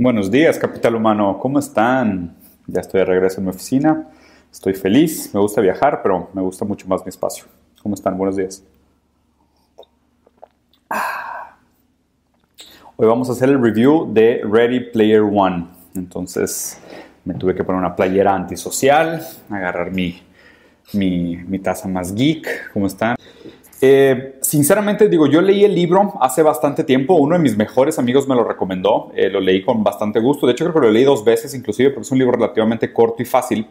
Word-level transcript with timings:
Buenos 0.00 0.30
días, 0.30 0.60
capital 0.60 0.94
humano. 0.94 1.40
¿Cómo 1.40 1.58
están? 1.58 2.36
Ya 2.68 2.82
estoy 2.82 3.00
de 3.00 3.04
regreso 3.04 3.40
en 3.40 3.46
mi 3.46 3.50
oficina. 3.50 4.06
Estoy 4.48 4.74
feliz. 4.74 5.34
Me 5.34 5.40
gusta 5.40 5.60
viajar, 5.60 6.02
pero 6.04 6.30
me 6.34 6.40
gusta 6.40 6.64
mucho 6.64 6.86
más 6.86 7.04
mi 7.04 7.08
espacio. 7.08 7.46
¿Cómo 7.82 7.96
están? 7.96 8.16
Buenos 8.16 8.36
días. 8.36 8.62
Hoy 12.94 13.08
vamos 13.08 13.28
a 13.28 13.32
hacer 13.32 13.48
el 13.48 13.60
review 13.60 14.08
de 14.14 14.40
Ready 14.48 14.92
Player 14.92 15.22
One. 15.22 15.66
Entonces 15.96 16.80
me 17.24 17.34
tuve 17.34 17.56
que 17.56 17.64
poner 17.64 17.80
una 17.80 17.96
playera 17.96 18.36
antisocial, 18.36 19.26
agarrar 19.50 19.90
mi, 19.90 20.22
mi, 20.92 21.38
mi 21.38 21.58
taza 21.58 21.88
más 21.88 22.14
geek. 22.14 22.70
¿Cómo 22.72 22.86
están? 22.86 23.16
Eh, 23.80 24.38
sinceramente 24.40 25.08
digo, 25.08 25.26
yo 25.26 25.40
leí 25.40 25.64
el 25.64 25.74
libro 25.74 26.14
hace 26.20 26.42
bastante 26.42 26.82
tiempo, 26.82 27.14
uno 27.14 27.36
de 27.36 27.42
mis 27.42 27.56
mejores 27.56 27.98
amigos 27.98 28.26
me 28.26 28.34
lo 28.34 28.42
recomendó, 28.42 29.12
eh, 29.14 29.30
lo 29.30 29.40
leí 29.40 29.62
con 29.62 29.84
bastante 29.84 30.18
gusto, 30.18 30.46
de 30.46 30.52
hecho 30.52 30.64
creo 30.64 30.74
que 30.74 30.86
lo 30.86 30.92
leí 30.92 31.04
dos 31.04 31.24
veces 31.24 31.54
inclusive 31.54 31.90
porque 31.90 32.02
es 32.02 32.10
un 32.10 32.18
libro 32.18 32.32
relativamente 32.32 32.92
corto 32.92 33.22
y 33.22 33.26
fácil. 33.26 33.66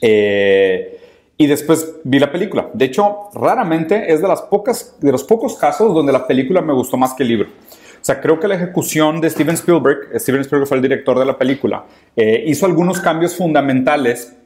Eh, 0.00 1.00
y 1.40 1.46
después 1.46 2.00
vi 2.02 2.18
la 2.18 2.32
película. 2.32 2.68
De 2.74 2.86
hecho, 2.86 3.28
raramente 3.32 4.12
es 4.12 4.20
de, 4.20 4.26
las 4.26 4.42
pocas, 4.42 4.96
de 5.00 5.12
los 5.12 5.22
pocos 5.22 5.56
casos 5.56 5.94
donde 5.94 6.12
la 6.12 6.26
película 6.26 6.60
me 6.60 6.72
gustó 6.72 6.96
más 6.96 7.14
que 7.14 7.22
el 7.22 7.28
libro. 7.28 7.48
O 7.48 8.04
sea, 8.04 8.20
creo 8.20 8.40
que 8.40 8.48
la 8.48 8.56
ejecución 8.56 9.20
de 9.20 9.30
Steven 9.30 9.54
Spielberg, 9.54 10.18
Steven 10.18 10.40
Spielberg 10.40 10.66
fue 10.66 10.78
el 10.78 10.82
director 10.82 11.16
de 11.16 11.24
la 11.24 11.38
película, 11.38 11.84
hizo 12.16 12.66
algunos 12.66 13.00
cambios 13.00 13.36
fundamentales 13.36 14.36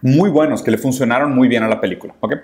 muy 0.00 0.30
buenos 0.30 0.62
que 0.62 0.70
le 0.70 0.78
funcionaron 0.78 1.34
muy 1.34 1.48
bien 1.48 1.64
a 1.64 1.68
la 1.68 1.80
película. 1.80 2.14
¿okay? 2.20 2.38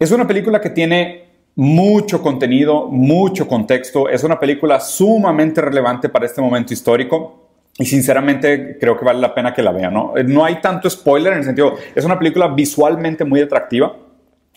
Es 0.00 0.10
una 0.12 0.26
película 0.26 0.62
que 0.62 0.70
tiene 0.70 1.26
mucho 1.56 2.22
contenido, 2.22 2.86
mucho 2.86 3.46
contexto. 3.46 4.08
Es 4.08 4.24
una 4.24 4.40
película 4.40 4.80
sumamente 4.80 5.60
relevante 5.60 6.08
para 6.08 6.24
este 6.24 6.40
momento 6.40 6.72
histórico. 6.72 7.50
Y 7.76 7.84
sinceramente 7.84 8.78
creo 8.80 8.98
que 8.98 9.04
vale 9.04 9.20
la 9.20 9.34
pena 9.34 9.52
que 9.52 9.62
la 9.62 9.72
vean. 9.72 9.92
¿no? 9.92 10.14
hay 10.42 10.62
tanto 10.62 10.88
spoiler 10.88 11.34
en 11.34 11.40
el 11.40 11.44
sentido, 11.44 11.74
es 11.94 12.02
una 12.06 12.18
película 12.18 12.48
visualmente 12.48 13.26
muy 13.26 13.42
atractiva. 13.42 13.94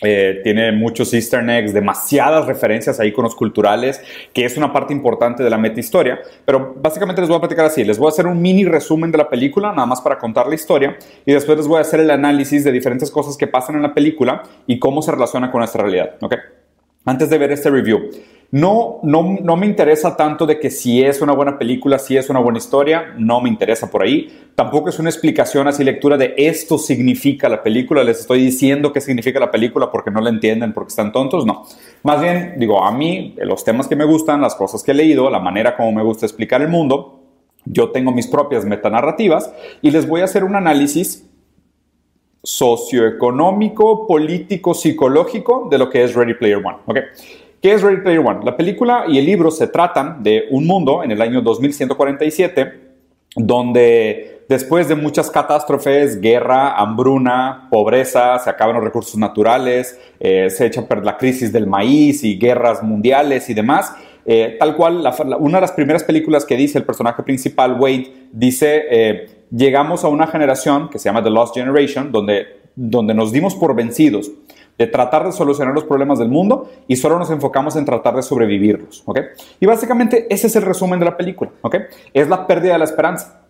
Eh, 0.02 0.42
tiene 0.44 0.72
muchos 0.72 1.14
easter 1.14 1.48
eggs, 1.50 1.74
demasiadas 1.74 2.46
referencias 2.46 3.00
a 3.00 3.06
iconos 3.06 3.36
culturales, 3.36 4.02
que 4.34 4.44
es 4.44 4.58
una 4.58 4.74
parte 4.74 4.92
importante 4.92 5.44
de 5.44 5.50
la 5.50 5.58
meta 5.58 5.80
historia. 5.80 6.20
Pero 6.46 6.76
básicamente 6.82 7.22
les 7.22 7.30
voy 7.30 7.38
a 7.38 7.42
platicar 7.42 7.66
así: 7.66 7.84
les 7.84 7.98
voy 7.98 8.08
a 8.08 8.10
hacer 8.10 8.28
un 8.28 8.42
mini 8.42 8.66
resumen 8.66 9.12
de 9.12 9.18
la 9.20 9.30
película, 9.30 9.70
nada 9.70 9.86
más 9.86 10.02
para 10.02 10.18
contar 10.18 10.48
la 10.48 10.56
historia, 10.56 10.98
y 11.26 11.32
después 11.32 11.58
les 11.58 11.68
voy 11.68 11.78
a 11.78 11.82
hacer 11.82 12.00
el 12.00 12.12
análisis 12.12 12.64
de 12.64 12.72
diferentes 12.72 13.12
cosas 13.12 13.38
que 13.38 13.48
pasan 13.48 13.76
en 13.76 13.84
la 13.84 13.94
película 13.94 14.44
y 14.68 14.80
cómo 14.80 15.02
se 15.02 15.12
relaciona 15.12 15.52
con 15.52 15.60
nuestra 15.60 15.84
realidad. 15.84 16.16
¿okay? 16.22 16.40
Antes 17.06 17.30
de 17.30 17.38
ver 17.38 17.52
este 17.52 17.70
review, 17.70 18.10
no, 18.54 19.00
no, 19.02 19.36
no, 19.42 19.56
me 19.58 19.66
interesa 19.66 20.16
tanto 20.16 20.46
de 20.46 20.60
que 20.60 20.70
si 20.70 21.02
es 21.02 21.24
una 21.24 21.34
buena 21.34 21.58
película, 21.58 21.98
si 21.98 22.18
es 22.18 22.30
una 22.30 22.40
buena 22.40 22.60
historia, 22.60 23.16
no 23.18 23.42
me 23.42 23.50
interesa 23.50 23.90
por 23.90 24.04
ahí. 24.04 24.48
Tampoco 24.54 24.90
es 24.90 25.00
una 25.00 25.10
explicación 25.10 25.68
así, 25.68 25.84
lectura 25.84 26.18
de 26.18 26.36
esto 26.38 26.78
significa 26.78 27.50
la 27.50 27.64
película. 27.64 28.04
Les 28.04 28.20
estoy 28.20 28.46
diciendo 28.46 28.94
qué 28.94 29.02
significa 29.02 29.40
la 29.40 29.50
película 29.50 29.90
porque 29.92 30.12
no 30.12 30.22
la 30.22 30.30
entienden, 30.30 30.72
porque 30.72 30.90
están 30.90 31.12
tontos. 31.12 31.48
No. 31.48 31.66
Más 32.04 32.22
bien, 32.22 32.54
digo, 32.60 32.84
a 32.84 32.92
mí, 32.92 33.34
los 33.38 33.64
temas 33.64 33.88
que 33.88 33.96
me 33.96 34.06
gustan, 34.06 34.40
las 34.40 34.54
cosas 34.54 34.84
que 34.84 34.92
he 34.92 34.94
leído, 34.94 35.32
la 35.32 35.40
manera 35.40 35.76
como 35.76 35.92
me 35.92 36.04
gusta 36.04 36.28
explicar 36.28 36.62
el 36.62 36.70
mundo, 36.70 37.24
yo 37.66 37.90
tengo 37.90 38.12
mis 38.12 38.28
propias 38.28 38.66
metanarrativas 38.66 39.52
y 39.82 39.90
les 39.90 40.08
voy 40.08 40.22
a 40.22 40.26
hacer 40.26 40.44
un 40.44 40.56
análisis 40.56 41.28
socioeconómico, 42.44 44.06
político, 44.06 44.76
psicológico 44.76 45.70
de 45.72 45.80
lo 45.80 45.90
que 45.90 46.04
es 46.04 46.14
Ready 46.14 46.36
Player 46.36 46.58
One. 46.58 46.78
¿okay? 46.86 47.04
¿Qué 47.64 47.72
es 47.72 47.82
Ready 47.82 48.02
Player 48.02 48.20
One? 48.20 48.42
La 48.44 48.58
película 48.58 49.06
y 49.08 49.18
el 49.18 49.26
libro 49.26 49.50
se 49.50 49.68
tratan 49.68 50.22
de 50.22 50.48
un 50.52 50.68
mundo 50.68 51.02
en 51.02 51.12
el 51.12 51.22
año 51.22 51.42
2147 51.42 52.74
donde 53.38 54.44
después 54.50 54.90
de 54.90 54.96
muchas 54.96 55.30
catástrofes, 55.30 56.20
guerra, 56.20 56.76
hambruna, 56.76 57.70
pobreza, 57.72 58.38
se 58.40 58.50
acaban 58.50 58.76
los 58.76 58.84
recursos 58.84 59.16
naturales, 59.16 59.98
eh, 60.20 60.50
se 60.50 60.66
echa 60.66 60.86
per 60.86 61.06
la 61.06 61.16
crisis 61.16 61.54
del 61.54 61.66
maíz 61.66 62.26
y 62.26 62.38
guerras 62.38 62.84
mundiales 62.84 63.50
y 63.50 63.54
demás, 63.54 63.96
eh, 64.26 64.58
tal 64.60 64.76
cual, 64.76 65.02
una 65.40 65.58
de 65.60 65.62
las 65.62 65.72
primeras 65.72 66.04
películas 66.04 66.44
que 66.44 66.58
dice 66.58 66.78
el 66.78 66.84
personaje 66.84 67.24
principal, 67.24 67.80
Wade, 67.80 68.28
dice, 68.34 68.84
eh, 68.92 69.46
llegamos 69.50 70.04
a 70.04 70.10
una 70.10 70.28
generación 70.28 70.90
que 70.90 71.00
se 71.00 71.06
llama 71.06 71.24
The 71.24 71.30
Lost 71.30 71.56
Generation, 71.56 72.12
donde, 72.12 72.46
donde 72.76 73.14
nos 73.14 73.32
dimos 73.32 73.56
por 73.56 73.74
vencidos 73.74 74.30
de 74.78 74.88
tratar 74.88 75.26
de 75.26 75.32
solucionar 75.32 75.74
los 75.74 75.84
problemas 75.84 76.20
del 76.20 76.30
mundo 76.30 76.70
y 76.88 76.96
solo 76.96 77.20
nos 77.20 77.30
enfocamos 77.30 77.76
en 77.76 77.86
tratar 77.86 78.16
de 78.16 78.24
sobrevivirlos, 78.24 79.04
¿ok? 79.06 79.20
Y 79.60 79.66
básicamente 79.66 80.28
ese 80.34 80.48
es 80.48 80.56
el 80.56 80.64
resumen 80.64 81.00
de 81.00 81.06
la 81.06 81.18
película, 81.18 81.52
¿ok? 81.62 81.76
Es 82.14 82.28
la 82.28 82.48
pérdida 82.48 82.74
de 82.74 82.80
la 82.80 82.86
esperanza. 82.86 83.42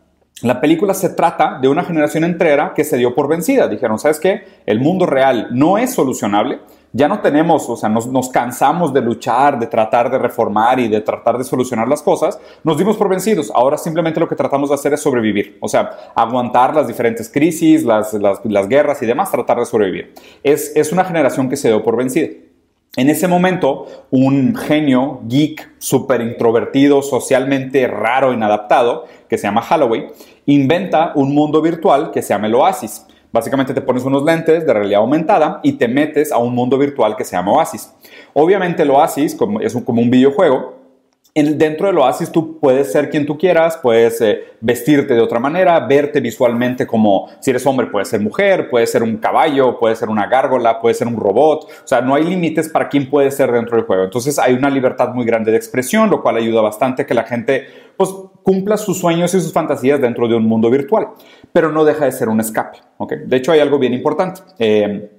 La 0.42 0.60
película 0.60 0.94
se 0.94 1.10
trata 1.10 1.60
de 1.62 1.70
una 1.70 1.84
generación 1.84 2.24
entera 2.24 2.74
que 2.76 2.84
se 2.84 2.98
dio 2.98 3.16
por 3.16 3.30
vencida. 3.30 3.68
Dijeron, 3.68 4.00
¿sabes 4.00 4.20
qué? 4.20 4.44
El 4.66 4.80
mundo 4.82 5.06
real 5.06 5.48
no 5.52 5.78
es 5.78 5.94
solucionable, 5.94 6.60
ya 6.96 7.08
no 7.08 7.20
tenemos, 7.22 7.68
o 7.68 7.76
sea, 7.76 7.90
nos, 7.90 8.30
cansamos 8.30 8.94
de 8.94 9.02
luchar, 9.02 9.60
de 9.60 9.66
tratar 9.66 10.12
de 10.12 10.20
reformar 10.20 10.80
y 10.80 10.88
de 10.88 11.02
tratar 11.02 11.40
de 11.40 11.44
solucionar 11.44 11.88
las 11.88 12.04
cosas, 12.04 12.40
nos 12.64 12.78
dimos 12.78 12.98
por 12.98 13.10
vencidos. 13.10 13.52
Ahora 13.54 13.78
simplemente 13.78 14.20
lo 14.20 14.28
que 14.28 14.36
tratamos 14.36 14.70
de 14.70 14.76
hacer 14.76 14.94
es 14.94 15.02
sobrevivir, 15.02 15.58
o 15.60 15.68
sea, 15.68 15.90
aguantar 16.16 16.76
las 16.76 16.88
diferentes 16.88 17.30
crisis, 17.30 17.84
las, 17.84 18.14
guerras 18.70 19.02
y 19.02 19.08
demás, 19.08 19.32
tratar 19.32 19.58
de 19.58 19.66
sobrevivir. 19.66 20.14
Es, 20.44 20.72
es 20.76 20.92
una 20.92 21.04
generación 21.04 21.50
que 21.50 21.58
se 21.58 21.70
dio 21.70 21.84
por 21.84 21.98
vencida. 21.98 22.28
En 22.96 23.10
ese 23.10 23.28
momento, 23.28 23.88
un 24.12 24.56
genio 24.56 25.22
geek, 25.24 25.72
súper 25.80 26.22
introvertido, 26.22 27.02
socialmente 27.02 27.88
raro, 27.88 28.34
inadaptado, 28.34 29.06
que 29.28 29.40
se 29.40 29.48
llama 29.48 29.66
Holloway, 29.68 30.10
inventa 30.46 31.12
un 31.16 31.34
mundo 31.34 31.60
virtual 31.60 32.12
que 32.12 32.22
se 32.22 32.36
llama 32.36 32.46
el 32.46 32.54
Oasis. 32.54 33.08
Básicamente 33.34 33.74
te 33.74 33.82
pones 33.82 34.04
unos 34.04 34.24
lentes 34.24 34.66
de 34.66 34.74
realidad 34.74 35.02
aumentada 35.02 35.60
y 35.64 35.74
te 35.74 35.88
metes 35.88 36.32
a 36.32 36.38
un 36.38 36.54
mundo 36.56 36.78
virtual 36.78 37.18
que 37.18 37.26
se 37.26 37.36
llama 37.36 37.52
Oasis. 37.52 37.92
Obviamente 38.32 38.84
el 38.84 38.92
Oasis 38.92 39.36
es 39.62 39.74
como 39.84 40.02
un 40.02 40.10
videojuego 40.12 40.84
dentro 41.34 41.88
del 41.88 41.98
oasis 41.98 42.32
tú 42.32 42.60
puedes 42.60 42.92
ser 42.92 43.10
quien 43.10 43.26
tú 43.26 43.38
quieras, 43.38 43.80
puedes 43.82 44.22
eh, 44.22 44.44
vestirte 44.62 45.16
de 45.16 45.22
otra 45.22 45.40
manera, 45.40 45.80
verte 45.80 46.20
visualmente 46.20 46.86
como 46.86 47.28
si 47.40 47.50
eres 47.50 47.66
hombre, 47.66 47.88
puedes 47.88 48.08
ser 48.08 48.22
mujer, 48.22 48.70
puedes 48.70 48.92
ser 48.92 49.02
un 49.02 49.18
caballo, 49.18 49.80
puedes 49.80 49.98
ser 49.98 50.10
una 50.10 50.28
gárgola, 50.28 50.80
puedes 50.80 50.98
ser 50.98 51.08
un 51.08 51.18
robot. 51.18 51.64
O 51.64 51.88
sea, 51.88 52.02
no 52.02 52.14
hay 52.14 52.24
límites 52.24 52.70
para 52.70 52.88
quién 52.88 53.10
puede 53.10 53.32
ser 53.32 53.52
dentro 53.52 53.78
del 53.78 53.86
juego. 53.86 54.04
Entonces 54.04 54.38
hay 54.38 54.54
una 54.54 54.70
libertad 54.70 55.14
muy 55.14 55.26
grande 55.26 55.52
de 55.52 55.58
expresión, 55.58 56.10
lo 56.10 56.22
cual 56.22 56.38
ayuda 56.38 56.62
bastante 56.62 57.06
que 57.06 57.16
la 57.16 57.24
gente 57.24 57.66
pues, 57.98 58.14
cumpla 58.44 58.78
sus 58.78 59.00
sueños 59.00 59.34
y 59.34 59.42
sus 59.42 59.52
fantasías 59.52 60.00
dentro 60.00 60.28
de 60.28 60.36
un 60.36 60.46
mundo 60.46 60.70
virtual. 60.70 61.08
Pero 61.54 61.72
no 61.72 61.86
deja 61.86 62.06
de 62.06 62.12
ser 62.12 62.30
un 62.30 62.40
escape. 62.40 62.80
¿okay? 62.98 63.20
De 63.26 63.38
hecho, 63.38 63.52
hay 63.52 63.60
algo 63.60 63.80
bien 63.80 63.94
importante. 63.94 64.42
Eh, 64.60 65.10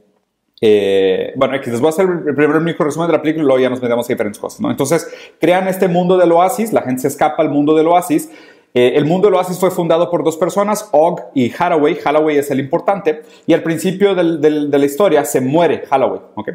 eh, 0.61 1.33
bueno, 1.37 1.55
aquí 1.55 1.71
les 1.71 1.81
voy 1.81 1.89
a 1.89 1.91
hacer 1.91 2.07
el 2.27 2.35
primer 2.35 2.57
único 2.57 2.85
resumen 2.85 3.09
de 3.09 3.13
la 3.13 3.23
película 3.23 3.43
y 3.43 3.47
luego 3.47 3.61
ya 3.61 3.71
nos 3.71 3.83
metemos 3.83 4.07
a 4.07 4.13
diferentes 4.13 4.41
cosas, 4.41 4.61
¿no? 4.61 4.71
Entonces, 4.71 5.07
crean 5.41 5.69
este 5.69 5.89
mundo 5.89 6.17
del 6.17 6.33
oasis, 6.33 6.73
la 6.73 6.83
gente 6.83 7.03
se 7.03 7.09
escapa 7.09 7.43
al 7.43 7.51
mundo 7.51 7.75
del 7.75 7.87
oasis. 7.87 8.31
Eh, 8.77 8.95
el 8.97 9.05
mundo 9.05 9.29
del 9.29 9.37
oasis 9.37 9.57
fue 9.57 9.71
fundado 9.71 10.11
por 10.11 10.25
dos 10.25 10.37
personas, 10.37 10.89
Og 10.91 11.21
y 11.33 11.53
Haraway. 11.57 11.97
Haraway 12.05 12.39
es 12.39 12.51
el 12.51 12.59
importante. 12.59 13.23
Y 13.47 13.53
al 13.53 13.63
principio 13.63 14.17
de 14.17 14.51
la 14.51 14.85
historia 14.85 15.25
se 15.25 15.41
muere 15.41 15.85
Haraway. 15.89 16.21
¿okay? 16.35 16.55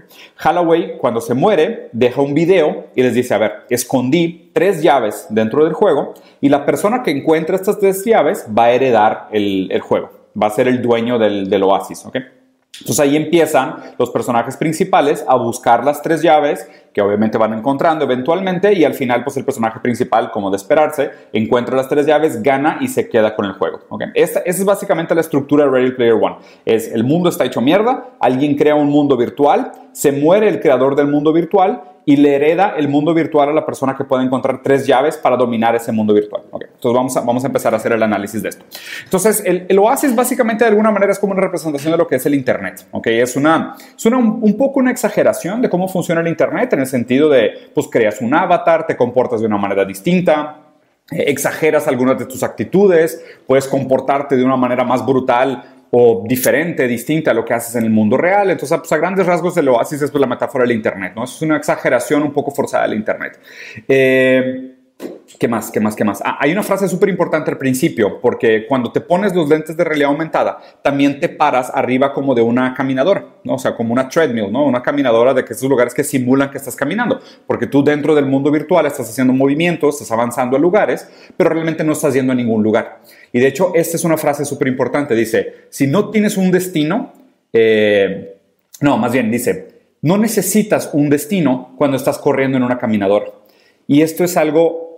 Cuando 0.99 1.21
se 1.21 1.33
muere, 1.33 1.89
deja 1.93 2.21
un 2.21 2.33
video 2.33 2.87
y 2.93 3.03
les 3.03 3.13
dice, 3.13 3.33
a 3.33 3.37
ver, 3.37 3.53
escondí 3.69 4.51
tres 4.53 4.83
llaves 4.83 5.27
dentro 5.29 5.63
del 5.63 5.73
juego 5.73 6.13
y 6.41 6.49
la 6.49 6.65
persona 6.65 7.03
que 7.03 7.11
encuentre 7.11 7.55
estas 7.55 7.79
tres 7.79 8.03
llaves 8.03 8.45
va 8.47 8.65
a 8.65 8.71
heredar 8.71 9.29
el, 9.31 9.79
juego. 9.79 10.09
Va 10.41 10.47
a 10.47 10.51
ser 10.51 10.67
el 10.67 10.81
dueño 10.81 11.17
del, 11.17 11.49
del 11.49 11.63
oasis. 11.63 12.05
¿okay? 12.05 12.38
Entonces 12.79 12.99
ahí 12.99 13.15
empiezan 13.15 13.75
los 13.97 14.09
personajes 14.09 14.57
principales 14.57 15.23
a 15.27 15.35
buscar 15.35 15.83
las 15.83 16.01
tres 16.01 16.21
llaves 16.21 16.67
que 16.93 17.01
obviamente 17.01 17.37
van 17.37 17.53
encontrando 17.53 18.05
eventualmente 18.05 18.73
y 18.73 18.83
al 18.83 18.93
final 18.93 19.23
pues 19.23 19.37
el 19.37 19.45
personaje 19.45 19.79
principal, 19.79 20.31
como 20.31 20.49
de 20.49 20.57
esperarse, 20.57 21.11
encuentra 21.33 21.75
las 21.75 21.87
tres 21.87 22.05
llaves, 22.05 22.41
gana 22.41 22.77
y 22.81 22.87
se 22.87 23.09
queda 23.09 23.35
con 23.35 23.45
el 23.45 23.53
juego. 23.53 23.79
esa 24.15 24.39
es 24.39 24.63
básicamente 24.65 25.13
la 25.13 25.21
estructura 25.21 25.65
de 25.65 25.71
Ready 25.71 25.91
Player 25.91 26.13
One. 26.13 26.37
Es 26.65 26.91
el 26.91 27.03
mundo 27.03 27.29
está 27.29 27.45
hecho 27.45 27.61
mierda, 27.61 28.11
alguien 28.19 28.55
crea 28.55 28.75
un 28.75 28.89
mundo 28.89 29.17
virtual, 29.17 29.71
se 29.91 30.11
muere 30.11 30.49
el 30.49 30.59
creador 30.59 30.95
del 30.95 31.07
mundo 31.07 31.33
virtual 31.33 31.83
y 32.09 32.17
le 32.17 32.33
hereda 32.33 32.73
el 32.75 32.87
mundo 32.87 33.13
virtual 33.13 33.49
a 33.49 33.53
la 33.53 33.63
persona 33.63 33.95
que 33.95 34.03
puede 34.03 34.23
encontrar 34.23 34.63
tres 34.63 34.87
llaves 34.87 35.15
para 35.15 35.37
dominar 35.37 35.75
ese 35.75 35.91
mundo 35.91 36.11
virtual. 36.11 36.41
Entonces 36.51 36.91
vamos 36.91 37.15
a, 37.15 37.21
vamos 37.21 37.43
a 37.43 37.47
empezar 37.47 37.71
a 37.71 37.77
hacer 37.77 37.91
el 37.91 38.01
análisis 38.01 38.41
de 38.41 38.49
esto. 38.49 38.65
Entonces 39.03 39.43
el, 39.45 39.67
el, 39.69 39.77
Oasis 39.77 40.15
básicamente 40.15 40.63
de 40.63 40.71
alguna 40.71 40.89
manera 40.89 41.11
es 41.11 41.19
como 41.19 41.33
una 41.33 41.43
representación 41.43 41.91
de 41.91 41.99
lo 41.99 42.07
que 42.07 42.15
es 42.15 42.25
el 42.25 42.33
Internet. 42.33 42.83
Okay. 42.89 43.19
Es, 43.19 43.35
una, 43.35 43.75
es 43.95 44.03
una, 44.07 44.17
un, 44.17 44.57
poco 44.57 44.79
una 44.79 44.89
exageración 44.89 45.61
de 45.61 45.69
cómo 45.69 45.87
funciona 45.87 46.21
el 46.21 46.27
Internet 46.29 46.73
en 46.73 46.79
el 46.79 46.87
sentido 46.87 47.29
de, 47.29 47.69
pues 47.75 47.87
creas 47.91 48.21
un 48.21 48.33
avatar, 48.33 48.87
te 48.87 48.97
comportas 48.97 49.41
de 49.41 49.45
una 49.45 49.59
manera 49.59 49.85
distinta, 49.85 50.61
eh, 51.11 51.25
exageras 51.27 51.87
algunas 51.87 52.17
de 52.17 52.25
tus 52.25 52.41
actitudes, 52.41 53.23
puedes 53.45 53.67
comportarte 53.67 54.35
de 54.35 54.43
una 54.43 54.57
manera 54.57 54.83
más 54.83 55.05
brutal 55.05 55.63
o 55.91 56.23
diferente, 56.27 56.87
distinta 56.87 57.31
a 57.31 57.33
lo 57.33 57.43
que 57.43 57.53
haces 57.53 57.75
en 57.75 57.83
el 57.83 57.89
mundo 57.89 58.17
real. 58.17 58.49
Entonces, 58.51 58.77
pues, 58.77 58.91
a 58.91 58.97
grandes 58.97 59.25
rasgos 59.25 59.57
el 59.57 59.67
oasis 59.69 60.01
es 60.01 60.13
la 60.13 60.27
metáfora 60.27 60.63
del 60.63 60.75
Internet, 60.75 61.13
¿no? 61.15 61.23
Es 61.23 61.41
una 61.41 61.57
exageración 61.57 62.23
un 62.23 62.31
poco 62.31 62.51
forzada 62.51 62.87
del 62.87 62.97
Internet. 62.97 63.39
Eh, 63.87 64.78
¿Qué 65.39 65.47
más? 65.47 65.71
¿Qué 65.71 65.79
más? 65.79 65.95
¿Qué 65.95 66.03
más? 66.03 66.21
Ah, 66.25 66.37
hay 66.41 66.51
una 66.51 66.63
frase 66.63 66.89
súper 66.89 67.07
importante 67.07 67.49
al 67.49 67.57
principio, 67.57 68.19
porque 68.19 68.65
cuando 68.67 68.91
te 68.91 68.99
pones 68.99 69.33
los 69.33 69.47
lentes 69.47 69.77
de 69.77 69.85
realidad 69.85 70.09
aumentada, 70.09 70.57
también 70.81 71.21
te 71.21 71.29
paras 71.29 71.71
arriba 71.73 72.13
como 72.13 72.35
de 72.35 72.41
una 72.41 72.73
caminadora, 72.73 73.25
¿no? 73.45 73.53
O 73.53 73.57
sea, 73.57 73.73
como 73.73 73.93
una 73.93 74.09
treadmill, 74.09 74.51
¿no? 74.51 74.65
Una 74.65 74.83
caminadora 74.83 75.33
de 75.33 75.45
que 75.45 75.53
esos 75.53 75.69
lugares 75.69 75.93
que 75.93 76.03
simulan 76.03 76.51
que 76.51 76.57
estás 76.57 76.75
caminando, 76.75 77.21
porque 77.47 77.67
tú 77.67 77.81
dentro 77.81 78.15
del 78.15 78.25
mundo 78.25 78.51
virtual 78.51 78.85
estás 78.85 79.09
haciendo 79.09 79.31
movimientos, 79.31 79.95
estás 79.95 80.11
avanzando 80.11 80.57
a 80.57 80.59
lugares, 80.59 81.07
pero 81.37 81.51
realmente 81.51 81.85
no 81.85 81.93
estás 81.93 82.13
yendo 82.13 82.33
a 82.33 82.35
ningún 82.35 82.61
lugar. 82.61 82.99
Y 83.31 83.39
de 83.39 83.47
hecho, 83.47 83.71
esta 83.75 83.95
es 83.95 84.03
una 84.03 84.17
frase 84.17 84.43
súper 84.43 84.67
importante. 84.67 85.15
Dice, 85.15 85.67
si 85.69 85.87
no 85.87 86.09
tienes 86.09 86.35
un 86.35 86.51
destino, 86.51 87.13
eh, 87.53 88.35
no, 88.81 88.97
más 88.97 89.13
bien 89.13 89.31
dice, 89.31 89.69
no 90.01 90.17
necesitas 90.17 90.89
un 90.91 91.09
destino 91.09 91.75
cuando 91.77 91.95
estás 91.95 92.17
corriendo 92.17 92.57
en 92.57 92.63
una 92.63 92.77
caminadora. 92.77 93.27
Y 93.87 94.01
esto 94.01 94.25
es 94.25 94.35
algo 94.35 94.88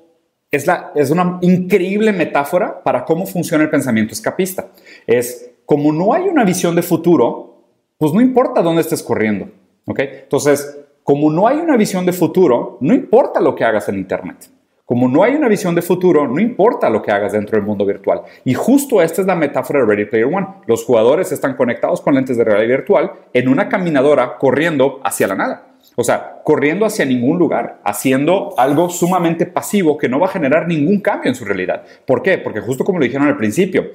es, 0.52 1.10
una 1.10 1.40
increíble 1.42 2.12
metáfora 2.12 2.84
para 2.84 3.06
cómo 3.06 3.26
funciona 3.26 3.64
el 3.64 3.70
pensamiento 3.70 4.14
escapista. 4.14 4.68
Es 5.08 5.52
como 5.66 5.94
no 5.94 6.14
hay 6.14 6.24
una 6.24 6.44
visión 6.44 6.76
de 6.76 6.82
futuro, 6.82 7.64
pues 7.98 8.12
no 8.14 8.20
importa 8.20 8.62
dónde 8.62 8.82
estés 8.82 9.02
corriendo. 9.02 9.50
¿ok? 9.86 10.00
Entonces, 10.00 10.78
como 11.04 11.32
no 11.32 11.48
hay 11.48 11.58
una 11.58 11.78
visión 11.78 12.06
de 12.06 12.12
futuro, 12.12 12.78
no 12.82 12.94
importa 12.94 13.40
lo 13.40 13.56
que 13.56 13.64
hagas 13.64 13.88
en 13.88 13.96
Internet. 13.96 14.50
Como 14.86 15.08
no 15.08 15.24
hay 15.24 15.36
una 15.36 15.48
visión 15.48 15.74
de 15.74 15.82
futuro, 15.82 16.28
no 16.28 16.42
importa 16.42 16.90
lo 16.90 17.02
que 17.02 17.12
hagas 17.12 17.32
dentro 17.32 17.58
del 17.58 17.66
mundo 17.66 17.86
virtual. 17.86 18.24
Y 18.44 18.54
justo 18.54 19.02
esta 19.02 19.22
es 19.22 19.28
la 19.28 19.36
metáfora 19.36 19.80
de 19.80 19.86
Ready 19.86 20.06
Player 20.06 20.28
One. 20.28 20.48
Los 20.68 20.84
jugadores 20.84 21.32
están 21.32 21.56
conectados 21.56 22.02
con 22.02 22.14
lentes 22.14 22.36
de 22.36 22.44
realidad 22.44 22.78
virtual 22.78 23.12
en 23.32 23.48
una 23.48 23.70
caminadora 23.70 24.38
corriendo 24.38 25.00
hacia 25.02 25.28
la 25.28 25.36
nada. 25.36 25.71
O 25.96 26.04
sea, 26.04 26.42
corriendo 26.44 26.86
hacia 26.86 27.06
ningún 27.06 27.38
lugar, 27.38 27.82
haciendo 27.84 28.54
algo 28.58 28.90
sumamente 28.90 29.46
pasivo 29.46 29.98
que 29.98 30.08
no 30.08 30.20
va 30.20 30.28
a 30.28 30.32
generar 30.32 30.68
ningún 30.68 31.02
cambio 31.02 31.30
en 31.30 31.36
su 31.36 31.44
realidad. 31.44 31.84
¿Por 32.06 32.22
qué? 32.22 32.38
Porque 32.38 32.62
justo 32.62 32.86
como 32.86 33.00
lo 33.00 33.06
dijeron 33.06 33.28
al 33.28 33.38
principio, 33.38 33.92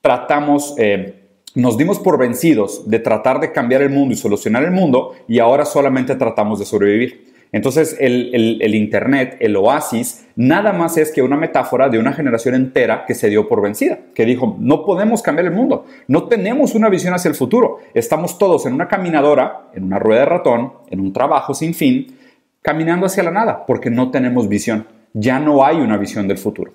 tratamos, 0.00 0.74
eh, 0.78 1.22
nos 1.54 1.76
dimos 1.76 1.98
por 1.98 2.18
vencidos 2.18 2.88
de 2.88 2.98
tratar 3.00 3.40
de 3.40 3.52
cambiar 3.52 3.82
el 3.82 3.90
mundo 3.90 4.14
y 4.14 4.16
solucionar 4.16 4.62
el 4.62 4.70
mundo 4.70 5.14
y 5.26 5.40
ahora 5.40 5.64
solamente 5.64 6.14
tratamos 6.14 6.58
de 6.60 6.66
sobrevivir. 6.66 7.33
Entonces, 7.54 7.96
el, 8.00 8.74
Internet, 8.74 9.36
el 9.38 9.54
oasis, 9.54 10.26
nada 10.34 10.72
más 10.72 10.96
es 10.96 11.12
que 11.12 11.22
una 11.22 11.36
metáfora 11.36 11.88
de 11.88 12.00
una 12.00 12.12
generación 12.12 12.56
entera 12.56 13.04
que 13.06 13.14
se 13.14 13.28
dio 13.28 13.48
por 13.48 13.62
vencida, 13.62 14.00
que 14.12 14.24
dijo, 14.24 14.56
no 14.58 14.84
podemos 14.84 15.22
cambiar 15.22 15.46
el 15.46 15.52
mundo, 15.52 15.86
no 16.08 16.24
tenemos 16.24 16.74
una 16.74 16.88
visión 16.88 17.14
hacia 17.14 17.28
el 17.28 17.36
futuro, 17.36 17.78
estamos 17.94 18.38
todos 18.38 18.66
en 18.66 18.74
una 18.74 18.88
caminadora, 18.88 19.68
en 19.72 19.84
una 19.84 20.00
rueda 20.00 20.22
de 20.22 20.26
ratón, 20.26 20.72
en 20.90 20.98
un 20.98 21.12
trabajo 21.12 21.54
sin 21.54 21.74
fin, 21.74 22.18
caminando 22.60 23.06
hacia 23.06 23.22
la 23.22 23.30
nada, 23.30 23.64
porque 23.66 23.88
no 23.88 24.10
tenemos 24.10 24.48
visión, 24.48 24.88
ya 25.12 25.38
no 25.38 25.64
hay 25.64 25.76
una 25.76 25.96
visión 25.96 26.26
del 26.26 26.38
futuro. 26.38 26.72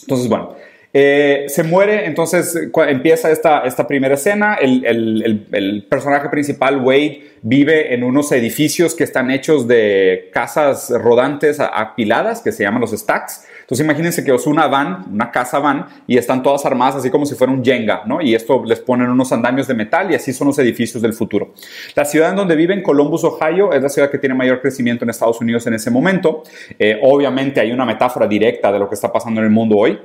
Entonces, 0.00 0.26
bueno, 0.26 0.54
eh, 0.94 1.46
se 1.48 1.62
muere, 1.62 2.04
entonces 2.04 2.54
empieza 2.86 3.30
esta, 3.30 3.86
primera 3.86 4.14
escena, 4.14 4.56
el, 4.60 5.86
personaje 5.88 6.28
principal, 6.28 6.82
Wade, 6.82 7.32
vive 7.40 7.94
en 7.94 8.04
unos 8.04 8.30
edificios 8.32 8.94
que 8.94 9.04
están 9.04 9.30
hechos 9.30 9.66
de 9.66 10.30
casas 10.32 10.90
rodantes 10.90 11.60
apiladas, 11.60 12.42
que 12.42 12.52
se 12.52 12.64
llaman 12.64 12.82
los 12.82 12.90
stacks. 12.90 13.46
Entonces 13.62 13.84
imagínense 13.86 14.22
que 14.22 14.34
es 14.34 14.46
una 14.46 14.66
van, 14.66 15.06
una 15.10 15.30
casa 15.30 15.58
van, 15.60 15.86
y 16.06 16.18
están 16.18 16.42
todas 16.42 16.66
armadas 16.66 16.96
así 16.96 17.08
como 17.08 17.24
si 17.24 17.36
fuera 17.36 17.52
un 17.52 17.64
Jenga, 17.64 18.02
¿no? 18.04 18.20
Y 18.20 18.34
esto 18.34 18.62
les 18.64 18.80
ponen 18.80 19.08
unos 19.08 19.32
andamios 19.32 19.66
de 19.66 19.74
metal 19.74 20.10
y 20.10 20.14
así 20.14 20.34
son 20.34 20.48
los 20.48 20.58
edificios 20.58 21.02
del 21.02 21.14
futuro. 21.14 21.54
La 21.94 22.04
ciudad 22.04 22.30
en 22.30 22.36
donde 22.36 22.54
viven, 22.54 22.82
Columbus, 22.82 23.24
Ohio, 23.24 23.72
es 23.72 23.82
la 23.82 23.88
ciudad 23.88 24.10
que 24.10 24.18
tiene 24.18 24.34
mayor 24.34 24.60
crecimiento 24.60 25.06
en 25.06 25.10
Estados 25.10 25.40
Unidos 25.40 25.66
en 25.66 25.72
ese 25.72 25.90
momento. 25.90 26.42
Eh, 26.78 27.00
obviamente 27.02 27.60
hay 27.60 27.72
una 27.72 27.86
metáfora 27.86 28.26
directa 28.26 28.70
de 28.70 28.78
lo 28.78 28.88
que 28.90 28.94
está 28.94 29.10
pasando 29.10 29.40
en 29.40 29.46
el 29.46 29.52
mundo 29.52 29.78
hoy. 29.78 29.98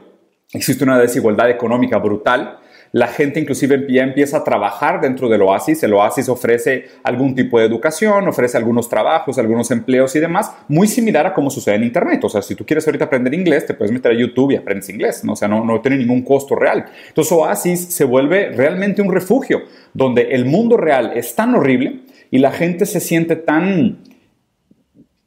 Existe 0.53 0.85
una 0.85 0.97
desigualdad 0.97 1.49
económica 1.49 1.97
brutal. 1.97 2.59
La 2.93 3.07
gente 3.07 3.41
inclusive 3.41 3.85
ya 3.89 4.03
empieza 4.03 4.37
a 4.37 4.43
trabajar 4.45 5.01
dentro 5.01 5.27
del 5.27 5.41
oasis. 5.41 5.83
El 5.83 5.93
oasis 5.93 6.29
ofrece 6.29 6.85
algún 7.03 7.35
tipo 7.35 7.59
de 7.59 7.65
educación, 7.65 8.29
ofrece 8.29 8.55
algunos 8.55 8.87
trabajos, 8.87 9.37
algunos 9.37 9.69
empleos 9.71 10.15
y 10.15 10.21
demás, 10.21 10.53
muy 10.69 10.87
similar 10.87 11.27
a 11.27 11.33
como 11.33 11.49
sucede 11.49 11.75
en 11.75 11.83
Internet. 11.83 12.23
O 12.23 12.29
sea, 12.29 12.41
si 12.41 12.55
tú 12.55 12.65
quieres 12.65 12.87
ahorita 12.87 13.05
aprender 13.05 13.33
inglés, 13.33 13.65
te 13.65 13.73
puedes 13.73 13.91
meter 13.91 14.13
a 14.13 14.15
YouTube 14.15 14.51
y 14.51 14.55
aprendes 14.55 14.87
inglés. 14.89 15.21
¿no? 15.25 15.33
O 15.33 15.35
sea, 15.35 15.49
no, 15.49 15.65
no 15.65 15.81
tiene 15.81 15.97
ningún 15.97 16.21
costo 16.21 16.55
real. 16.55 16.85
Entonces, 17.09 17.33
oasis 17.33 17.93
se 17.93 18.05
vuelve 18.05 18.51
realmente 18.51 19.01
un 19.01 19.11
refugio 19.11 19.63
donde 19.93 20.29
el 20.31 20.45
mundo 20.45 20.77
real 20.77 21.11
es 21.13 21.35
tan 21.35 21.55
horrible 21.55 22.03
y 22.31 22.37
la 22.39 22.51
gente 22.53 22.85
se 22.85 23.01
siente 23.01 23.35
tan 23.35 23.97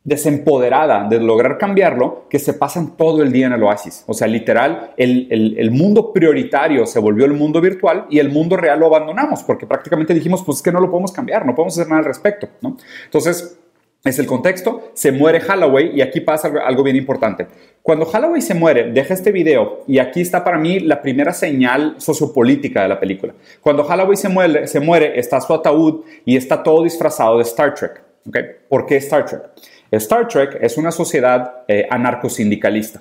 desempoderada 0.02 1.06
de 1.08 1.20
lograr 1.20 1.58
cambiarlo 1.58 2.26
que 2.30 2.38
se 2.38 2.54
pasan 2.54 2.96
todo 2.96 3.22
el 3.22 3.32
día 3.32 3.46
en 3.46 3.52
el 3.52 3.62
oasis. 3.62 4.04
O 4.06 4.14
sea, 4.14 4.26
literal, 4.26 4.92
el, 4.96 5.70
mundo 5.70 6.12
prioritario 6.12 6.86
se 6.86 6.98
volvió 6.98 7.26
el 7.26 7.34
mundo 7.34 7.60
virtual 7.60 8.06
y 8.08 8.18
el 8.18 8.30
mundo 8.30 8.56
real 8.56 8.80
lo 8.80 8.86
abandonamos 8.86 9.42
porque 9.42 9.66
prácticamente 9.66 10.14
dijimos, 10.14 10.42
pues 10.44 10.58
es 10.58 10.62
que 10.62 10.72
no 10.72 10.80
lo 10.80 10.90
podemos 10.90 11.12
cambiar, 11.12 11.44
no 11.44 11.54
podemos 11.54 11.74
hacer 11.74 11.88
nada 11.88 11.98
al 12.00 12.06
respecto. 12.06 12.48
¿no? 12.62 12.76
Entonces, 13.04 13.58
es 14.02 14.18
el 14.18 14.26
contexto, 14.26 14.92
se 14.94 15.12
muere 15.12 15.42
Holloway 15.46 15.90
y 15.94 16.00
aquí 16.00 16.20
pasa 16.20 16.50
algo 16.64 16.82
bien 16.82 16.96
importante. 16.96 17.46
Cuando 17.82 18.06
Holloway 18.06 18.40
se 18.40 18.54
muere, 18.54 18.90
deja 18.92 19.12
este 19.12 19.30
video 19.30 19.84
y 19.86 19.98
aquí 19.98 20.22
está 20.22 20.42
para 20.42 20.58
mí 20.58 20.80
la 20.80 21.02
primera 21.02 21.34
señal 21.34 21.96
sociopolítica 21.98 22.82
de 22.82 22.88
la 22.88 22.98
película. 22.98 23.34
Cuando 23.60 23.84
Holloway 23.84 24.16
se 24.16 24.30
muere, 24.30 24.66
se 24.66 24.80
muere 24.80 25.18
está 25.18 25.38
su 25.42 25.52
ataúd 25.52 26.04
y 26.24 26.36
está 26.36 26.62
todo 26.62 26.82
disfrazado 26.82 27.36
de 27.36 27.42
Star 27.42 27.74
Trek. 27.74 28.02
¿okay? 28.26 28.44
¿Por 28.70 28.86
qué 28.86 28.96
Star 28.96 29.26
Trek? 29.26 29.42
Star 29.92 30.28
Trek 30.28 30.58
es 30.60 30.76
una 30.76 30.92
sociedad 30.92 31.64
eh, 31.68 31.86
anarcosindicalista. 31.90 33.00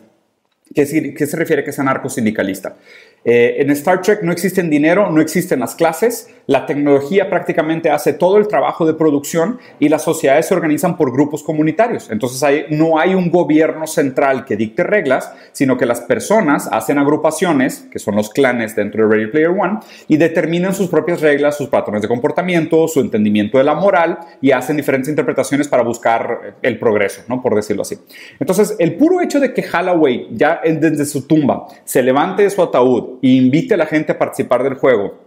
¿Qué, 0.74 1.14
¿Qué, 1.16 1.26
se 1.26 1.38
refiere 1.38 1.64
que 1.64 1.72
es 1.72 1.80
anarcosindicalista? 1.80 2.76
Eh, 3.32 3.62
en 3.62 3.70
Star 3.70 4.02
Trek 4.02 4.24
no 4.24 4.32
existen 4.32 4.72
dinero, 4.72 5.12
no 5.12 5.22
existen 5.22 5.60
las 5.60 5.76
clases, 5.76 6.30
la 6.48 6.66
tecnología 6.66 7.30
prácticamente 7.30 7.92
hace 7.92 8.14
todo 8.14 8.40
el 8.40 8.48
trabajo 8.48 8.88
de 8.88 8.96
producción 8.96 9.60
y 9.78 9.88
las 9.88 10.02
sociedades 10.02 10.48
se 10.48 10.56
organizan 10.56 10.98
por 10.98 11.12
grupos 11.12 11.44
comunitarios. 11.44 12.10
Entonces 12.10 12.66
no 12.72 12.98
hay 12.98 13.14
un 13.14 13.30
gobierno 13.30 13.86
central 13.86 14.46
que 14.46 14.56
dicte 14.56 14.82
reglas, 14.82 15.32
sino 15.52 15.78
que 15.78 15.86
las 15.86 16.02
personas 16.02 16.68
hacen 16.72 16.98
agrupaciones, 16.98 17.88
que 17.92 18.00
son 18.00 18.16
los 18.16 18.32
clanes 18.32 18.76
dentro 18.76 19.08
de 19.08 19.16
Ready 19.16 19.32
Player 19.32 19.50
One, 19.50 19.78
y 20.08 20.18
determinan 20.18 20.74
sus 20.74 20.90
propias 20.90 21.22
reglas, 21.22 21.56
sus 21.56 21.70
patrones 21.70 22.02
de 22.02 22.08
comportamiento, 22.08 22.88
su 22.88 23.00
entendimiento 23.00 23.60
de 23.60 23.64
la 23.64 23.76
moral 23.76 24.18
y 24.42 24.50
hacen 24.50 24.76
diferentes 24.76 25.08
interpretaciones 25.08 25.68
para 25.68 25.84
buscar 25.84 26.56
el 26.64 26.80
progreso, 26.80 27.22
¿no? 27.28 27.44
por 27.44 27.54
decirlo 27.54 27.84
así. 27.84 27.96
Entonces, 28.40 28.76
el 28.80 28.96
puro 28.96 29.22
hecho 29.22 29.40
de 29.40 29.54
que 29.54 29.64
Holloway 29.72 30.30
ya 30.32 30.62
desde 30.66 31.06
su 31.06 31.28
tumba 31.28 31.68
se 31.84 32.02
levante 32.02 32.42
de 32.42 32.50
su 32.50 32.64
ataúd, 32.64 33.19
y 33.22 33.38
invite 33.38 33.74
a 33.74 33.78
la 33.78 33.86
gente 33.86 34.12
a 34.12 34.18
participar 34.18 34.64
del 34.64 34.76
juego, 34.76 35.18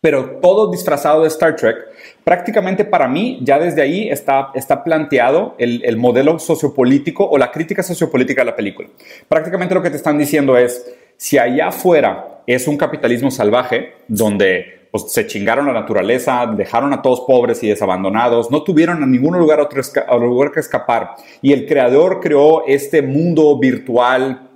pero 0.00 0.38
todo 0.42 0.70
disfrazado 0.70 1.22
de 1.22 1.28
Star 1.28 1.56
Trek, 1.56 1.76
prácticamente 2.22 2.84
para 2.84 3.08
mí 3.08 3.38
ya 3.42 3.58
desde 3.58 3.82
ahí 3.82 4.08
está, 4.08 4.50
está 4.54 4.84
planteado 4.84 5.54
el, 5.58 5.82
el 5.84 5.96
modelo 5.96 6.38
sociopolítico 6.38 7.28
o 7.28 7.38
la 7.38 7.50
crítica 7.50 7.82
sociopolítica 7.82 8.42
de 8.42 8.46
la 8.46 8.56
película. 8.56 8.88
Prácticamente 9.28 9.74
lo 9.74 9.82
que 9.82 9.90
te 9.90 9.96
están 9.96 10.18
diciendo 10.18 10.56
es, 10.56 10.86
si 11.16 11.38
allá 11.38 11.68
afuera 11.68 12.42
es 12.46 12.68
un 12.68 12.76
capitalismo 12.76 13.30
salvaje, 13.30 13.94
donde 14.06 14.88
pues, 14.90 15.12
se 15.12 15.26
chingaron 15.26 15.66
la 15.66 15.72
naturaleza, 15.72 16.46
dejaron 16.56 16.92
a 16.92 17.02
todos 17.02 17.22
pobres 17.22 17.62
y 17.62 17.68
desabandonados, 17.68 18.50
no 18.50 18.62
tuvieron 18.62 19.02
a 19.02 19.06
ningún 19.06 19.38
lugar, 19.38 19.60
otro 19.60 20.18
lugar 20.20 20.52
que 20.52 20.60
escapar, 20.60 21.16
y 21.42 21.52
el 21.52 21.66
creador 21.66 22.20
creó 22.20 22.64
este 22.66 23.02
mundo 23.02 23.58
virtual 23.58 24.48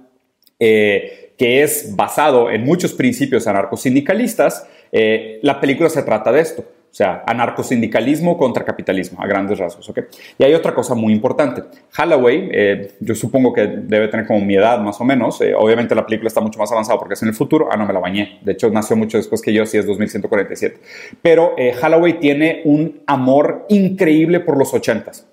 eh, 0.58 1.29
que 1.40 1.62
es 1.62 1.96
basado 1.96 2.50
en 2.50 2.66
muchos 2.66 2.92
principios 2.92 3.46
anarcosindicalistas, 3.46 4.68
eh, 4.92 5.38
la 5.40 5.58
película 5.58 5.88
se 5.88 6.02
trata 6.02 6.30
de 6.30 6.42
esto. 6.42 6.60
O 6.60 6.94
sea, 6.94 7.24
anarcosindicalismo 7.26 8.36
contra 8.36 8.62
capitalismo, 8.62 9.22
a 9.22 9.26
grandes 9.26 9.58
rasgos. 9.58 9.88
¿ok? 9.88 10.00
Y 10.36 10.44
hay 10.44 10.52
otra 10.52 10.74
cosa 10.74 10.94
muy 10.94 11.14
importante. 11.14 11.62
Holloway, 11.96 12.50
eh, 12.52 12.92
yo 13.00 13.14
supongo 13.14 13.54
que 13.54 13.66
debe 13.68 14.08
tener 14.08 14.26
como 14.26 14.40
mi 14.40 14.54
edad 14.54 14.80
más 14.80 15.00
o 15.00 15.04
menos. 15.04 15.40
Eh, 15.40 15.54
obviamente 15.54 15.94
la 15.94 16.04
película 16.04 16.28
está 16.28 16.42
mucho 16.42 16.58
más 16.58 16.70
avanzada 16.72 16.98
porque 16.98 17.14
es 17.14 17.22
en 17.22 17.28
el 17.28 17.34
futuro. 17.34 17.70
Ah, 17.72 17.76
no, 17.78 17.86
me 17.86 17.94
la 17.94 18.00
bañé. 18.00 18.38
De 18.42 18.52
hecho, 18.52 18.68
nació 18.68 18.94
mucho 18.96 19.16
después 19.16 19.40
que 19.40 19.50
yo, 19.50 19.64
sí 19.64 19.78
es 19.78 19.86
2147. 19.86 20.78
Pero 21.22 21.54
Holloway 21.82 22.20
tiene 22.20 22.60
un 22.66 23.00
amor 23.06 23.64
increíble 23.70 24.40
por 24.40 24.58
los 24.58 24.74
ochentas 24.74 25.29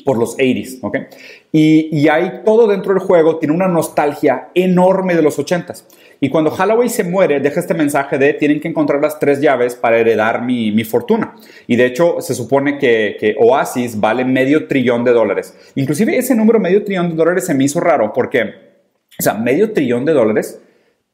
por 0.00 0.18
los 0.18 0.36
80s, 0.36 0.78
¿ok? 0.82 0.98
Y, 1.52 1.88
y, 1.90 2.08
hay 2.08 2.42
todo 2.44 2.66
dentro 2.66 2.92
del 2.92 3.02
juego, 3.02 3.38
tiene 3.38 3.54
una 3.54 3.68
nostalgia 3.68 4.48
enorme 4.54 5.14
de 5.14 5.22
los 5.22 5.38
80s. 5.38 5.84
Y 6.20 6.30
cuando 6.30 6.50
Holloway 6.50 6.88
se 6.88 7.04
muere, 7.04 7.40
deja 7.40 7.60
este 7.60 7.74
mensaje 7.74 8.18
de 8.18 8.32
tienen 8.34 8.60
que 8.60 8.68
encontrar 8.68 9.00
las 9.02 9.18
tres 9.18 9.40
llaves 9.40 9.74
para 9.74 9.98
heredar 9.98 10.42
mi, 10.42 10.72
mi 10.72 10.84
fortuna. 10.84 11.34
Y 11.66 11.76
de 11.76 11.86
hecho, 11.86 12.20
se 12.20 12.34
supone 12.34 12.78
que, 12.78 13.16
que, 13.20 13.36
Oasis 13.38 14.00
vale 14.00 14.24
medio 14.24 14.66
trillón 14.66 15.04
de 15.04 15.12
dólares. 15.12 15.54
Inclusive 15.74 16.16
ese 16.16 16.34
número 16.34 16.58
medio 16.58 16.84
trillón 16.84 17.10
de 17.10 17.16
dólares 17.16 17.44
se 17.44 17.54
me 17.54 17.64
hizo 17.64 17.80
raro 17.80 18.12
porque, 18.14 18.42
o 19.18 19.22
sea, 19.22 19.34
medio 19.34 19.72
trillón 19.72 20.04
de 20.04 20.12
dólares 20.12 20.60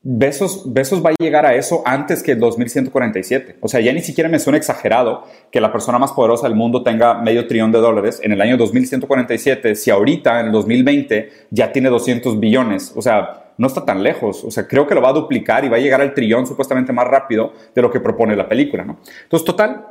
Besos, 0.05 0.73
Besos 0.73 1.05
va 1.05 1.11
a 1.11 1.15
llegar 1.17 1.47
a 1.47 1.55
eso 1.55 1.83
antes 1.87 2.25
que 2.25 2.33
el 2.33 2.41
2147. 2.41 3.59
O 3.61 3.69
sea, 3.69 3.81
ya 3.81 3.93
ni 3.93 4.01
siquiera 4.01 4.29
me 4.29 4.41
suena 4.41 4.59
exagerado 4.59 5.25
que 5.53 5.61
la 5.61 5.71
persona 5.71 5.99
más 5.99 6.13
poderosa 6.13 6.49
del 6.49 6.57
mundo 6.57 6.83
tenga 6.83 7.15
medio 7.15 7.47
trillón 7.47 7.71
de 7.71 7.79
dólares 7.79 8.21
en 8.23 8.33
el 8.33 8.41
año 8.41 8.57
2147, 8.57 9.77
si 9.77 9.91
ahorita, 9.93 10.41
en 10.41 10.47
el 10.47 10.53
2020, 10.53 11.31
ya 11.51 11.73
tiene 11.73 11.89
200 11.89 12.41
billones. 12.41 12.93
O 12.97 13.03
sea, 13.03 13.53
no 13.59 13.69
está 13.69 13.85
tan 13.85 14.03
lejos. 14.03 14.43
O 14.43 14.51
sea, 14.51 14.67
creo 14.67 14.89
que 14.89 14.97
lo 14.97 15.03
va 15.03 15.11
a 15.11 15.13
duplicar 15.13 15.65
y 15.65 15.69
va 15.69 15.77
a 15.77 15.81
llegar 15.81 16.01
al 16.01 16.15
trillón 16.15 16.49
supuestamente 16.49 16.93
más 16.93 17.07
rápido 17.07 17.53
de 17.73 17.83
lo 17.83 17.91
que 17.91 18.01
propone 18.01 18.35
la 18.35 18.49
película, 18.49 18.85
¿no? 18.85 18.99
Entonces, 19.23 19.47
total, 19.47 19.87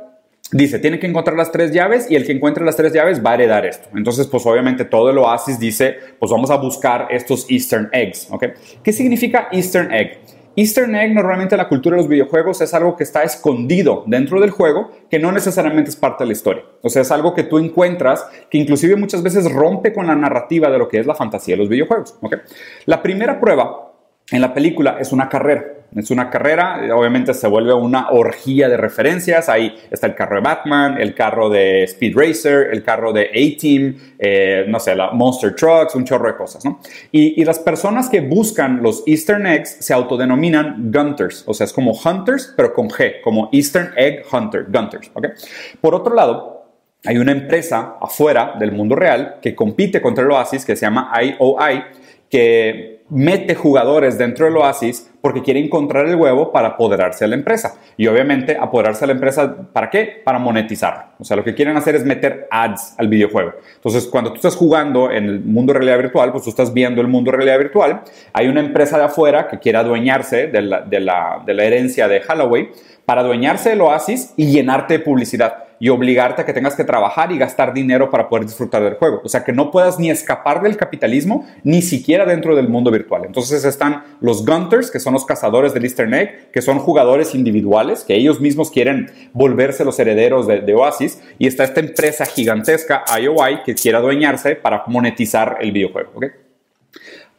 dice, 0.52 0.78
tiene 0.78 0.98
que 0.98 1.06
encontrar 1.06 1.36
las 1.36 1.50
tres 1.50 1.72
llaves 1.72 2.10
y 2.10 2.14
el 2.14 2.24
que 2.24 2.32
encuentre 2.32 2.64
las 2.64 2.76
tres 2.76 2.92
llaves 2.92 3.24
va 3.24 3.32
a 3.32 3.34
heredar 3.34 3.66
esto. 3.66 3.88
Entonces, 3.96 4.26
pues 4.26 4.46
obviamente 4.46 4.84
todo 4.84 5.10
el 5.10 5.18
oasis 5.18 5.58
dice, 5.58 5.96
pues 6.18 6.30
vamos 6.30 6.50
a 6.50 6.56
buscar 6.56 7.08
estos 7.10 7.46
Eastern 7.50 7.88
Eggs, 7.92 8.28
¿ok? 8.30 8.44
¿Qué 8.82 8.92
significa 8.92 9.48
Eastern 9.50 9.92
Egg? 9.92 10.20
Eastern 10.54 10.94
Egg 10.94 11.14
normalmente 11.14 11.54
en 11.54 11.58
la 11.58 11.68
cultura 11.68 11.96
de 11.96 12.02
los 12.02 12.08
videojuegos 12.08 12.60
es 12.60 12.74
algo 12.74 12.94
que 12.94 13.04
está 13.04 13.22
escondido 13.22 14.04
dentro 14.06 14.38
del 14.38 14.50
juego 14.50 14.90
que 15.10 15.18
no 15.18 15.32
necesariamente 15.32 15.88
es 15.88 15.96
parte 15.96 16.24
de 16.24 16.28
la 16.28 16.32
historia. 16.34 16.62
O 16.82 16.90
sea, 16.90 17.02
es 17.02 17.10
algo 17.10 17.34
que 17.34 17.44
tú 17.44 17.58
encuentras 17.58 18.26
que 18.50 18.58
inclusive 18.58 18.96
muchas 18.96 19.22
veces 19.22 19.50
rompe 19.50 19.94
con 19.94 20.06
la 20.06 20.14
narrativa 20.14 20.70
de 20.70 20.76
lo 20.76 20.88
que 20.88 20.98
es 20.98 21.06
la 21.06 21.14
fantasía 21.14 21.54
de 21.54 21.60
los 21.60 21.70
videojuegos. 21.70 22.16
¿ok? 22.20 22.36
La 22.84 23.02
primera 23.02 23.40
prueba 23.40 23.94
en 24.30 24.42
la 24.42 24.52
película 24.52 24.98
es 25.00 25.12
una 25.12 25.28
carrera. 25.28 25.81
Es 25.94 26.10
una 26.10 26.30
carrera, 26.30 26.80
obviamente 26.94 27.34
se 27.34 27.46
vuelve 27.46 27.74
una 27.74 28.10
orgía 28.10 28.68
de 28.68 28.76
referencias. 28.76 29.48
Ahí 29.48 29.74
está 29.90 30.06
el 30.06 30.14
carro 30.14 30.36
de 30.36 30.42
Batman, 30.42 30.98
el 30.98 31.14
carro 31.14 31.50
de 31.50 31.84
Speed 31.84 32.16
Racer, 32.16 32.68
el 32.72 32.82
carro 32.82 33.12
de 33.12 33.26
A-Team, 33.26 33.96
eh, 34.18 34.64
no 34.68 34.80
sé, 34.80 34.94
la 34.94 35.10
Monster 35.10 35.54
Trucks, 35.54 35.94
un 35.94 36.04
chorro 36.04 36.28
de 36.28 36.36
cosas, 36.36 36.64
¿no? 36.64 36.80
Y, 37.10 37.42
las 37.44 37.58
personas 37.58 38.08
que 38.08 38.20
buscan 38.20 38.82
los 38.82 39.02
Eastern 39.04 39.46
Eggs 39.46 39.76
se 39.80 39.92
autodenominan 39.92 40.90
Gunters, 40.92 41.42
o 41.46 41.52
sea, 41.52 41.64
es 41.64 41.72
como 41.72 41.92
Hunters, 41.92 42.54
pero 42.56 42.72
con 42.72 42.88
G, 42.88 43.20
como 43.20 43.48
Eastern 43.52 43.92
Egg 43.96 44.24
Hunter, 44.32 44.66
Gunters, 44.68 45.10
¿ok? 45.12 45.26
Por 45.80 45.94
otro 45.94 46.14
lado, 46.14 46.66
hay 47.04 47.18
una 47.18 47.32
empresa 47.32 47.96
afuera 48.00 48.54
del 48.58 48.70
mundo 48.70 48.94
real 48.94 49.38
que 49.42 49.56
compite 49.56 50.00
contra 50.00 50.24
el 50.24 50.30
Oasis 50.30 50.64
que 50.64 50.76
se 50.76 50.86
llama 50.86 51.12
IOI, 51.20 51.82
que 52.30 53.02
mete 53.10 53.54
jugadores 53.54 54.16
dentro 54.16 54.46
del 54.46 54.56
Oasis 54.56 55.11
porque 55.22 55.40
quiere 55.40 55.60
encontrar 55.60 56.06
el 56.06 56.16
huevo 56.16 56.52
para 56.52 56.68
apoderarse 56.68 57.24
de 57.24 57.28
la 57.28 57.36
empresa. 57.36 57.76
Y 57.96 58.08
obviamente 58.08 58.58
apoderarse 58.60 59.02
de 59.02 59.06
la 59.06 59.12
empresa, 59.14 59.56
¿para 59.72 59.88
qué? 59.88 60.20
Para 60.22 60.38
monetizar. 60.38 61.12
O 61.18 61.24
sea, 61.24 61.36
lo 61.36 61.44
que 61.44 61.54
quieren 61.54 61.76
hacer 61.76 61.94
es 61.94 62.04
meter 62.04 62.48
ads 62.50 62.96
al 62.98 63.08
videojuego. 63.08 63.52
Entonces, 63.76 64.06
cuando 64.06 64.30
tú 64.30 64.36
estás 64.36 64.56
jugando 64.56 65.10
en 65.10 65.24
el 65.24 65.40
mundo 65.40 65.72
realidad 65.72 65.98
virtual, 65.98 66.32
pues 66.32 66.44
tú 66.44 66.50
estás 66.50 66.74
viendo 66.74 67.00
el 67.00 67.06
mundo 67.06 67.30
realidad 67.30 67.58
virtual, 67.58 68.02
hay 68.32 68.48
una 68.48 68.60
empresa 68.60 68.98
de 68.98 69.04
afuera 69.04 69.48
que 69.48 69.60
quiere 69.60 69.78
adueñarse 69.78 70.48
de 70.48 70.60
la, 70.60 70.80
de 70.82 71.00
la, 71.00 71.42
de 71.46 71.54
la 71.54 71.64
herencia 71.64 72.08
de 72.08 72.20
Holloway 72.28 72.70
para 73.06 73.20
adueñarse 73.20 73.70
del 73.70 73.80
Oasis 73.80 74.34
y 74.36 74.50
llenarte 74.50 74.98
de 74.98 75.04
publicidad 75.04 75.64
y 75.82 75.88
obligarte 75.88 76.40
a 76.42 76.46
que 76.46 76.52
tengas 76.52 76.76
que 76.76 76.84
trabajar 76.84 77.32
y 77.32 77.38
gastar 77.38 77.74
dinero 77.74 78.08
para 78.08 78.28
poder 78.28 78.46
disfrutar 78.46 78.84
del 78.84 78.94
juego. 78.94 79.20
O 79.24 79.28
sea, 79.28 79.42
que 79.42 79.52
no 79.52 79.72
puedas 79.72 79.98
ni 79.98 80.10
escapar 80.10 80.62
del 80.62 80.76
capitalismo, 80.76 81.44
ni 81.64 81.82
siquiera 81.82 82.24
dentro 82.24 82.54
del 82.54 82.68
mundo 82.68 82.92
virtual. 82.92 83.22
Entonces 83.26 83.64
están 83.64 84.04
los 84.20 84.46
Gunters, 84.46 84.92
que 84.92 85.00
son 85.00 85.12
los 85.12 85.26
cazadores 85.26 85.74
del 85.74 85.82
Easter 85.82 86.14
Egg, 86.14 86.52
que 86.52 86.62
son 86.62 86.78
jugadores 86.78 87.34
individuales, 87.34 88.04
que 88.04 88.14
ellos 88.14 88.40
mismos 88.40 88.70
quieren 88.70 89.10
volverse 89.32 89.84
los 89.84 89.98
herederos 89.98 90.46
de, 90.46 90.72
Oasis, 90.72 91.20
y 91.40 91.48
está 91.48 91.64
esta 91.64 91.80
empresa 91.80 92.26
gigantesca, 92.26 93.02
IOI, 93.20 93.64
que 93.64 93.74
quiere 93.74 93.98
adueñarse 93.98 94.54
para 94.54 94.84
monetizar 94.86 95.58
el 95.62 95.72
videojuego. 95.72 96.12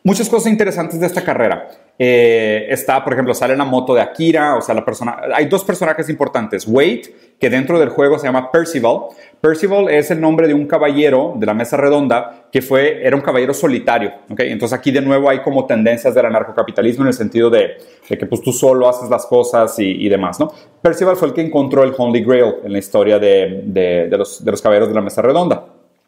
Muchas 0.04 0.28
cosas 0.28 0.52
interesantes 0.52 1.00
de 1.00 1.08
esta 1.08 1.24
carrera. 1.24 1.70
Eh, 1.98 2.66
está, 2.70 3.04
por 3.04 3.14
ejemplo, 3.14 3.34
sale 3.34 3.56
la 3.56 3.66
moto 3.66 3.94
de 3.94 4.02
Akira, 4.02 4.56
o 4.56 4.62
sea, 4.62 4.74
la 4.74 4.84
persona. 4.84 5.22
Hay 5.36 5.46
dos 5.46 5.64
personajes 5.64 6.10
importantes. 6.10 6.68
Wade, 6.68 7.14
que 7.40 7.50
dentro 7.50 7.80
del 7.80 7.90
juego 7.90 8.18
se 8.18 8.26
llama 8.26 8.52
Percival. 8.52 9.02
Percival 9.40 9.90
es 9.90 10.10
el 10.10 10.20
nombre 10.20 10.48
de 10.48 10.54
un 10.54 10.66
caballero 10.66 11.34
de 11.36 11.46
la 11.46 11.54
mesa 11.54 11.78
redonda 11.78 12.46
que 12.52 12.62
fue, 12.62 13.06
era 13.06 13.16
un 13.16 13.22
caballero 13.22 13.54
solitario. 13.54 14.12
¿okay? 14.30 14.52
Entonces 14.52 14.78
aquí 14.78 14.92
de 14.92 15.02
nuevo 15.02 15.30
hay 15.30 15.40
como 15.40 15.66
tendencias 15.66 16.16
del 16.16 16.26
anarcocapitalismo 16.26 17.04
en 17.04 17.10
el 17.10 17.14
sentido 17.14 17.50
de, 17.50 17.78
que 18.08 18.26
pues 18.26 18.42
tú 18.42 18.52
solo 18.54 18.88
haces 18.88 19.10
las 19.10 19.26
cosas 19.26 19.76
y, 19.78 20.08
demás. 20.10 20.40
¿no? 20.40 20.52
Percival 20.82 21.16
fue 21.16 21.28
el 21.28 21.34
que 21.34 21.42
encontró 21.42 21.84
el 21.84 21.94
Holy 21.96 22.24
Grail 22.24 22.56
en 22.64 22.72
la 22.72 22.80
historia 22.80 23.20
de, 23.20 23.62
de, 23.66 24.18
los, 24.18 24.44
de 24.44 24.52
los 24.52 24.62
caballeros 24.62 24.90
de 24.90 24.96
la 24.96 25.02
mesa 25.02 25.22
redonda. 25.22 25.66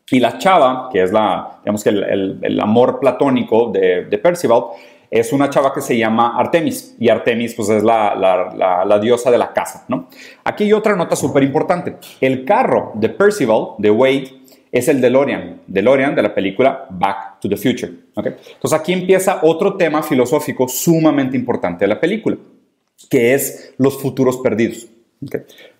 Y 0.09 0.19
la 0.19 0.37
chava, 0.37 0.89
que 0.91 1.01
es 1.01 1.11
la, 1.11 1.57
digamos 1.63 1.83
que 1.83 1.89
el, 1.89 2.39
el, 2.41 2.59
amor 2.59 2.99
platónico 2.99 3.71
de, 3.71 4.05
de 4.05 4.17
Percival, 4.19 4.65
es 5.15 5.31
una 5.31 5.49
chava 5.49 5.73
que 5.73 5.79
se 5.79 5.97
llama 5.97 6.37
Artemis 6.37 6.93
y 6.99 7.07
Artemis 7.07 7.53
pues 7.55 7.69
es 7.69 7.83
la, 7.83 8.99
diosa 9.01 9.31
de 9.31 9.37
la 9.37 9.53
casa, 9.53 9.85
¿no? 9.87 10.09
Aquí 10.43 10.65
hay 10.65 10.73
otra 10.73 10.93
nota 10.97 11.15
súper 11.15 11.41
importante. 11.43 11.95
El 12.19 12.43
carro 12.43 12.91
de 12.95 13.07
Percival, 13.07 13.75
de 13.77 13.91
Wade, 13.91 14.41
es 14.73 14.89
el 14.89 14.99
DeLorean, 14.99 15.61
DeLorean 15.67 16.15
de 16.15 16.21
la 16.21 16.35
película 16.35 16.85
Back 16.89 17.39
to 17.39 17.47
the 17.47 17.55
Future. 17.55 17.93
¿okay? 18.13 18.33
Entonces 18.55 18.77
aquí 18.77 18.91
empieza 18.91 19.39
otro 19.43 19.77
tema 19.77 20.03
filosófico 20.03 20.67
sumamente 20.67 21.37
importante 21.37 21.85
de 21.85 21.87
la 21.87 22.01
película, 22.01 22.35
que 23.09 23.33
es 23.33 23.73
los 23.77 23.97
futuros 23.97 24.37
perdidos. 24.39 24.85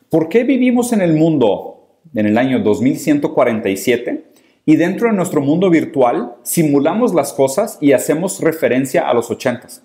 ¿Por 0.10 0.30
qué 0.30 0.46
vivimos 0.46 0.94
en 0.94 1.02
el 1.02 1.14
mundo 1.14 2.00
en 2.14 2.26
el 2.26 2.38
año 2.38 2.60
2147 2.60 4.24
y 4.66 4.76
dentro 4.76 5.10
de 5.10 5.16
nuestro 5.16 5.42
mundo 5.42 5.70
virtual 5.70 6.36
simulamos 6.44 7.14
las 7.14 7.34
cosas 7.34 7.78
y 7.82 7.94
hacemos 7.94 8.42
referencia 8.42 9.08
a 9.08 9.14
los 9.14 9.30
80s. 9.30 9.82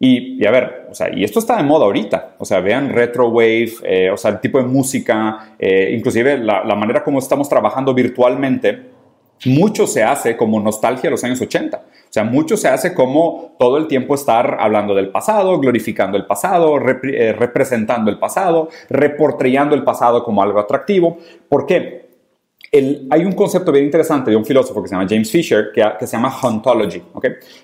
Y, 0.00 0.44
a 0.44 0.50
ver, 0.50 0.88
o 0.90 0.94
sea, 0.94 1.14
y 1.14 1.24
esto 1.24 1.38
está 1.38 1.56
de 1.56 1.62
moda 1.62 1.84
ahorita. 1.84 2.36
O 2.38 2.44
sea, 2.44 2.60
vean 2.60 2.90
retro 2.90 3.28
wave, 3.28 3.72
eh, 3.84 4.10
o 4.10 4.16
sea, 4.16 4.32
el 4.32 4.40
tipo 4.40 4.58
de 4.58 4.64
música, 4.64 5.54
eh, 5.58 5.94
inclusive 5.96 6.38
la, 6.38 6.64
la, 6.64 6.74
manera 6.74 7.02
como 7.04 7.18
estamos 7.18 7.48
trabajando 7.48 7.94
virtualmente, 7.94 8.94
mucho 9.46 9.86
se 9.86 10.02
hace 10.02 10.36
como 10.36 10.60
nostalgia 10.60 11.04
de 11.04 11.10
los 11.12 11.24
años 11.24 11.40
80. 11.40 11.76
O 11.76 12.12
sea, 12.14 12.24
mucho 12.24 12.56
se 12.56 12.68
hace 12.68 12.94
como 12.94 13.56
todo 13.58 13.76
el 13.76 13.86
tiempo 13.86 14.14
estar 14.14 14.58
hablando 14.60 14.94
del 14.94 15.10
pasado, 15.10 15.58
glorificando 15.58 16.16
el 16.16 16.26
pasado, 16.26 16.76
eh, 16.78 17.32
representando 17.32 18.10
el 18.10 18.18
pasado, 18.18 18.68
reportreando 18.88 19.74
el 19.74 19.84
pasado 19.84 20.24
como 20.24 20.42
algo 20.42 20.60
atractivo. 20.60 21.18
¿Por 21.48 21.66
qué? 21.66 22.03
Hay 23.10 23.24
un 23.24 23.32
concepto 23.32 23.70
bien 23.70 23.84
interesante 23.84 24.30
de 24.30 24.36
un 24.36 24.44
filósofo 24.44 24.82
que 24.82 24.88
se 24.88 24.94
llama 24.94 25.06
James 25.08 25.30
Fisher, 25.30 25.70
que, 25.72 26.06
se 26.06 26.16
llama 26.16 26.34
ontology, 26.42 27.02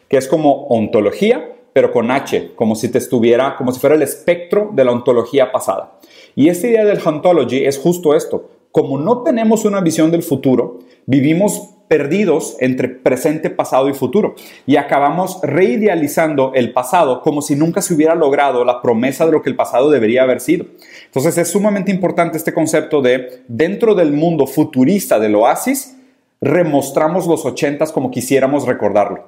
que 0.08 0.16
es 0.16 0.28
como 0.28 0.66
ontología, 0.66 1.52
pero 1.72 1.92
con 1.92 2.10
H, 2.10 2.52
como 2.54 2.74
si 2.74 2.88
te 2.88 2.98
estuviera, 2.98 3.56
como 3.56 3.72
si 3.72 3.80
fuera 3.80 3.96
el 3.96 4.02
espectro 4.02 4.70
de 4.72 4.84
la 4.84 4.92
ontología 4.92 5.52
pasada. 5.52 5.98
Y 6.34 6.48
esta 6.48 6.66
idea 6.66 6.84
del 6.84 7.00
ontology 7.04 7.64
es 7.64 7.78
justo 7.78 8.14
esto. 8.14 8.50
Como 8.72 8.98
no 8.98 9.22
tenemos 9.22 9.64
una 9.64 9.80
visión 9.80 10.10
del 10.10 10.22
futuro, 10.22 10.78
vivimos 11.06 11.74
perdidos 11.90 12.56
entre 12.60 12.88
presente, 12.88 13.50
pasado 13.50 13.88
y 13.88 13.94
futuro. 13.94 14.36
Y 14.64 14.76
acabamos 14.76 15.40
reidealizando 15.42 16.52
el 16.54 16.72
pasado 16.72 17.20
como 17.20 17.42
si 17.42 17.56
nunca 17.56 17.82
se 17.82 17.94
hubiera 17.94 18.14
logrado 18.14 18.64
la 18.64 18.80
promesa 18.80 19.26
de 19.26 19.32
lo 19.32 19.42
que 19.42 19.50
el 19.50 19.56
pasado 19.56 19.90
debería 19.90 20.22
haber 20.22 20.40
sido. 20.40 20.66
Entonces 21.06 21.36
es 21.36 21.48
sumamente 21.48 21.90
importante 21.90 22.38
este 22.38 22.54
concepto 22.54 23.02
de 23.02 23.42
dentro 23.48 23.96
del 23.96 24.12
mundo 24.12 24.46
futurista 24.46 25.18
del 25.18 25.34
oasis, 25.34 25.96
remostramos 26.40 27.26
los 27.26 27.44
ochentas 27.44 27.90
como 27.90 28.12
quisiéramos 28.12 28.68
recordarlo. 28.68 29.24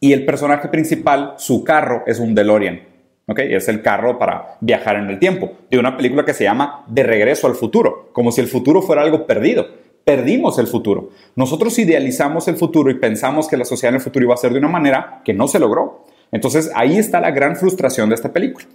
Y 0.00 0.12
el 0.12 0.26
personaje 0.26 0.66
principal, 0.66 1.34
su 1.36 1.62
carro, 1.62 2.02
es 2.08 2.18
un 2.18 2.34
DeLorean. 2.34 2.80
¿okay? 3.28 3.54
Es 3.54 3.68
el 3.68 3.80
carro 3.80 4.18
para 4.18 4.56
viajar 4.60 4.96
en 4.96 5.08
el 5.08 5.20
tiempo, 5.20 5.52
de 5.70 5.78
una 5.78 5.96
película 5.96 6.24
que 6.24 6.34
se 6.34 6.42
llama 6.42 6.84
De 6.88 7.04
regreso 7.04 7.46
al 7.46 7.54
futuro, 7.54 8.10
como 8.12 8.32
si 8.32 8.40
el 8.40 8.48
futuro 8.48 8.82
fuera 8.82 9.02
algo 9.02 9.24
perdido 9.24 9.85
perdimos 10.06 10.60
el 10.60 10.68
futuro. 10.68 11.10
Nosotros 11.34 11.76
idealizamos 11.80 12.46
el 12.46 12.56
futuro 12.56 12.92
y 12.92 12.94
pensamos 12.94 13.48
que 13.48 13.56
la 13.56 13.64
sociedad 13.64 13.90
en 13.90 13.96
el 13.96 14.00
futuro 14.00 14.24
iba 14.24 14.34
a 14.34 14.36
ser 14.36 14.52
de 14.52 14.60
una 14.60 14.68
manera 14.68 15.20
que 15.24 15.34
no 15.34 15.48
se 15.48 15.58
logró. 15.58 16.04
Entonces 16.30 16.70
ahí 16.76 16.96
está 16.96 17.20
la 17.20 17.32
gran 17.32 17.56
frustración 17.56 18.08
de 18.08 18.14
esta 18.14 18.32
película. 18.32 18.66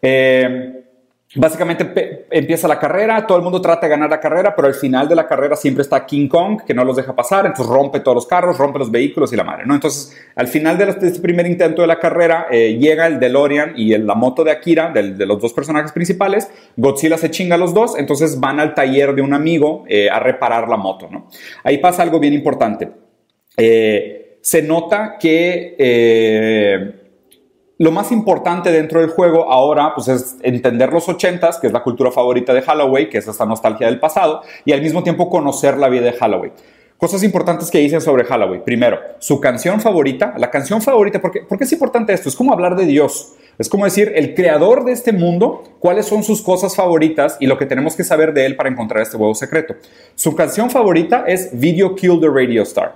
Eh, 0.00 0.84
Básicamente 1.36 2.26
empieza 2.28 2.66
la 2.66 2.80
carrera, 2.80 3.24
todo 3.24 3.38
el 3.38 3.44
mundo 3.44 3.60
trata 3.60 3.86
de 3.86 3.90
ganar 3.90 4.10
la 4.10 4.18
carrera, 4.18 4.52
pero 4.56 4.66
al 4.66 4.74
final 4.74 5.08
de 5.08 5.14
la 5.14 5.28
carrera 5.28 5.54
siempre 5.54 5.82
está 5.82 6.04
King 6.04 6.26
Kong 6.26 6.62
que 6.66 6.74
no 6.74 6.84
los 6.84 6.96
deja 6.96 7.14
pasar, 7.14 7.46
entonces 7.46 7.72
rompe 7.72 8.00
todos 8.00 8.16
los 8.16 8.26
carros, 8.26 8.58
rompe 8.58 8.80
los 8.80 8.90
vehículos 8.90 9.32
y 9.32 9.36
la 9.36 9.44
madre, 9.44 9.64
¿no? 9.64 9.74
Entonces, 9.74 10.12
al 10.34 10.48
final 10.48 10.76
de, 10.76 10.88
este 10.88 11.20
primer 11.20 11.46
intento 11.46 11.82
de 11.82 11.86
la 11.86 12.00
carrera, 12.00 12.48
eh, 12.50 12.76
llega 12.80 13.06
el 13.06 13.20
DeLorean 13.20 13.74
y 13.76 13.96
la 13.96 14.16
moto 14.16 14.42
de 14.42 14.50
Akira, 14.50 14.90
de 14.90 15.24
los 15.24 15.40
dos 15.40 15.52
personajes 15.52 15.92
principales, 15.92 16.50
Godzilla 16.76 17.16
se 17.16 17.30
chinga 17.30 17.54
a 17.54 17.58
los 17.58 17.72
dos, 17.74 17.96
entonces 17.96 18.40
van 18.40 18.58
al 18.58 18.74
taller 18.74 19.14
de 19.14 19.22
un 19.22 19.32
amigo 19.32 19.84
eh, 19.86 20.10
a 20.10 20.18
reparar 20.18 20.68
la 20.68 20.78
moto, 20.78 21.08
¿no? 21.08 21.28
Ahí 21.62 21.78
pasa 21.78 22.02
algo 22.02 22.18
bien 22.18 22.34
importante. 22.34 22.90
Eh, 23.56 24.38
se 24.42 24.62
nota 24.62 25.16
que 25.16 26.98
lo 27.80 27.90
más 27.90 28.12
importante 28.12 28.70
dentro 28.70 29.00
del 29.00 29.08
juego 29.08 29.50
ahora 29.50 29.94
pues 29.94 30.06
es 30.08 30.36
entender 30.42 30.92
los 30.92 31.08
80s, 31.08 31.60
que 31.60 31.68
es 31.68 31.72
la 31.72 31.82
cultura 31.82 32.12
favorita 32.12 32.52
de 32.52 32.60
Halloween, 32.60 33.08
que 33.08 33.16
es 33.16 33.26
esta 33.26 33.46
nostalgia 33.46 33.86
del 33.86 33.98
pasado, 33.98 34.42
y 34.66 34.72
al 34.72 34.82
mismo 34.82 35.02
tiempo 35.02 35.30
conocer 35.30 35.78
la 35.78 35.88
vida 35.88 36.04
de 36.04 36.12
Halloween. 36.12 36.52
Cosas 36.98 37.22
importantes 37.22 37.70
que 37.70 37.78
dicen 37.78 38.02
sobre 38.02 38.24
Halloween. 38.24 38.60
Primero, 38.66 38.98
su 39.18 39.40
canción 39.40 39.80
favorita, 39.80 40.34
la 40.36 40.50
canción 40.50 40.82
favorita, 40.82 41.22
¿por 41.22 41.30
qué, 41.30 41.40
¿por 41.40 41.56
qué 41.56 41.64
es 41.64 41.72
importante 41.72 42.12
esto? 42.12 42.28
Es 42.28 42.36
como 42.36 42.52
hablar 42.52 42.76
de 42.76 42.84
Dios. 42.84 43.32
Es 43.56 43.70
como 43.70 43.86
decir, 43.86 44.12
el 44.14 44.34
creador 44.34 44.84
de 44.84 44.92
este 44.92 45.14
mundo, 45.14 45.64
cuáles 45.78 46.04
son 46.04 46.22
sus 46.22 46.42
cosas 46.42 46.76
favoritas 46.76 47.38
y 47.40 47.46
lo 47.46 47.56
que 47.56 47.64
tenemos 47.64 47.96
que 47.96 48.04
saber 48.04 48.34
de 48.34 48.44
él 48.44 48.56
para 48.56 48.68
encontrar 48.68 49.00
este 49.00 49.16
huevo 49.16 49.34
secreto. 49.34 49.74
Su 50.16 50.36
canción 50.36 50.68
favorita 50.68 51.24
es 51.26 51.58
Video 51.58 51.94
Kill 51.94 52.20
the 52.20 52.28
Radio 52.28 52.62
Star, 52.62 52.94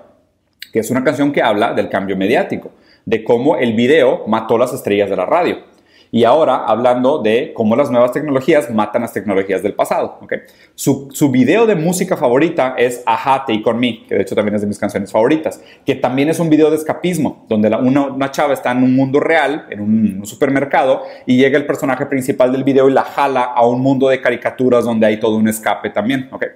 que 0.71 0.81
es 0.81 0.91
una 0.91 1.03
canción 1.03 1.33
que 1.33 1.41
habla 1.41 1.73
del 1.73 1.89
cambio 1.89 2.19
mediático, 2.19 2.71
de 3.05 3.25
cómo 3.25 3.57
el 3.57 3.75
video 3.75 4.25
mató 4.27 4.59
las 4.59 4.73
estrellas 4.73 5.11
de 5.11 5.17
la 5.17 5.27
radio. 5.27 5.75
Y 6.15 6.23
ahora 6.23 6.65
hablando 6.65 7.19
de 7.19 7.53
cómo 7.55 7.75
las 7.75 7.91
nuevas 7.91 8.13
tecnologías 8.13 8.71
matan 8.71 9.03
las 9.03 9.13
tecnologías 9.13 9.65
del 9.65 9.75
pasado. 9.75 10.21
¿okay? 10.23 10.43
Su, 10.77 11.09
su, 11.13 11.29
video 11.33 11.67
de 11.67 11.75
música 11.75 12.17
favorita 12.17 12.77
es 12.79 13.03
Aha, 13.05 13.45
Take 13.45 13.65
On 13.65 13.81
Me, 13.81 14.07
que 14.07 14.15
de 14.15 14.23
hecho 14.23 14.37
también 14.37 14.55
es 14.55 14.61
de 14.61 14.69
mis 14.69 14.79
canciones 14.79 15.11
favoritas, 15.11 15.61
que 15.85 15.97
también 15.97 16.29
es 16.29 16.39
un 16.39 16.49
video 16.49 16.71
de 16.71 16.77
escapismo, 16.77 17.45
donde 17.49 17.69
la, 17.69 17.79
una, 17.79 18.03
una, 18.03 18.31
chava 18.31 18.55
está 18.55 18.71
en 18.71 18.85
un 18.85 18.95
mundo 18.95 19.19
real, 19.19 19.67
en 19.71 19.81
un, 19.81 20.25
supermercado, 20.25 21.03
y 21.27 21.37
llega 21.37 21.59
el 21.59 21.67
personaje 21.67 22.07
principal 22.07 22.53
del 22.53 22.63
video 22.63 22.89
y 22.89 22.93
la 22.93 23.03
jala 23.03 23.43
a 23.43 23.67
un 23.67 23.81
mundo 23.81 24.09
de 24.09 24.21
caricaturas 24.21 24.85
donde 24.85 25.09
hay 25.09 25.19
todo 25.19 25.35
un 25.35 25.49
escape 25.49 25.91
también. 25.91 26.29
¿okay? 26.31 26.51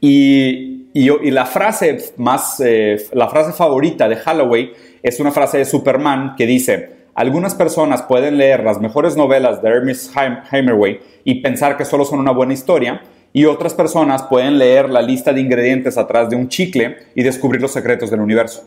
Y, 0.00 0.90
y, 0.94 1.30
la 1.32 1.44
frase 1.44 2.12
más, 2.18 2.60
eh, 2.64 3.04
la 3.14 3.26
frase 3.26 3.52
favorita 3.52 4.08
de 4.08 4.14
Halloween 4.14 4.70
es 5.04 5.20
una 5.20 5.30
frase 5.30 5.58
de 5.58 5.66
Superman 5.66 6.34
que 6.36 6.46
dice, 6.46 7.04
algunas 7.14 7.54
personas 7.54 8.02
pueden 8.02 8.38
leer 8.38 8.64
las 8.64 8.80
mejores 8.80 9.16
novelas 9.16 9.62
de 9.62 9.68
Ernest 9.68 10.12
Hemingway 10.50 10.98
y 11.22 11.42
pensar 11.42 11.76
que 11.76 11.84
solo 11.84 12.04
son 12.04 12.18
una 12.18 12.32
buena 12.32 12.54
historia, 12.54 13.02
y 13.32 13.44
otras 13.44 13.74
personas 13.74 14.22
pueden 14.22 14.58
leer 14.58 14.88
la 14.88 15.02
lista 15.02 15.32
de 15.32 15.40
ingredientes 15.40 15.98
atrás 15.98 16.30
de 16.30 16.36
un 16.36 16.48
chicle 16.48 16.96
y 17.14 17.22
descubrir 17.22 17.60
los 17.60 17.72
secretos 17.72 18.10
del 18.10 18.20
universo. 18.20 18.66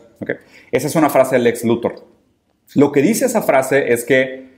Esa 0.70 0.86
es 0.86 0.94
una 0.94 1.08
frase 1.08 1.36
del 1.36 1.44
Lex 1.44 1.64
Luthor. 1.64 2.04
Lo 2.74 2.92
que 2.92 3.00
dice 3.00 3.24
esa 3.24 3.42
frase 3.42 3.92
es 3.92 4.04
que 4.04 4.48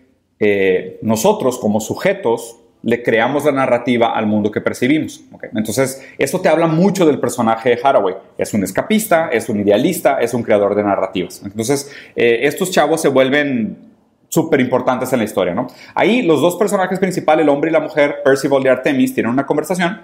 eh, 0.41 0.99
nosotros 1.03 1.59
como 1.59 1.81
sujetos 1.81 2.60
le 2.83 3.03
creamos 3.03 3.45
la 3.45 3.53
narrativa 3.53 4.15
al 4.15 4.27
mundo 4.27 4.51
que 4.51 4.61
percibimos. 4.61 5.23
¿okay? 5.33 5.51
Entonces, 5.55 6.03
eso 6.19 6.41
te 6.41 6.49
habla 6.49 6.67
mucho 6.67 7.07
del 7.07 7.19
personaje 7.19 7.71
de 7.71 7.81
Haraway. 7.83 8.15
Es 8.39 8.55
un 8.55 8.65
escapista, 8.65 9.29
es 9.29 9.49
un 9.49 9.61
idealista, 9.61 10.19
es 10.21 10.33
un 10.35 10.43
creador 10.43 10.75
de 10.75 10.83
narrativas. 10.83 11.43
Entonces, 11.45 11.93
eh, 12.17 12.41
estos 12.43 12.71
chavos 12.71 13.03
se 13.03 13.09
vuelven 13.09 13.91
súper 14.29 14.61
importantes 14.61 15.13
en 15.13 15.19
la 15.19 15.25
historia. 15.25 15.55
¿no? 15.55 15.67
Ahí 15.95 16.23
los 16.23 16.41
dos 16.41 16.57
personajes 16.57 16.99
principales, 16.99 17.43
el 17.43 17.51
hombre 17.51 17.71
y 17.71 17.73
la 17.73 17.81
mujer, 17.81 18.17
Percival 18.25 18.65
y 18.65 18.69
Artemis, 18.69 19.13
tienen 19.13 19.33
una 19.33 19.45
conversación. 19.45 20.01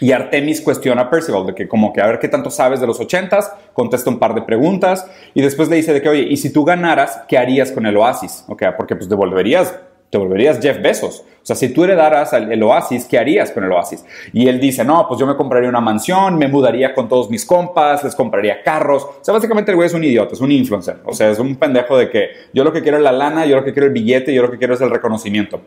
Y 0.00 0.12
Artemis 0.12 0.62
cuestiona 0.62 1.02
a 1.02 1.10
Percival 1.10 1.46
de 1.46 1.54
que 1.54 1.68
como 1.68 1.92
que 1.92 2.00
a 2.00 2.06
ver 2.06 2.18
qué 2.18 2.28
tanto 2.28 2.50
sabes 2.50 2.80
de 2.80 2.86
los 2.86 2.98
ochentas, 3.00 3.52
contesta 3.74 4.08
un 4.08 4.18
par 4.18 4.34
de 4.34 4.42
preguntas 4.42 5.06
y 5.34 5.42
después 5.42 5.68
le 5.68 5.76
dice 5.76 5.92
de 5.92 6.00
que, 6.00 6.08
oye, 6.08 6.22
¿y 6.22 6.38
si 6.38 6.50
tú 6.50 6.64
ganaras, 6.64 7.22
qué 7.28 7.36
harías 7.36 7.70
con 7.70 7.84
el 7.84 7.96
oasis? 7.98 8.44
Okay, 8.48 8.68
porque 8.78 8.96
pues 8.96 9.10
devolverías 9.10 9.74
te 10.10 10.18
volverías 10.18 10.60
Jeff 10.60 10.82
Bezos. 10.82 11.24
O 11.42 11.46
sea, 11.46 11.56
si 11.56 11.70
tú 11.70 11.84
heredaras 11.84 12.32
el 12.32 12.62
Oasis, 12.62 13.06
¿qué 13.06 13.18
harías 13.18 13.50
con 13.50 13.64
el 13.64 13.72
Oasis? 13.72 14.04
Y 14.32 14.48
él 14.48 14.60
dice, 14.60 14.84
no, 14.84 15.06
pues 15.08 15.18
yo 15.18 15.26
me 15.26 15.36
compraría 15.36 15.68
una 15.68 15.80
mansión, 15.80 16.36
me 16.36 16.48
mudaría 16.48 16.94
con 16.94 17.08
todos 17.08 17.30
mis 17.30 17.46
compas, 17.46 18.04
les 18.04 18.14
compraría 18.14 18.62
carros. 18.62 19.04
O 19.04 19.18
sea, 19.22 19.32
básicamente 19.32 19.70
el 19.70 19.76
güey 19.76 19.86
es 19.86 19.94
un 19.94 20.04
idiota, 20.04 20.34
es 20.34 20.40
un 20.40 20.52
influencer. 20.52 20.98
O 21.04 21.14
sea, 21.14 21.30
es 21.30 21.38
un 21.38 21.56
pendejo 21.56 21.96
de 21.96 22.10
que 22.10 22.30
yo 22.52 22.62
lo 22.62 22.72
que 22.72 22.82
quiero 22.82 22.98
es 22.98 23.02
la 23.02 23.12
lana, 23.12 23.46
yo 23.46 23.56
lo 23.56 23.64
que 23.64 23.72
quiero 23.72 23.86
es 23.86 23.90
el 23.90 23.94
billete, 23.94 24.34
yo 24.34 24.42
lo 24.42 24.50
que 24.50 24.58
quiero 24.58 24.74
es 24.74 24.80
el 24.80 24.90
reconocimiento. 24.90 25.60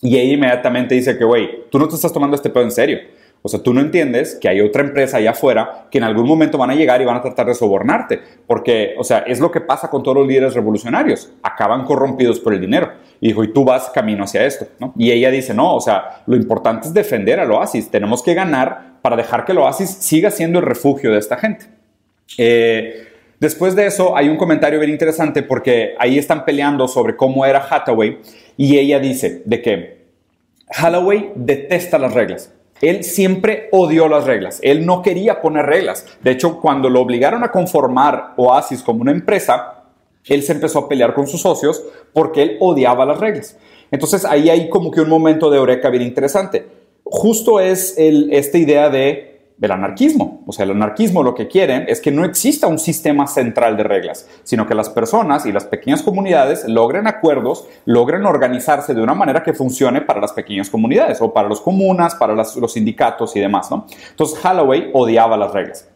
Y 0.00 0.18
ella 0.18 0.34
inmediatamente 0.34 0.94
dice 0.94 1.16
que, 1.16 1.24
güey, 1.24 1.70
tú 1.70 1.78
no 1.78 1.88
te 1.88 1.94
estás 1.94 2.12
tomando 2.12 2.34
este 2.34 2.50
pedo 2.50 2.64
en 2.64 2.72
serio. 2.72 2.98
O 3.46 3.48
sea, 3.50 3.62
tú 3.62 3.74
no 3.74 3.82
entiendes 3.82 4.38
que 4.40 4.48
hay 4.48 4.62
otra 4.62 4.82
empresa 4.82 5.18
allá 5.18 5.32
afuera 5.32 5.86
que 5.90 5.98
en 5.98 6.04
algún 6.04 6.26
momento 6.26 6.56
van 6.56 6.70
a 6.70 6.74
llegar 6.74 7.02
y 7.02 7.04
van 7.04 7.16
a 7.16 7.20
tratar 7.20 7.44
de 7.44 7.54
sobornarte. 7.54 8.18
Porque, 8.46 8.94
o 8.96 9.04
sea, 9.04 9.18
es 9.18 9.38
lo 9.38 9.50
que 9.50 9.60
pasa 9.60 9.90
con 9.90 10.02
todos 10.02 10.16
los 10.16 10.26
líderes 10.26 10.54
revolucionarios. 10.54 11.30
Acaban 11.42 11.84
corrompidos 11.84 12.40
por 12.40 12.54
el 12.54 12.60
dinero. 12.62 12.92
Y 13.20 13.28
dijo, 13.28 13.44
y 13.44 13.52
tú 13.52 13.62
vas 13.62 13.90
camino 13.90 14.24
hacia 14.24 14.46
esto. 14.46 14.68
¿no? 14.80 14.94
Y 14.96 15.12
ella 15.12 15.30
dice, 15.30 15.52
no, 15.52 15.74
o 15.74 15.80
sea, 15.82 16.22
lo 16.26 16.36
importante 16.36 16.88
es 16.88 16.94
defender 16.94 17.38
al 17.38 17.52
oasis. 17.52 17.90
Tenemos 17.90 18.22
que 18.22 18.32
ganar 18.32 18.94
para 19.02 19.14
dejar 19.14 19.44
que 19.44 19.52
el 19.52 19.58
oasis 19.58 19.90
siga 19.90 20.30
siendo 20.30 20.60
el 20.60 20.64
refugio 20.64 21.12
de 21.12 21.18
esta 21.18 21.36
gente. 21.36 21.66
Eh, 22.38 23.08
después 23.40 23.76
de 23.76 23.84
eso, 23.84 24.16
hay 24.16 24.30
un 24.30 24.38
comentario 24.38 24.78
bien 24.78 24.90
interesante 24.90 25.42
porque 25.42 25.96
ahí 25.98 26.16
están 26.16 26.46
peleando 26.46 26.88
sobre 26.88 27.14
cómo 27.14 27.44
era 27.44 27.62
Hathaway. 27.68 28.20
Y 28.56 28.78
ella 28.78 29.00
dice 29.00 29.42
de 29.44 29.60
que 29.60 30.04
Hathaway 30.70 31.32
detesta 31.34 31.98
las 31.98 32.14
reglas. 32.14 32.53
Él 32.80 33.04
siempre 33.04 33.68
odió 33.72 34.08
las 34.08 34.24
reglas. 34.24 34.58
Él 34.62 34.84
no 34.84 35.02
quería 35.02 35.40
poner 35.40 35.66
reglas. 35.66 36.06
De 36.22 36.32
hecho, 36.32 36.60
cuando 36.60 36.90
lo 36.90 37.00
obligaron 37.00 37.44
a 37.44 37.50
conformar 37.50 38.34
Oasis 38.36 38.82
como 38.82 39.02
una 39.02 39.12
empresa, 39.12 39.84
él 40.26 40.42
se 40.42 40.52
empezó 40.52 40.80
a 40.80 40.88
pelear 40.88 41.14
con 41.14 41.26
sus 41.26 41.42
socios 41.42 41.84
porque 42.12 42.42
él 42.42 42.56
odiaba 42.60 43.04
las 43.04 43.20
reglas. 43.20 43.56
Entonces 43.90 44.24
ahí 44.24 44.50
hay 44.50 44.68
como 44.68 44.90
que 44.90 45.00
un 45.00 45.08
momento 45.08 45.50
de 45.50 45.58
eureka 45.58 45.90
bien 45.90 46.02
interesante. 46.02 46.66
Justo 47.04 47.60
es 47.60 47.94
esta 47.98 48.58
idea 48.58 48.88
de 48.88 49.33
del 49.56 49.72
anarquismo. 49.72 50.42
O 50.46 50.52
sea, 50.52 50.64
el 50.64 50.72
anarquismo 50.72 51.22
lo 51.22 51.34
que 51.34 51.48
quieren 51.48 51.84
es 51.88 52.00
que 52.00 52.10
no 52.10 52.24
exista 52.24 52.66
un 52.66 52.78
sistema 52.78 53.26
central 53.26 53.76
de 53.76 53.84
reglas, 53.84 54.28
sino 54.42 54.66
que 54.66 54.74
las 54.74 54.90
personas 54.90 55.46
y 55.46 55.52
las 55.52 55.64
pequeñas 55.64 56.02
comunidades 56.02 56.68
logren 56.68 57.06
acuerdos, 57.06 57.66
logren 57.84 58.26
organizarse 58.26 58.94
de 58.94 59.02
una 59.02 59.14
manera 59.14 59.42
que 59.42 59.54
funcione 59.54 60.00
para 60.00 60.20
las 60.20 60.32
pequeñas 60.32 60.70
comunidades 60.70 61.20
o 61.20 61.32
para 61.32 61.48
las 61.48 61.60
comunas, 61.60 62.14
para 62.14 62.34
los 62.34 62.72
sindicatos 62.72 63.36
y 63.36 63.40
demás. 63.40 63.70
¿no? 63.70 63.86
Entonces, 64.10 64.44
Holloway 64.44 64.90
odiaba 64.92 65.36
las 65.36 65.52
reglas. 65.52 65.88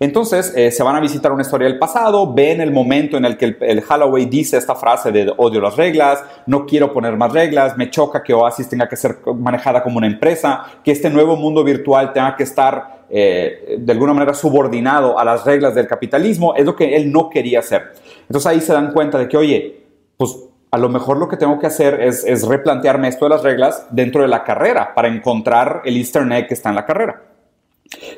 Entonces 0.00 0.52
eh, 0.54 0.70
se 0.70 0.82
van 0.82 0.94
a 0.94 1.00
visitar 1.00 1.32
una 1.32 1.42
historia 1.42 1.66
del 1.66 1.78
pasado, 1.78 2.32
ven 2.32 2.60
el 2.60 2.70
momento 2.70 3.16
en 3.16 3.24
el 3.24 3.36
que 3.36 3.56
el, 3.60 3.82
Halloween 3.82 4.30
dice 4.30 4.56
esta 4.56 4.76
frase 4.76 5.10
de 5.10 5.32
odio 5.36 5.60
las 5.60 5.76
reglas, 5.76 6.22
no 6.46 6.66
quiero 6.66 6.92
poner 6.92 7.16
más 7.16 7.32
reglas, 7.32 7.76
me 7.76 7.90
choca 7.90 8.22
que 8.22 8.32
Oasis 8.32 8.68
tenga 8.68 8.88
que 8.88 8.96
ser 8.96 9.18
manejada 9.36 9.82
como 9.82 9.98
una 9.98 10.06
empresa, 10.06 10.64
que 10.84 10.92
este 10.92 11.10
nuevo 11.10 11.36
mundo 11.36 11.64
virtual 11.64 12.12
tenga 12.12 12.36
que 12.36 12.44
estar 12.44 13.06
eh, 13.10 13.76
de 13.80 13.92
alguna 13.92 14.12
manera 14.12 14.34
subordinado 14.34 15.18
a 15.18 15.24
las 15.24 15.44
reglas 15.44 15.74
del 15.74 15.88
capitalismo, 15.88 16.54
es 16.54 16.64
lo 16.64 16.76
que 16.76 16.94
él 16.94 17.10
no 17.10 17.28
quería 17.28 17.58
hacer. 17.58 17.92
Entonces 18.22 18.46
ahí 18.46 18.60
se 18.60 18.72
dan 18.72 18.92
cuenta 18.92 19.18
de 19.18 19.26
que, 19.26 19.36
oye, 19.36 19.84
pues 20.16 20.36
a 20.70 20.78
lo 20.78 20.88
mejor 20.90 21.16
lo 21.16 21.28
que 21.28 21.36
tengo 21.36 21.58
que 21.58 21.66
hacer 21.66 22.00
es, 22.02 22.24
es 22.24 22.46
replantearme 22.46 23.08
esto 23.08 23.24
de 23.24 23.30
las 23.30 23.42
reglas 23.42 23.86
dentro 23.90 24.22
de 24.22 24.28
la 24.28 24.44
carrera 24.44 24.94
para 24.94 25.08
encontrar 25.08 25.82
el 25.84 25.96
easter 25.96 26.30
egg 26.30 26.46
que 26.46 26.54
está 26.54 26.68
en 26.68 26.74
la 26.76 26.86
carrera. 26.86 27.27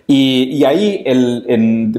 Y, 0.06 0.64
ahí, 0.64 1.04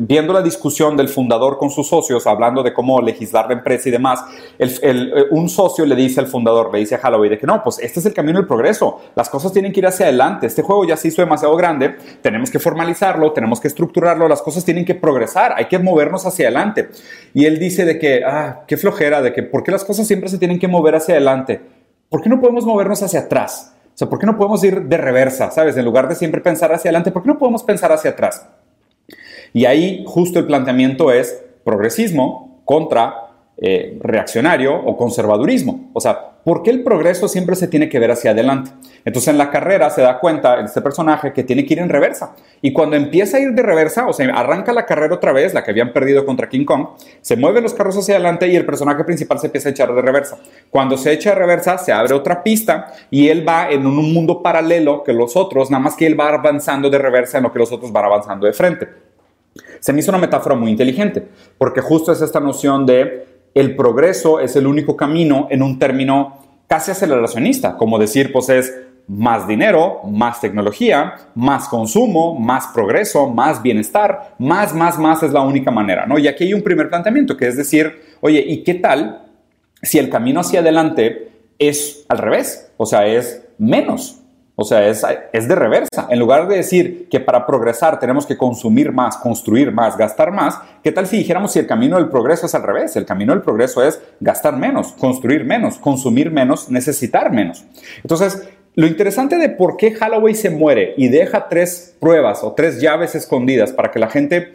viendo 0.02 0.34
la 0.34 0.42
discusión 0.42 0.98
del 0.98 1.08
fundador 1.08 1.58
con 1.58 1.70
sus 1.70 1.88
socios, 1.88 2.28
hablando 2.28 2.64
de 2.64 2.74
cómo 2.74 3.02
legislar 3.02 3.48
la 3.48 3.54
empresa 3.54 3.88
y 3.88 3.92
demás, 3.92 4.24
eh, 4.60 5.10
un 5.32 5.48
socio 5.48 5.86
le 5.86 5.96
dice 5.96 6.20
al 6.20 6.28
fundador, 6.28 6.72
le 6.74 6.80
dice 6.80 7.00
a 7.02 7.12
de 7.12 7.38
que 7.38 7.48
no, 7.48 7.64
pues 7.64 7.80
este 7.80 8.02
es 8.02 8.06
el 8.06 8.14
camino 8.14 8.40
del 8.40 8.48
progreso, 8.48 9.00
las 9.16 9.30
cosas 9.30 9.54
tienen 9.54 9.72
que 9.72 9.80
ir 9.80 9.88
hacia 9.88 10.08
adelante, 10.08 10.48
este 10.48 10.62
juego 10.62 10.86
ya 10.86 10.98
se 10.98 11.08
hizo 11.08 11.22
demasiado 11.22 11.56
grande, 11.56 11.96
tenemos 12.22 12.52
que 12.52 12.60
formalizarlo, 12.60 13.32
tenemos 13.32 13.62
que 13.62 13.70
estructurarlo, 13.70 14.28
las 14.28 14.42
cosas 14.42 14.66
tienen 14.66 14.84
que 14.84 14.96
progresar, 14.96 15.54
hay 15.56 15.66
que 15.66 15.80
movernos 15.80 16.26
hacia 16.26 16.48
adelante. 16.48 16.90
Y 17.34 17.46
él 17.46 17.58
dice 17.58 17.86
de 17.86 17.98
que, 17.98 18.24
ah, 18.26 18.64
qué 18.68 18.76
flojera, 18.76 19.22
de 19.22 19.32
que, 19.32 19.44
¿por 19.44 19.64
qué 19.64 19.72
las 19.72 19.86
cosas 19.86 20.06
siempre 20.06 20.28
se 20.28 20.38
tienen 20.38 20.60
que 20.60 20.68
mover 20.68 20.96
hacia 20.96 21.16
adelante? 21.16 21.62
¿Por 22.10 22.22
qué 22.22 22.30
no 22.30 22.42
podemos 22.42 22.66
movernos 22.66 23.02
hacia 23.02 23.22
atrás? 23.22 23.74
Sea, 24.02 24.10
¿por 24.10 24.18
qué 24.18 24.26
no 24.26 24.36
podemos 24.36 24.64
ir 24.64 24.82
de 24.82 24.98
reversa, 24.98 25.52
sabes? 25.52 25.78
En 25.78 25.86
lugar 25.86 26.10
de 26.10 26.16
siempre 26.16 26.42
pensar 26.42 26.74
hacia 26.74 26.90
adelante, 26.90 27.12
¿por 27.12 27.22
qué 27.22 27.28
no 27.28 27.38
podemos 27.38 27.62
pensar 27.62 27.92
hacia 27.92 28.10
atrás? 28.10 28.48
Y 29.54 29.66
ahí 29.66 30.04
justo 30.08 30.40
el 30.40 30.48
planteamiento 30.48 31.12
es 31.12 31.40
progresismo 31.64 32.64
contra 32.66 33.31
eh, 33.64 34.00
reaccionario 34.02 34.76
o 34.76 34.98
conservadurismo. 34.98 35.92
O 35.94 36.02
sea, 36.02 36.32
¿por 36.44 36.64
qué 36.64 36.72
el 36.72 36.84
progreso 36.84 37.28
siempre 37.28 37.56
se 37.56 37.68
tiene 37.68 37.90
que 37.90 38.00
ver 38.00 38.10
hacia 38.10 38.32
adelante? 38.32 38.72
Entonces 39.06 39.28
en 39.28 39.38
la 39.38 39.52
carrera 39.52 39.92
se 39.92 40.02
da 40.02 40.18
cuenta 40.20 40.60
este 40.62 40.82
personaje 40.82 41.32
que 41.32 41.44
tiene 41.44 41.64
que 41.64 41.76
ir 41.76 41.80
en 41.80 41.90
reversa. 41.90 42.36
Y 42.64 42.74
cuando 42.74 42.96
empieza 42.96 43.38
a 43.38 43.40
ir 43.40 43.52
de 43.52 43.62
reversa, 43.62 44.08
o 44.08 44.14
sea, 44.14 44.34
arranca 44.34 44.74
la 44.74 44.88
carrera 44.88 45.14
otra 45.14 45.32
vez, 45.32 45.54
la 45.54 45.64
que 45.64 45.70
habían 45.70 45.94
perdido 45.94 46.26
contra 46.26 46.50
King 46.50 46.66
Kong, 46.66 46.88
se 47.22 47.36
mueven 47.36 47.62
los 47.62 47.76
carros 47.76 47.96
hacia 47.96 48.16
adelante 48.16 48.48
y 48.48 48.56
el 48.56 48.66
personaje 48.66 49.04
principal 49.04 49.38
se 49.38 49.46
empieza 49.46 49.70
a 49.70 49.72
echar 49.74 49.94
de 49.94 50.02
reversa. 50.02 50.40
Cuando 50.72 50.98
se 50.98 51.12
echa 51.12 51.30
de 51.30 51.36
reversa, 51.36 51.78
se 51.78 51.92
abre 51.92 52.16
otra 52.16 52.42
pista 52.42 52.92
y 53.12 53.28
él 53.30 53.48
va 53.48 53.70
en 53.70 53.86
un 53.86 54.12
mundo 54.12 54.42
paralelo 54.42 55.04
que 55.04 55.14
los 55.14 55.36
otros, 55.36 55.70
nada 55.70 55.84
más 55.84 55.96
que 55.96 56.08
él 56.08 56.20
va 56.20 56.30
avanzando 56.30 56.90
de 56.90 56.98
reversa 56.98 57.38
en 57.38 57.44
lo 57.44 57.54
que 57.54 57.60
los 57.60 57.72
otros 57.72 57.92
van 57.92 58.06
avanzando 58.06 58.48
de 58.48 58.54
frente. 58.54 58.88
Se 59.80 59.92
me 59.94 60.00
hizo 60.00 60.12
una 60.12 60.20
metáfora 60.20 60.56
muy 60.56 60.72
inteligente, 60.72 61.28
porque 61.58 61.82
justo 61.82 62.12
es 62.12 62.22
esta 62.22 62.40
noción 62.40 62.86
de 62.86 63.31
el 63.54 63.76
progreso 63.76 64.40
es 64.40 64.56
el 64.56 64.68
único 64.68 64.96
camino 64.96 65.48
en 65.50 65.62
un 65.62 65.78
término 65.78 66.40
casi 66.68 66.92
aceleracionista, 66.92 67.76
como 67.76 68.00
decir, 68.00 68.32
pues 68.32 68.50
es 68.50 68.74
más 69.08 69.46
dinero, 69.48 70.00
más 70.06 70.40
tecnología, 70.40 71.16
más 71.36 71.68
consumo, 71.68 72.40
más 72.40 72.68
progreso, 72.68 73.28
más 73.28 73.62
bienestar, 73.62 74.36
más, 74.40 74.74
más, 74.74 74.98
más 74.98 75.22
es 75.24 75.34
la 75.34 75.42
única 75.42 75.70
manera, 75.70 76.06
¿no? 76.06 76.18
Y 76.18 76.28
aquí 76.28 76.46
hay 76.46 76.54
un 76.54 76.62
primer 76.62 76.88
planteamiento, 76.88 77.36
que 77.36 77.48
es 77.48 77.58
decir, 77.58 78.02
oye, 78.22 78.42
¿y 78.48 78.64
qué 78.64 78.76
tal 78.76 79.28
si 79.82 80.00
el 80.00 80.10
camino 80.10 80.40
hacia 80.40 80.62
adelante 80.62 81.30
es 81.60 82.06
al 82.08 82.20
revés? 82.20 82.72
O 82.78 82.86
sea, 82.86 83.06
es 83.06 83.46
menos. 83.58 84.21
O 84.62 84.64
sea, 84.64 84.88
es, 84.88 85.04
es, 85.34 85.48
de 85.48 85.56
reversa. 85.56 86.08
En 86.10 86.20
lugar 86.20 86.48
de 86.48 86.58
decir 86.58 87.10
que 87.10 87.20
para 87.20 87.48
progresar 87.48 88.00
tenemos 88.00 88.28
que 88.28 88.38
consumir 88.38 88.92
más, 88.92 89.18
construir 89.18 89.72
más, 89.72 89.98
gastar 89.98 90.32
más, 90.32 90.60
¿qué 90.84 90.92
tal 90.92 91.08
si 91.08 91.18
dijéramos 91.18 91.52
si 91.54 91.60
el 91.60 91.66
camino 91.66 91.98
del 91.98 92.10
progreso 92.10 92.46
es 92.46 92.54
al 92.54 92.62
revés? 92.62 92.96
El 92.96 93.06
camino 93.06 93.34
del 93.34 93.42
progreso 93.42 93.84
es 93.84 94.00
gastar 94.20 94.56
menos, 94.56 94.94
construir 94.94 95.46
menos, 95.46 95.80
consumir 95.80 96.30
menos, 96.30 96.70
necesitar 96.70 97.32
menos. 97.32 97.66
Entonces, 98.04 98.48
lo 98.76 98.86
interesante 98.86 99.38
de 99.38 99.50
por 99.50 99.78
qué 99.78 99.96
Holloway 100.00 100.36
se 100.36 100.52
muere 100.52 100.94
y 100.96 101.08
deja 101.08 101.50
tres 101.50 101.96
pruebas 102.00 102.44
o 102.44 102.54
tres 102.54 102.80
llaves 102.80 103.16
escondidas 103.16 103.74
para 103.74 103.90
que 103.90 104.00
la 104.00 104.10
gente 104.10 104.54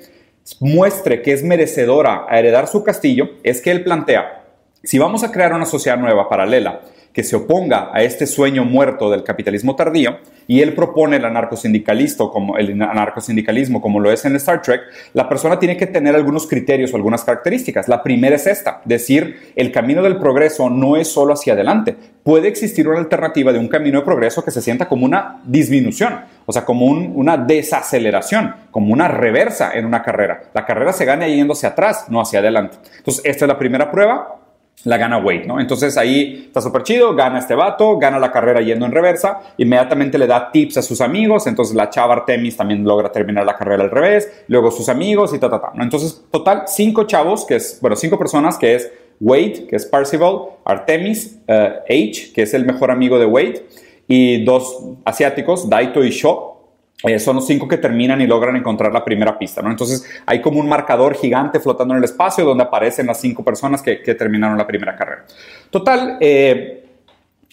muestre 0.60 1.20
que 1.20 1.32
es 1.32 1.42
merecedora 1.42 2.26
a 2.28 2.38
heredar 2.38 2.68
su 2.68 2.84
castillo 2.84 3.30
es 3.42 3.60
que 3.60 3.72
él 3.72 3.82
plantea, 3.82 4.45
si 4.86 4.98
vamos 4.98 5.24
a 5.24 5.32
crear 5.32 5.52
una 5.52 5.66
sociedad 5.66 5.98
nueva, 5.98 6.28
paralela, 6.28 6.80
que 7.12 7.24
se 7.24 7.34
oponga 7.34 7.90
a 7.92 8.02
este 8.02 8.24
sueño 8.24 8.64
muerto 8.64 9.10
del 9.10 9.24
capitalismo 9.24 9.74
tardío, 9.74 10.18
y 10.46 10.60
él 10.60 10.74
propone 10.74 11.16
el 11.16 11.24
anarcosindicalismo 11.24 12.30
como, 12.30 12.56
el 12.56 12.80
anarcosindicalismo 12.80 13.80
como 13.80 13.98
lo 13.98 14.12
es 14.12 14.24
en 14.26 14.36
Star 14.36 14.62
Trek, 14.62 14.82
la 15.12 15.28
persona 15.28 15.58
tiene 15.58 15.76
que 15.76 15.88
tener 15.88 16.14
algunos 16.14 16.46
criterios 16.46 16.92
o 16.92 16.96
algunas 16.96 17.24
características. 17.24 17.88
La 17.88 18.02
primera 18.04 18.36
es 18.36 18.46
esta, 18.46 18.80
decir, 18.84 19.52
el 19.56 19.72
camino 19.72 20.02
del 20.02 20.18
progreso 20.18 20.70
no 20.70 20.96
es 20.96 21.08
solo 21.08 21.32
hacia 21.32 21.54
adelante. 21.54 21.96
Puede 22.22 22.46
existir 22.46 22.86
una 22.86 23.00
alternativa 23.00 23.52
de 23.52 23.58
un 23.58 23.66
camino 23.66 23.98
de 23.98 24.04
progreso 24.04 24.44
que 24.44 24.52
se 24.52 24.62
sienta 24.62 24.86
como 24.86 25.04
una 25.04 25.40
disminución, 25.44 26.20
o 26.44 26.52
sea, 26.52 26.64
como 26.64 26.86
una 26.86 27.36
desaceleración, 27.36 28.54
como 28.70 28.92
una 28.92 29.08
reversa 29.08 29.72
en 29.74 29.84
una 29.84 30.02
carrera. 30.02 30.42
La 30.54 30.64
carrera 30.64 30.92
se 30.92 31.04
gana 31.04 31.26
yendo 31.26 31.54
atrás, 31.60 32.06
no 32.08 32.20
hacia 32.20 32.38
adelante. 32.38 32.76
Entonces, 32.98 33.24
esta 33.24 33.46
es 33.46 33.48
la 33.48 33.58
primera 33.58 33.90
prueba 33.90 34.42
la 34.84 34.96
gana 34.98 35.18
Wade, 35.18 35.46
¿no? 35.46 35.58
Entonces 35.58 35.96
ahí 35.96 36.44
está 36.46 36.60
súper 36.60 36.82
chido, 36.82 37.14
gana 37.14 37.38
este 37.38 37.54
vato, 37.54 37.98
gana 37.98 38.18
la 38.18 38.30
carrera 38.30 38.60
yendo 38.60 38.86
en 38.86 38.92
reversa, 38.92 39.40
inmediatamente 39.56 40.18
le 40.18 40.26
da 40.26 40.50
tips 40.52 40.76
a 40.78 40.82
sus 40.82 41.00
amigos, 41.00 41.46
entonces 41.46 41.74
la 41.74 41.90
chava 41.90 42.14
Artemis 42.14 42.56
también 42.56 42.84
logra 42.84 43.10
terminar 43.10 43.44
la 43.44 43.56
carrera 43.56 43.82
al 43.82 43.90
revés, 43.90 44.44
luego 44.48 44.70
sus 44.70 44.88
amigos 44.88 45.34
y 45.34 45.38
ta, 45.38 45.50
ta, 45.50 45.60
ta, 45.60 45.72
¿no? 45.74 45.82
Entonces, 45.82 46.24
total, 46.30 46.64
cinco 46.66 47.04
chavos, 47.04 47.44
que 47.44 47.56
es, 47.56 47.78
bueno, 47.80 47.96
cinco 47.96 48.18
personas, 48.18 48.58
que 48.58 48.76
es 48.76 48.92
Wade, 49.20 49.66
que 49.68 49.76
es 49.76 49.86
Parcival, 49.86 50.40
Artemis, 50.64 51.38
uh, 51.48 51.80
H, 51.88 52.32
que 52.34 52.42
es 52.42 52.54
el 52.54 52.64
mejor 52.64 52.90
amigo 52.90 53.18
de 53.18 53.26
Wade, 53.26 53.66
y 54.08 54.44
dos 54.44 54.84
asiáticos, 55.04 55.68
Daito 55.68 56.04
y 56.04 56.10
Sho, 56.10 56.55
eh, 57.02 57.18
son 57.18 57.36
los 57.36 57.46
cinco 57.46 57.68
que 57.68 57.76
terminan 57.76 58.20
y 58.22 58.26
logran 58.26 58.56
encontrar 58.56 58.92
la 58.92 59.04
primera 59.04 59.38
pista, 59.38 59.60
¿no? 59.60 59.70
Entonces 59.70 60.08
hay 60.24 60.40
como 60.40 60.60
un 60.60 60.68
marcador 60.68 61.14
gigante 61.14 61.60
flotando 61.60 61.92
en 61.92 61.98
el 61.98 62.04
espacio 62.04 62.44
donde 62.44 62.64
aparecen 62.64 63.06
las 63.06 63.20
cinco 63.20 63.44
personas 63.44 63.82
que, 63.82 63.96
terminaron 63.96 64.56
la 64.56 64.66
primera 64.66 64.96
carrera. 64.96 65.24
Total, 65.70 66.16
eh, 66.20 66.84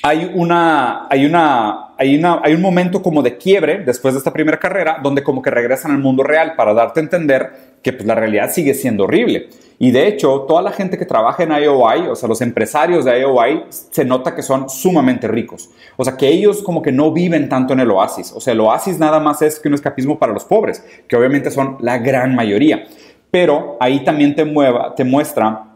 hay, 0.01 0.31
una, 0.33 1.07
hay, 1.09 1.25
una, 1.25 1.93
hay, 1.97 2.17
una, 2.17 2.39
hay 2.41 2.53
un 2.53 2.61
momento 2.61 3.01
como 3.01 3.21
de 3.21 3.37
quiebre 3.37 3.79
después 3.79 4.13
de 4.13 4.19
esta 4.19 4.31
primera 4.31 4.57
carrera 4.57 4.99
donde 5.03 5.23
como 5.23 5.41
que 5.41 5.49
regresan 5.49 5.91
al 5.91 5.99
mundo 5.99 6.23
real 6.23 6.55
para 6.55 6.73
darte 6.73 7.01
a 7.01 7.03
entender 7.03 7.51
que 7.83 7.91
pues, 7.91 8.05
la 8.05 8.15
realidad 8.15 8.49
sigue 8.49 8.73
siendo 8.73 9.03
horrible. 9.03 9.49
Y 9.79 9.91
de 9.91 10.07
hecho, 10.07 10.41
toda 10.41 10.61
la 10.61 10.71
gente 10.71 10.97
que 10.97 11.05
trabaja 11.05 11.43
en 11.43 11.51
IOI, 11.51 12.07
o 12.09 12.15
sea, 12.15 12.29
los 12.29 12.41
empresarios 12.41 13.05
de 13.05 13.19
IOI, 13.19 13.65
se 13.69 14.05
nota 14.05 14.35
que 14.35 14.41
son 14.41 14.69
sumamente 14.69 15.27
ricos. 15.27 15.69
O 15.97 16.03
sea, 16.03 16.15
que 16.15 16.27
ellos 16.27 16.61
como 16.63 16.81
que 16.81 16.91
no 16.91 17.11
viven 17.11 17.49
tanto 17.49 17.73
en 17.73 17.79
el 17.79 17.91
oasis. 17.91 18.31
O 18.33 18.39
sea, 18.39 18.53
el 18.53 18.59
oasis 18.61 18.99
nada 18.99 19.19
más 19.19 19.41
es 19.41 19.59
que 19.59 19.67
un 19.67 19.73
escapismo 19.73 20.19
para 20.19 20.33
los 20.33 20.45
pobres, 20.45 20.83
que 21.07 21.15
obviamente 21.15 21.51
son 21.51 21.77
la 21.79 21.97
gran 21.97 22.35
mayoría. 22.35 22.85
Pero 23.31 23.77
ahí 23.79 24.03
también 24.03 24.35
te, 24.35 24.45
mueva, 24.45 24.93
te 24.95 25.03
muestra 25.03 25.72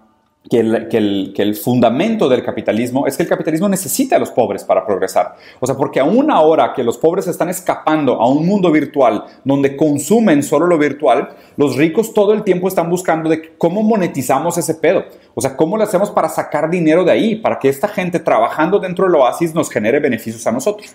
que 0.50 0.60
el, 0.60 1.56
fundamento 1.56 2.30
del 2.30 2.44
capitalismo 2.44 3.06
es 3.06 3.18
que 3.18 3.24
el 3.24 3.30
capitalismo 3.30 3.68
necesita 3.68 4.16
a 4.16 4.20
los 4.20 4.32
pobres 4.32 4.64
para 4.64 4.86
progresar. 4.86 5.36
O 5.60 5.68
sea, 5.68 5.76
porque 5.76 6.00
aún 6.00 6.32
ahora 6.32 6.74
que 6.74 6.84
los 6.84 6.98
pobres 6.98 7.28
están 7.28 7.50
escapando 7.50 8.22
a 8.22 8.30
un 8.30 8.46
mundo 8.46 8.72
virtual 8.72 9.26
donde 9.44 9.76
consumen 9.76 10.44
solo 10.44 10.68
lo 10.68 10.78
virtual, 10.78 11.30
los 11.58 11.76
ricos 11.76 12.14
todo 12.14 12.34
el 12.34 12.44
tiempo 12.44 12.68
están 12.68 12.90
buscando 12.90 13.30
de 13.30 13.58
cómo 13.58 13.84
monetizamos 13.84 14.58
ese 14.58 14.76
pedo. 14.76 15.04
O 15.34 15.42
sea, 15.42 15.56
cómo 15.58 15.78
lo 15.78 15.84
hacemos 15.84 16.12
para 16.12 16.30
sacar 16.30 16.70
dinero 16.70 17.04
de 17.04 17.12
ahí, 17.12 17.36
para 17.36 17.60
que 17.60 17.70
esta 17.70 17.88
gente 17.88 18.20
trabajando 18.20 18.80
dentro 18.80 19.06
del 19.06 19.16
oasis 19.16 19.54
nos 19.54 19.70
genere 19.70 20.00
beneficios 20.00 20.46
a 20.48 20.52
nosotros. 20.52 20.94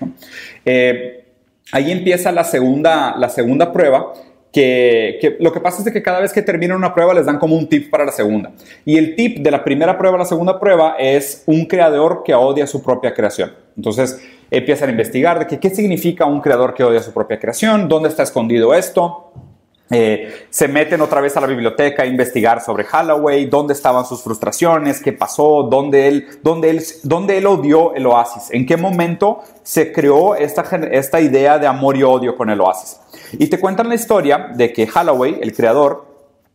Eh, 0.64 1.26
ahí 1.72 1.92
empieza 1.92 2.32
la 2.32 2.44
segunda, 2.44 3.16
la 3.16 3.28
segunda 3.28 3.72
prueba 3.72 4.12
que, 4.52 5.36
lo 5.40 5.52
que 5.52 5.60
pasa 5.60 5.82
es 5.82 5.92
que 5.92 6.02
cada 6.02 6.20
vez 6.20 6.32
que 6.32 6.42
terminan 6.42 6.76
una 6.76 6.94
prueba 6.94 7.14
les 7.14 7.24
dan 7.24 7.38
como 7.38 7.56
un 7.56 7.68
tip 7.68 7.90
para 7.90 8.04
la 8.04 8.12
segunda. 8.12 8.52
Y 8.84 8.98
el 8.98 9.16
tip 9.16 9.38
de 9.38 9.50
la 9.50 9.64
primera 9.64 9.96
prueba 9.96 10.16
a 10.16 10.18
la 10.18 10.24
segunda 10.26 10.60
prueba 10.60 10.96
es 10.98 11.42
un 11.46 11.64
creador 11.64 12.22
que 12.22 12.34
odia 12.34 12.66
su 12.66 12.82
propia 12.82 13.14
creación. 13.14 13.52
Entonces 13.76 14.22
empiezan 14.50 14.90
a 14.90 14.92
investigar 14.92 15.48
de 15.48 15.58
qué 15.58 15.70
significa 15.70 16.26
un 16.26 16.42
creador 16.42 16.74
que 16.74 16.84
odia 16.84 17.02
su 17.02 17.12
propia 17.12 17.40
creación, 17.40 17.88
dónde 17.88 18.10
está 18.10 18.22
escondido 18.22 18.74
esto. 18.74 19.32
Eh, 19.90 20.46
se 20.48 20.68
meten 20.68 21.02
otra 21.02 21.20
vez 21.20 21.36
a 21.36 21.40
la 21.40 21.46
biblioteca 21.46 22.02
a 22.02 22.06
investigar 22.06 22.62
sobre 22.62 22.86
Holloway, 22.90 23.44
dónde 23.44 23.74
estaban 23.74 24.06
sus 24.06 24.22
frustraciones, 24.22 25.02
qué 25.02 25.12
pasó, 25.12 25.64
dónde 25.64 26.08
él, 26.08 26.26
dónde 26.42 26.70
él, 26.70 26.82
dónde 27.02 27.36
él 27.36 27.46
odió 27.46 27.94
el 27.94 28.06
oasis, 28.06 28.50
en 28.52 28.64
qué 28.64 28.78
momento 28.78 29.40
se 29.62 29.92
creó 29.92 30.34
esta, 30.34 30.62
esta 30.90 31.20
idea 31.20 31.58
de 31.58 31.66
amor 31.66 31.96
y 31.98 32.02
odio 32.04 32.36
con 32.36 32.48
el 32.48 32.60
oasis. 32.62 33.01
Y 33.32 33.46
te 33.46 33.58
cuentan 33.58 33.88
la 33.88 33.94
historia 33.94 34.50
de 34.54 34.72
que 34.72 34.88
Holloway, 34.92 35.38
el 35.40 35.54
creador, 35.54 36.06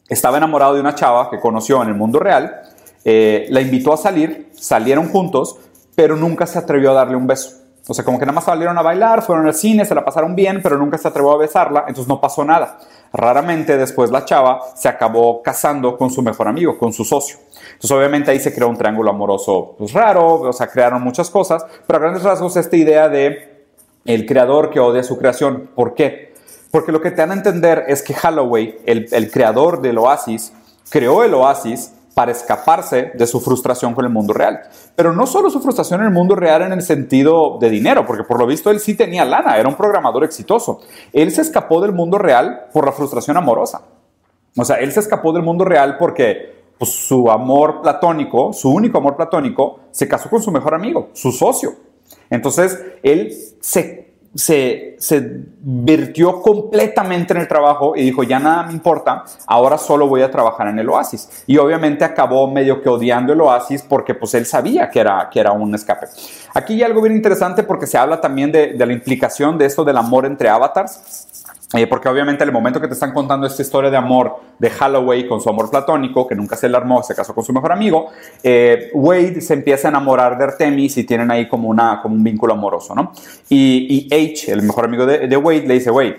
estaba 0.10 0.38
enamorado 0.38 0.76
de 0.76 0.82
una 0.82 0.96
chava 0.96 1.30
que 1.30 1.40
conoció 1.40 1.82
en 1.84 1.90
el 1.90 1.96
mundo 1.96 2.20
real, 2.20 2.62
eh, 3.04 3.48
la 3.50 3.62
invitó 3.62 3.94
a 3.94 3.98
salir, 3.98 4.50
salieron 4.54 5.10
juntos, 5.10 5.58
pero 5.96 6.16
nunca 6.16 6.46
se 6.46 6.60
atrevió 6.60 6.92
a 6.92 6.94
darle 6.94 7.16
un 7.16 7.28
beso. 7.28 7.58
O 7.90 7.94
sea, 7.94 8.04
como 8.04 8.20
que 8.20 8.26
nada 8.26 8.36
más 8.36 8.44
salieron 8.44 8.78
a 8.78 8.82
bailar, 8.82 9.22
fueron 9.22 9.48
al 9.48 9.54
cine, 9.54 9.86
se 9.86 9.96
la 9.96 10.04
pasaron 10.04 10.36
bien, 10.36 10.62
pero 10.62 10.78
nunca 10.78 10.98
se 10.98 11.08
atrevió 11.08 11.32
a 11.32 11.38
besarla, 11.38 11.86
entonces 11.88 12.08
no 12.08 12.20
pasó 12.20 12.44
nada. 12.44 12.80
Raramente 13.14 13.78
después 13.78 14.12
la 14.12 14.26
chava 14.26 14.60
se 14.76 14.90
acabó 14.90 15.42
casando 15.42 15.98
con 15.98 16.12
su 16.12 16.22
mejor 16.22 16.50
amigo, 16.50 16.78
con 16.78 16.92
su 16.92 17.06
socio. 17.06 17.38
Entonces 17.68 17.92
obviamente 17.92 18.32
ahí 18.32 18.40
se 18.42 18.54
creó 18.54 18.68
un 18.68 18.78
triángulo 18.78 19.12
amoroso 19.12 19.76
pues, 19.78 19.94
raro, 19.94 20.42
o 20.42 20.54
sea, 20.54 20.68
crearon 20.68 21.02
muchas 21.02 21.30
cosas, 21.30 21.66
pero 21.86 21.98
a 21.98 22.02
grandes 22.02 22.24
rasgos 22.24 22.58
esta 22.58 22.76
idea 22.76 23.08
de 23.08 23.66
el 24.04 24.26
creador 24.26 24.70
que 24.70 24.82
odia 24.82 25.04
su 25.04 25.18
creación. 25.18 25.70
¿Por 25.74 25.94
qué? 25.94 26.27
Porque 26.72 26.92
lo 26.92 27.02
que 27.02 27.12
te 27.12 27.18
dan 27.18 27.32
a 27.32 27.36
entender 27.36 27.86
es 27.88 28.02
que 28.02 28.16
Holloway, 28.16 28.80
el, 28.86 29.32
creador 29.32 29.82
del 29.82 29.98
Oasis, 29.98 30.54
creó 30.90 31.24
el 31.24 31.34
Oasis 31.34 31.94
para 32.14 32.32
escaparse 32.32 33.12
de 33.14 33.28
su 33.28 33.40
frustración 33.40 33.94
con 33.94 34.04
el 34.04 34.12
mundo 34.12 34.34
real. 34.34 34.62
Pero 34.96 35.14
no 35.14 35.28
solo 35.28 35.50
su 35.50 35.62
frustración 35.62 36.02
en 36.02 36.08
el 36.08 36.14
mundo 36.14 36.36
real 36.36 36.64
en 36.64 36.72
el 36.72 36.82
sentido 36.82 37.58
de 37.60 37.70
dinero, 37.70 38.06
porque 38.06 38.24
por 38.24 38.40
lo 38.40 38.48
visto 38.48 38.72
él 38.72 38.80
sí 38.80 38.96
tenía 38.96 39.24
lana, 39.24 39.58
era 39.58 39.70
un 39.70 39.76
programador 39.76 40.24
exitoso. 40.24 40.82
Él 41.14 41.32
se 41.32 41.42
escapó 41.42 41.80
del 41.80 41.94
mundo 41.94 42.18
real 42.18 42.68
por 42.74 42.86
la 42.86 42.92
frustración 42.92 43.38
amorosa. 43.38 43.84
O 44.58 44.66
sea, 44.66 44.78
él 44.78 44.92
se 44.92 45.00
escapó 45.00 45.32
del 45.32 45.44
mundo 45.44 45.64
real 45.64 45.98
porque 45.98 46.58
pues, 46.78 46.92
su 46.92 47.30
amor 47.30 47.82
platónico, 47.82 48.52
su 48.52 48.70
único 48.70 48.98
amor 48.98 49.16
platónico, 49.16 49.82
se 49.92 50.08
casó 50.08 50.30
con 50.30 50.42
su 50.42 50.52
mejor 50.52 50.74
amigo, 50.74 51.10
su 51.14 51.32
socio. 51.32 51.76
Entonces, 52.30 52.80
él 53.04 53.32
se 53.62 54.07
se, 54.38 54.96
se 55.00 55.46
vertió 55.62 56.42
completamente 56.42 57.34
en 57.34 57.40
el 57.40 57.48
trabajo 57.48 57.96
y 57.96 58.04
dijo, 58.04 58.22
ya 58.22 58.40
nada 58.40 58.64
me 58.64 58.74
importa, 58.74 59.26
ahora 59.48 59.78
solo 59.80 60.08
voy 60.08 60.22
a 60.22 60.30
trabajar 60.30 60.68
en 60.68 60.78
el 60.78 60.88
oasis. 60.90 61.44
Y 61.48 61.58
obviamente 61.58 62.06
acabó 62.06 62.50
medio 62.50 62.82
que 62.82 62.88
odiando 62.88 63.34
el 63.34 63.42
oasis 63.42 63.82
porque 63.82 64.14
pues 64.14 64.36
él 64.36 64.46
sabía 64.46 64.90
que 64.92 65.00
era, 65.00 65.28
que 65.32 65.40
era 65.40 65.52
un 65.52 65.74
escape. 65.74 66.08
Aquí 66.54 66.74
hay 66.76 66.84
algo 66.84 67.02
bien 67.02 67.16
interesante 67.16 67.64
porque 67.64 67.88
se 67.88 67.98
habla 67.98 68.22
también 68.22 68.52
de, 68.52 68.74
de 68.74 68.86
la 68.86 68.94
implicación 68.94 69.58
de 69.58 69.66
esto 69.66 69.84
del 69.84 69.98
amor 69.98 70.26
entre 70.26 70.50
avatars. 70.50 71.37
Eh, 71.74 71.86
porque 71.86 72.08
obviamente 72.08 72.44
en 72.44 72.50
el 72.50 72.54
momento 72.54 72.80
que 72.80 72.88
te 72.88 72.94
están 72.94 73.14
contando 73.14 73.46
esta 73.46 73.62
historia 73.62 73.90
de 73.90 73.98
amor 73.98 74.38
de 74.58 74.72
Holloway 74.72 75.28
con 75.28 75.42
su 75.42 75.50
amor 75.50 75.70
platónico, 75.70 76.26
que 76.26 76.34
nunca 76.34 76.56
se 76.56 76.70
le 76.70 76.78
armó, 76.78 77.04
se 77.04 77.14
casó 77.14 77.36
con 77.36 77.44
su 77.44 77.52
mejor 77.52 77.74
amigo, 77.74 78.08
eh, 78.42 78.90
Wade 78.94 79.42
se 79.42 79.54
empieza 79.54 79.90
a 79.90 79.92
enamorar 79.92 80.38
de 80.38 80.46
Artemis 80.46 80.98
y 80.98 81.04
tienen 81.04 81.30
ahí 81.30 81.50
como, 81.50 81.68
una, 81.68 82.02
como 82.02 82.16
un 82.16 82.24
vínculo 82.24 82.54
amoroso, 82.54 82.96
¿no? 82.96 83.12
Y, 83.50 84.08
H, 84.12 84.52
el 84.52 84.62
mejor 84.62 84.86
amigo 84.86 85.06
de, 85.06 85.28
de 85.28 85.38
Wade, 85.38 85.68
le 85.68 85.74
dice, 85.74 85.92
Wade, 85.92 86.18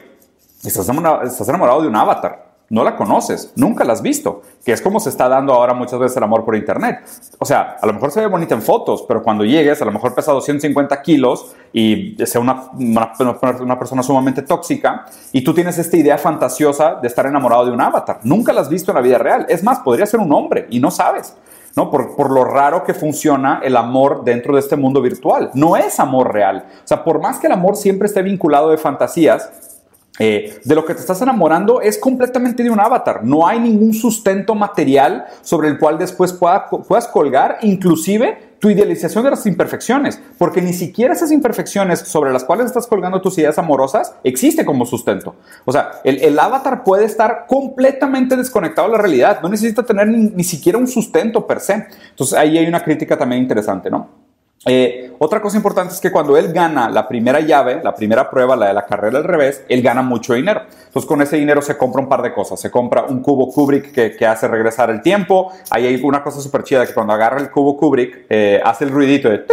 estás 0.62 0.86
estás 0.86 1.48
enamorado 1.48 1.80
de 1.80 1.88
un 1.88 1.96
avatar 1.96 2.47
no 2.70 2.84
la 2.84 2.96
conoces, 2.96 3.52
nunca 3.56 3.82
la 3.84 3.94
has 3.94 4.02
visto, 4.02 4.42
que 4.64 4.72
es 4.72 4.82
como 4.82 5.00
se 5.00 5.08
está 5.08 5.28
dando 5.28 5.54
ahora 5.54 5.72
muchas 5.72 5.98
veces 5.98 6.16
el 6.18 6.22
amor 6.22 6.44
por 6.44 6.54
internet. 6.54 7.00
O 7.38 7.46
sea, 7.46 7.76
a 7.80 7.86
lo 7.86 7.94
mejor 7.94 8.10
se 8.10 8.20
ve 8.20 8.26
bonita 8.26 8.54
en 8.54 8.62
fotos, 8.62 9.04
pero 9.08 9.22
cuando 9.22 9.44
llegues, 9.44 9.80
a 9.80 9.86
lo 9.86 9.92
mejor 9.92 10.14
pesa 10.14 10.32
250 10.32 11.00
kilos 11.00 11.54
y 11.72 12.16
sea 12.26 12.40
una, 12.40 12.70
una, 12.78 13.78
persona 13.78 14.02
sumamente 14.02 14.42
tóxica 14.42 15.06
y 15.32 15.42
tú 15.42 15.54
tienes 15.54 15.78
esta 15.78 15.96
idea 15.96 16.18
fantasiosa 16.18 16.96
de 16.96 17.08
estar 17.08 17.24
enamorado 17.26 17.64
de 17.64 17.72
un 17.72 17.80
avatar. 17.80 18.20
Nunca 18.24 18.52
la 18.52 18.60
has 18.60 18.68
visto 18.68 18.90
en 18.90 18.96
la 18.96 19.02
vida 19.02 19.18
real. 19.18 19.46
Es 19.48 19.62
más, 19.62 19.78
podría 19.78 20.04
ser 20.04 20.20
un 20.20 20.32
hombre 20.32 20.66
y 20.70 20.80
no 20.80 20.90
sabes. 20.90 21.34
¿no? 21.76 21.90
Por, 21.90 22.16
por, 22.16 22.30
lo 22.32 22.44
raro 22.44 22.82
que 22.82 22.92
funciona 22.92 23.60
el 23.62 23.76
amor 23.76 24.24
dentro 24.24 24.54
de 24.54 24.60
este 24.60 24.74
mundo 24.74 25.00
virtual. 25.00 25.50
No 25.54 25.76
es 25.76 26.00
amor 26.00 26.32
real. 26.32 26.66
O 26.84 26.88
sea, 26.88 27.04
por 27.04 27.20
más 27.20 27.38
que 27.38 27.46
el 27.46 27.52
amor 27.52 27.76
siempre 27.76 28.08
esté 28.08 28.22
vinculado 28.22 28.70
de 28.70 28.78
fantasías, 28.78 29.77
eh, 30.18 30.60
de 30.64 30.74
lo 30.74 30.84
que 30.84 30.94
te 30.94 31.00
estás 31.00 31.20
enamorando 31.22 31.80
es 31.80 31.98
completamente 31.98 32.62
de 32.62 32.70
un 32.70 32.80
avatar. 32.80 33.24
No 33.24 33.46
hay 33.46 33.60
ningún 33.60 33.94
sustento 33.94 34.54
material 34.54 35.26
sobre 35.42 35.68
el 35.68 35.78
cual 35.78 35.98
después 35.98 36.32
puedas 36.32 37.08
colgar, 37.08 37.58
inclusive 37.62 38.48
tu 38.58 38.70
idealización 38.70 39.24
de 39.24 39.30
las 39.30 39.46
imperfecciones, 39.46 40.20
porque 40.36 40.60
ni 40.60 40.72
siquiera 40.72 41.14
esas 41.14 41.30
imperfecciones 41.30 42.00
sobre 42.00 42.32
las 42.32 42.44
cuales 42.44 42.66
estás 42.66 42.86
colgando 42.86 43.20
tus 43.20 43.38
ideas 43.38 43.58
amorosas 43.58 44.14
existe 44.24 44.64
como 44.64 44.84
sustento. 44.84 45.36
O 45.64 45.72
sea, 45.72 45.92
el, 46.04 46.38
avatar 46.38 46.82
puede 46.82 47.04
estar 47.04 47.46
completamente 47.46 48.36
desconectado 48.36 48.88
de 48.88 48.96
la 48.96 49.02
realidad, 49.02 49.40
no 49.42 49.48
necesita 49.48 49.84
tener 49.84 50.08
ni, 50.08 50.30
ni 50.30 50.44
siquiera 50.44 50.78
un 50.78 50.88
sustento 50.88 51.46
per 51.46 51.60
se. 51.60 51.86
Entonces 52.10 52.36
ahí 52.36 52.58
hay 52.58 52.66
una 52.66 52.82
crítica 52.82 53.16
también 53.16 53.42
interesante, 53.42 53.90
¿no? 53.90 54.27
Eh, 54.68 55.12
otra 55.18 55.40
cosa 55.40 55.56
importante 55.56 55.94
es 55.94 56.00
que 56.00 56.12
cuando 56.12 56.36
él 56.36 56.52
gana 56.52 56.88
la 56.90 57.08
primera 57.08 57.40
llave, 57.40 57.80
la 57.82 57.94
primera 57.94 58.30
prueba, 58.30 58.54
la 58.54 58.68
de 58.68 58.74
la 58.74 58.86
carrera 58.86 59.18
al 59.18 59.24
revés, 59.24 59.64
él 59.68 59.82
gana 59.82 60.02
mucho 60.02 60.34
dinero. 60.34 60.62
Entonces 60.86 61.08
con 61.08 61.22
ese 61.22 61.36
dinero 61.36 61.62
se 61.62 61.76
compra 61.76 62.02
un 62.02 62.08
par 62.08 62.22
de 62.22 62.32
cosas. 62.32 62.60
Se 62.60 62.70
compra 62.70 63.04
un 63.04 63.22
cubo 63.22 63.50
Kubrick 63.50 63.92
que, 63.92 64.26
hace 64.26 64.46
regresar 64.46 64.90
el 64.90 65.00
tiempo. 65.00 65.52
Ahí 65.70 65.86
hay 65.86 66.00
una 66.02 66.22
cosa 66.22 66.40
súper 66.40 66.62
chida 66.62 66.86
que 66.86 66.94
cuando 66.94 67.14
agarra 67.14 67.40
el 67.40 67.50
cubo 67.50 67.76
Kubrick 67.76 68.26
eh, 68.28 68.60
hace 68.62 68.84
el 68.84 68.90
ruidito 68.90 69.28
de 69.28 69.44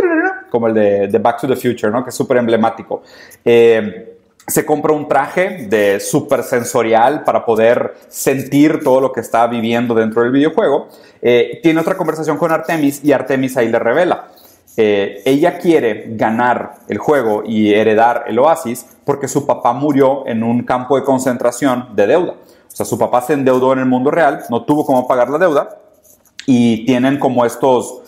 como 0.50 0.68
el 0.68 0.74
de, 0.74 1.20
Back 1.20 1.42
to 1.42 1.48
the 1.48 1.56
Future, 1.56 1.92
¿no? 1.92 2.04
que 2.04 2.10
es 2.10 2.16
súper 2.16 2.38
emblemático. 2.38 3.02
Eh, 3.44 4.18
se 4.48 4.64
compra 4.64 4.94
un 4.94 5.08
traje 5.08 5.66
de 5.68 6.00
super 6.00 6.44
sensorial 6.44 7.24
para 7.24 7.44
poder 7.44 7.96
sentir 8.08 8.84
todo 8.84 9.02
lo 9.02 9.12
que 9.12 9.22
está 9.22 9.48
viviendo 9.48 9.96
dentro 9.96 10.22
del 10.22 10.32
videojuego. 10.32 10.88
tiene 11.20 11.80
otra 11.80 11.98
conversación 11.98 12.38
con 12.38 12.52
Artemis 12.52 13.04
y 13.04 13.12
Artemis 13.12 13.58
ahí 13.58 13.70
le 13.70 13.80
revela 13.80 14.28
eh, 14.78 15.22
ella 15.26 15.58
quiere 15.58 16.06
ganar 16.10 16.80
el 16.88 16.98
juego 16.98 17.44
y 17.46 17.74
heredar 17.74 18.26
el 18.28 18.40
oasis 18.40 18.86
porque 19.06 19.28
su 19.28 19.46
papá 19.46 19.74
murió 19.74 20.28
en 20.28 20.44
un 20.44 20.64
campo 20.64 20.98
de 20.98 21.04
concentración 21.04 21.96
de 21.96 22.08
deuda. 22.08 22.34
O 22.34 22.76
sea, 22.76 22.86
su 22.86 22.98
papá 22.98 23.22
se 23.22 23.34
endeudó 23.34 23.72
en 23.74 23.80
el 23.80 23.86
mundo 23.86 24.12
real, 24.12 24.44
no 24.50 24.64
tuvo 24.66 24.86
cómo 24.86 25.08
pagar 25.08 25.30
la 25.30 25.38
deuda 25.38 25.78
y 26.46 26.86
tienen 26.86 27.20
como 27.20 27.46
estos 27.46 28.02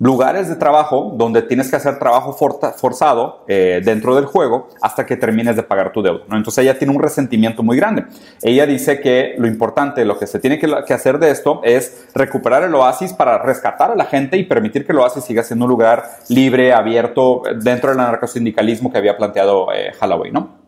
lugares 0.00 0.48
de 0.48 0.56
trabajo 0.56 1.12
donde 1.14 1.42
tienes 1.42 1.70
que 1.70 1.76
hacer 1.76 1.98
trabajo 1.98 2.32
forzado 2.32 3.44
eh, 3.46 3.82
dentro 3.84 4.16
del 4.16 4.24
juego 4.24 4.68
hasta 4.80 5.04
que 5.04 5.16
termines 5.16 5.56
de 5.56 5.62
pagar 5.62 5.92
tu 5.92 6.02
deuda. 6.02 6.22
Entonces 6.32 6.64
ella 6.64 6.78
tiene 6.78 6.94
un 6.94 7.02
resentimiento 7.02 7.62
muy 7.62 7.76
grande. 7.76 8.06
Ella 8.42 8.64
dice 8.64 9.00
que 9.00 9.34
lo 9.36 9.46
importante, 9.46 10.04
lo 10.06 10.18
que 10.18 10.26
se 10.26 10.40
tiene 10.40 10.58
que, 10.58 10.94
hacer 10.94 11.18
de 11.18 11.30
esto 11.30 11.60
es 11.62 12.06
recuperar 12.14 12.62
el 12.62 12.74
oasis 12.74 13.12
para 13.12 13.38
rescatar 13.38 13.90
a 13.90 13.94
la 13.94 14.06
gente 14.06 14.38
y 14.38 14.44
permitir 14.44 14.86
que 14.86 14.92
el 14.92 14.98
oasis 14.98 15.22
siga 15.22 15.42
siendo 15.42 15.66
un 15.66 15.70
lugar 15.70 16.02
libre, 16.30 16.72
abierto, 16.72 17.42
dentro 17.62 17.90
del 17.90 18.00
anarcosindicalismo 18.00 18.90
que 18.90 18.98
había 18.98 19.18
planteado 19.18 19.68
eh, 19.72 19.92
¿no? 20.32 20.60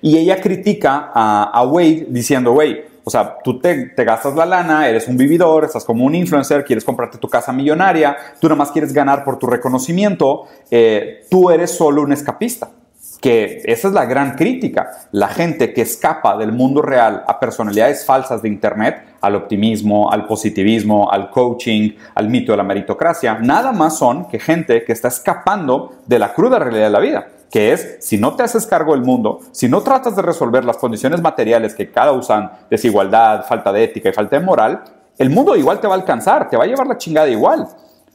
Y 0.00 0.16
ella 0.16 0.40
critica 0.40 1.10
a, 1.12 1.50
a 1.52 1.62
Wade 1.64 2.06
diciendo, 2.08 2.52
Wade, 2.52 2.86
o 3.08 3.10
sea, 3.10 3.38
tú 3.42 3.58
te, 3.58 3.94
gastas 3.96 4.34
la 4.34 4.44
lana, 4.44 4.86
eres 4.86 5.08
un 5.08 5.16
vividor, 5.16 5.64
estás 5.64 5.82
como 5.82 6.04
un 6.04 6.14
influencer, 6.14 6.62
quieres 6.62 6.84
comprarte 6.84 7.16
tu 7.16 7.26
casa 7.26 7.54
millonaria, 7.54 8.14
tú 8.38 8.48
nada 8.48 8.58
más 8.58 8.70
quieres 8.70 8.92
ganar 8.92 9.24
por 9.24 9.38
tu 9.38 9.46
reconocimiento, 9.46 10.44
eh, 10.70 11.24
tú 11.30 11.48
eres 11.48 11.70
solo 11.70 12.02
un 12.02 12.12
escapista. 12.12 12.68
Que 13.22 13.62
esa 13.64 13.88
es 13.88 13.94
la 13.94 14.04
gran 14.04 14.36
crítica. 14.36 14.90
La 15.10 15.28
gente 15.28 15.72
que 15.72 15.80
escapa 15.80 16.36
del 16.36 16.52
mundo 16.52 16.82
real 16.82 17.24
a 17.26 17.40
personalidades 17.40 18.04
falsas 18.04 18.42
de 18.42 18.48
Internet, 18.48 19.02
al 19.22 19.36
optimismo, 19.36 20.12
al 20.12 20.26
positivismo, 20.26 21.10
al 21.10 21.30
coaching, 21.30 21.92
al 22.14 22.28
mito 22.28 22.52
de 22.52 22.58
la 22.58 22.62
meritocracia, 22.62 23.38
nada 23.38 23.72
más 23.72 23.96
son 23.96 24.28
que 24.28 24.38
gente 24.38 24.84
que 24.84 24.92
está 24.92 25.08
escapando 25.08 25.94
de 26.04 26.18
la 26.18 26.34
cruda 26.34 26.58
realidad 26.58 26.84
de 26.84 26.90
la 26.90 27.00
vida 27.00 27.26
que 27.50 27.72
es, 27.72 27.96
si 28.00 28.18
no 28.18 28.34
te 28.34 28.42
haces 28.42 28.66
cargo 28.66 28.92
del 28.92 29.02
mundo, 29.02 29.40
si 29.52 29.68
no 29.68 29.80
tratas 29.80 30.14
de 30.16 30.22
resolver 30.22 30.64
las 30.64 30.76
condiciones 30.76 31.20
materiales 31.20 31.74
que 31.74 31.90
cada 31.90 32.12
usan, 32.12 32.50
desigualdad, 32.70 33.44
falta 33.46 33.72
de 33.72 33.84
ética 33.84 34.10
y 34.10 34.12
falta 34.12 34.38
de 34.38 34.44
moral, 34.44 34.82
el 35.16 35.30
mundo 35.30 35.56
igual 35.56 35.80
te 35.80 35.86
va 35.86 35.94
a 35.94 35.98
alcanzar, 35.98 36.48
te 36.48 36.56
va 36.56 36.64
a 36.64 36.66
llevar 36.66 36.86
la 36.86 36.98
chingada 36.98 37.28
igual. 37.28 37.66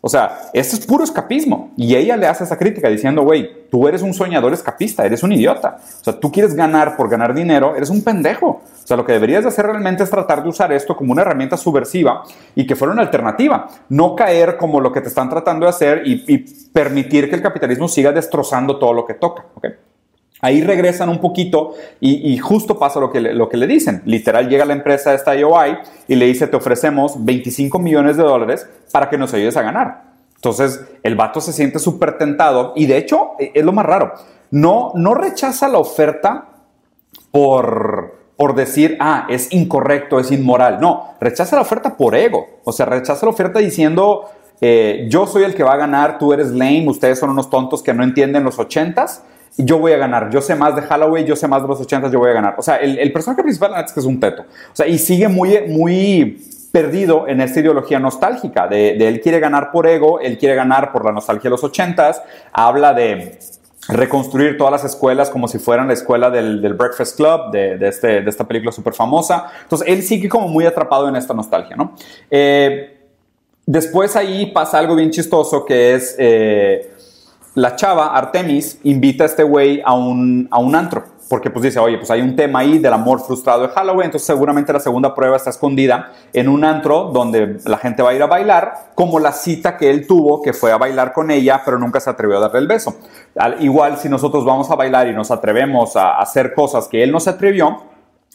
O 0.06 0.10
sea, 0.10 0.50
esto 0.52 0.76
es 0.76 0.86
puro 0.86 1.06
escapismo. 1.06 1.72
Y 1.78 1.96
ella 1.96 2.18
le 2.18 2.28
hace 2.28 2.44
esa 2.44 2.58
crítica 2.58 2.90
diciendo, 2.90 3.22
güey, 3.22 3.70
tú 3.72 3.88
eres 3.88 4.02
un 4.02 4.14
soñador 4.14 4.52
escapista, 4.52 5.06
eres 5.06 5.24
un 5.24 5.32
idiota. 5.32 5.78
O 5.80 6.04
sea, 6.04 6.20
tú 6.20 6.30
quieres 6.30 6.56
ganar 6.56 6.98
por 6.98 7.08
ganar 7.08 7.34
dinero, 7.34 7.74
eres 7.74 7.90
un 7.90 8.04
pendejo. 8.04 8.48
O 8.48 8.62
sea, 8.86 8.98
lo 8.98 9.06
que 9.06 9.14
deberías 9.14 9.44
de 9.44 9.48
hacer 9.48 9.66
realmente 9.66 10.04
es 10.04 10.10
tratar 10.10 10.44
de 10.44 10.50
usar 10.50 10.74
esto 10.74 10.98
como 10.98 11.14
una 11.14 11.22
herramienta 11.22 11.56
subversiva 11.56 12.22
y 12.54 12.68
que 12.68 12.76
fuera 12.76 12.92
una 12.92 13.02
alternativa. 13.02 13.70
No 13.88 14.14
caer 14.14 14.58
como 14.58 14.82
lo 14.82 14.92
que 14.92 15.00
te 15.00 15.08
están 15.08 15.30
tratando 15.30 15.68
de 15.68 15.70
hacer 15.70 16.02
y, 16.06 16.38
permitir 16.74 17.30
que 17.30 17.36
el 17.36 17.42
capitalismo 17.42 17.88
siga 17.88 18.12
destrozando 18.12 18.78
todo 18.78 18.92
lo 18.92 19.06
que 19.06 19.14
toca. 19.14 19.46
¿okay? 19.56 19.72
Ahí 20.44 20.62
regresan 20.62 21.08
un 21.08 21.20
poquito 21.20 21.74
y, 22.02 22.38
justo 22.38 22.78
pasa 22.78 23.00
lo 23.00 23.10
que, 23.10 23.22
le, 23.22 23.34
lo 23.34 23.48
que 23.48 23.56
le 23.56 23.66
dicen. 23.66 24.02
Literal 24.04 24.50
llega 24.50 24.66
la 24.66 24.74
empresa 24.74 25.14
esta 25.14 25.34
IOI 25.34 25.78
y 26.10 26.16
le 26.16 26.26
dice, 26.26 26.48
te 26.48 26.58
ofrecemos 26.58 27.24
25 27.24 27.80
millones 27.80 28.18
de 28.18 28.24
dólares 28.24 28.68
para 28.92 29.10
que 29.10 29.18
nos 29.18 29.34
ayudes 29.34 29.56
a 29.56 29.62
ganar. 29.62 30.02
Entonces 30.36 30.84
el 31.02 31.16
vato 31.16 31.40
se 31.40 31.54
siente 31.54 31.80
súper 31.80 32.18
tentado 32.18 32.74
y 32.76 32.88
de 32.88 32.98
hecho 32.98 33.32
e, 33.40 33.54
es 33.56 33.64
lo 33.64 33.72
más 33.72 33.86
raro. 33.86 34.16
No, 34.52 34.92
no 34.96 35.14
rechaza 35.14 35.70
la 35.70 35.78
oferta 35.78 36.50
por, 37.32 38.14
por 38.36 38.54
decir, 38.54 38.98
ah, 39.00 39.26
es 39.30 39.50
incorrecto, 39.54 40.20
es 40.20 40.30
inmoral. 40.30 40.82
No, 40.82 41.16
rechaza 41.22 41.56
la 41.56 41.62
oferta 41.62 41.96
por 41.96 42.16
ego. 42.16 42.48
O 42.66 42.74
sea, 42.74 42.86
rechaza 42.86 43.26
la 43.26 43.32
oferta 43.32 43.60
diciendo, 43.60 44.26
eh, 44.60 45.08
yo 45.10 45.26
soy 45.26 45.44
el 45.44 45.56
que 45.56 45.64
va 45.64 45.72
a 45.72 45.78
ganar, 45.78 46.20
tú 46.20 46.34
eres 46.34 46.50
lame, 46.50 46.90
ustedes 46.90 47.18
son 47.18 47.30
unos 47.30 47.50
tontos 47.50 47.82
que 47.82 47.94
no 47.94 48.04
entienden 48.04 48.44
los 48.44 48.60
ochentas 48.60 49.24
yo 49.58 49.78
voy 49.78 49.92
a 49.92 49.98
ganar. 49.98 50.30
Yo 50.30 50.42
sé 50.42 50.56
más 50.56 50.76
de 50.76 50.82
Halloween, 50.82 51.26
yo 51.26 51.36
sé 51.36 51.48
más 51.48 51.62
de 51.62 51.68
los 51.68 51.80
80, 51.80 52.10
yo 52.10 52.20
voy 52.20 52.32
a 52.32 52.34
ganar. 52.34 52.56
O 52.58 52.62
sea, 52.62 52.78
el, 52.78 53.12
personaje 53.12 53.44
principal 53.44 53.74
es 53.84 53.92
que 53.92 54.00
es 54.00 54.06
un 54.06 54.20
teto. 54.20 54.44
O 54.44 54.76
sea, 54.76 54.88
y 54.88 54.98
sigue 54.98 55.28
muy, 55.28 55.60
muy 55.68 56.42
perdido 56.72 57.28
en 57.28 57.40
esta 57.40 57.60
ideología 57.60 58.00
nostálgica 58.00 58.68
de, 58.68 58.96
él 58.96 59.22
quiere 59.22 59.40
ganar 59.40 59.72
por 59.72 59.86
ego, 59.86 60.20
él 60.20 60.40
quiere 60.40 60.56
ganar 60.56 60.92
por 60.92 61.06
la 61.06 61.12
nostalgia 61.12 61.44
de 61.44 61.52
los 61.52 61.64
80 61.64 62.24
Habla 62.52 62.94
de 62.94 63.38
reconstruir 63.90 64.58
todas 64.58 64.72
las 64.72 64.84
escuelas 64.86 65.30
como 65.30 65.48
si 65.48 65.60
fueran 65.60 65.88
la 65.88 65.94
escuela 65.94 66.32
del, 66.32 66.74
Breakfast 66.74 67.18
Club, 67.18 67.52
de, 67.52 67.78
este, 67.88 68.22
de 68.22 68.30
esta 68.30 68.48
película 68.48 68.72
súper 68.72 68.94
famosa. 68.94 69.52
Entonces, 69.62 69.88
él 69.88 70.02
sigue 70.02 70.28
como 70.30 70.48
muy 70.48 70.66
atrapado 70.66 71.08
en 71.08 71.16
esta 71.16 71.34
nostalgia, 71.34 71.76
¿no? 71.76 71.94
Eh, 72.32 72.98
después 73.66 74.16
ahí 74.16 74.48
pasa 74.48 74.80
algo 74.80 74.96
bien 74.96 75.12
chistoso 75.12 75.66
que 75.66 75.94
es... 75.94 76.16
Eh, 76.18 76.93
la 77.56 77.76
chava, 77.76 78.16
Artemis, 78.16 78.80
invita 78.84 79.24
a 79.24 79.28
este 79.28 79.44
güey 79.44 79.82
a 79.86 79.94
un, 79.94 80.48
a 80.52 80.60
un 80.60 80.76
antro. 80.76 81.14
Porque 81.30 81.50
pues 81.50 81.64
dice, 81.64 81.80
oye, 81.80 81.98
pues 81.98 82.12
hay 82.12 82.22
un 82.22 82.36
tema 82.36 82.60
ahí 82.60 82.78
del 82.78 82.94
amor 82.94 83.20
frustrado 83.22 83.64
de 83.64 83.70
Halloween, 83.70 84.06
entonces 84.06 84.28
seguramente 84.28 84.74
la 84.74 84.80
segunda 84.80 85.16
prueba 85.16 85.38
está 85.38 85.50
escondida 85.50 86.12
en 86.34 86.50
un 86.50 86.64
antro 86.64 87.06
donde 87.14 87.58
la 87.66 87.78
gente 87.78 88.04
va 88.04 88.12
a 88.12 88.14
ir 88.14 88.22
a 88.22 88.28
bailar, 88.28 88.92
como 88.94 89.20
la 89.20 89.32
cita 89.32 89.78
que 89.78 89.90
él 89.90 90.06
tuvo, 90.06 90.42
que 90.42 90.54
fue 90.54 90.72
a 90.72 90.78
bailar 90.78 91.14
con 91.14 91.32
ella, 91.32 91.62
pero 91.64 91.80
nunca 91.80 92.00
se 92.00 92.10
atrevió 92.10 92.38
a 92.38 92.42
darle 92.42 92.60
el 92.60 92.68
beso. 92.68 92.98
Al, 93.36 93.64
igual 93.64 93.98
si 93.98 94.10
nosotros 94.10 94.46
vamos 94.46 94.70
a 94.70 94.76
bailar 94.76 95.08
y 95.08 95.14
nos 95.14 95.32
atrevemos 95.32 95.96
a 95.96 96.20
hacer 96.20 96.54
cosas 96.54 96.88
que 96.88 97.02
él 97.02 97.12
no 97.12 97.20
se 97.20 97.32
atrevió, 97.32 97.82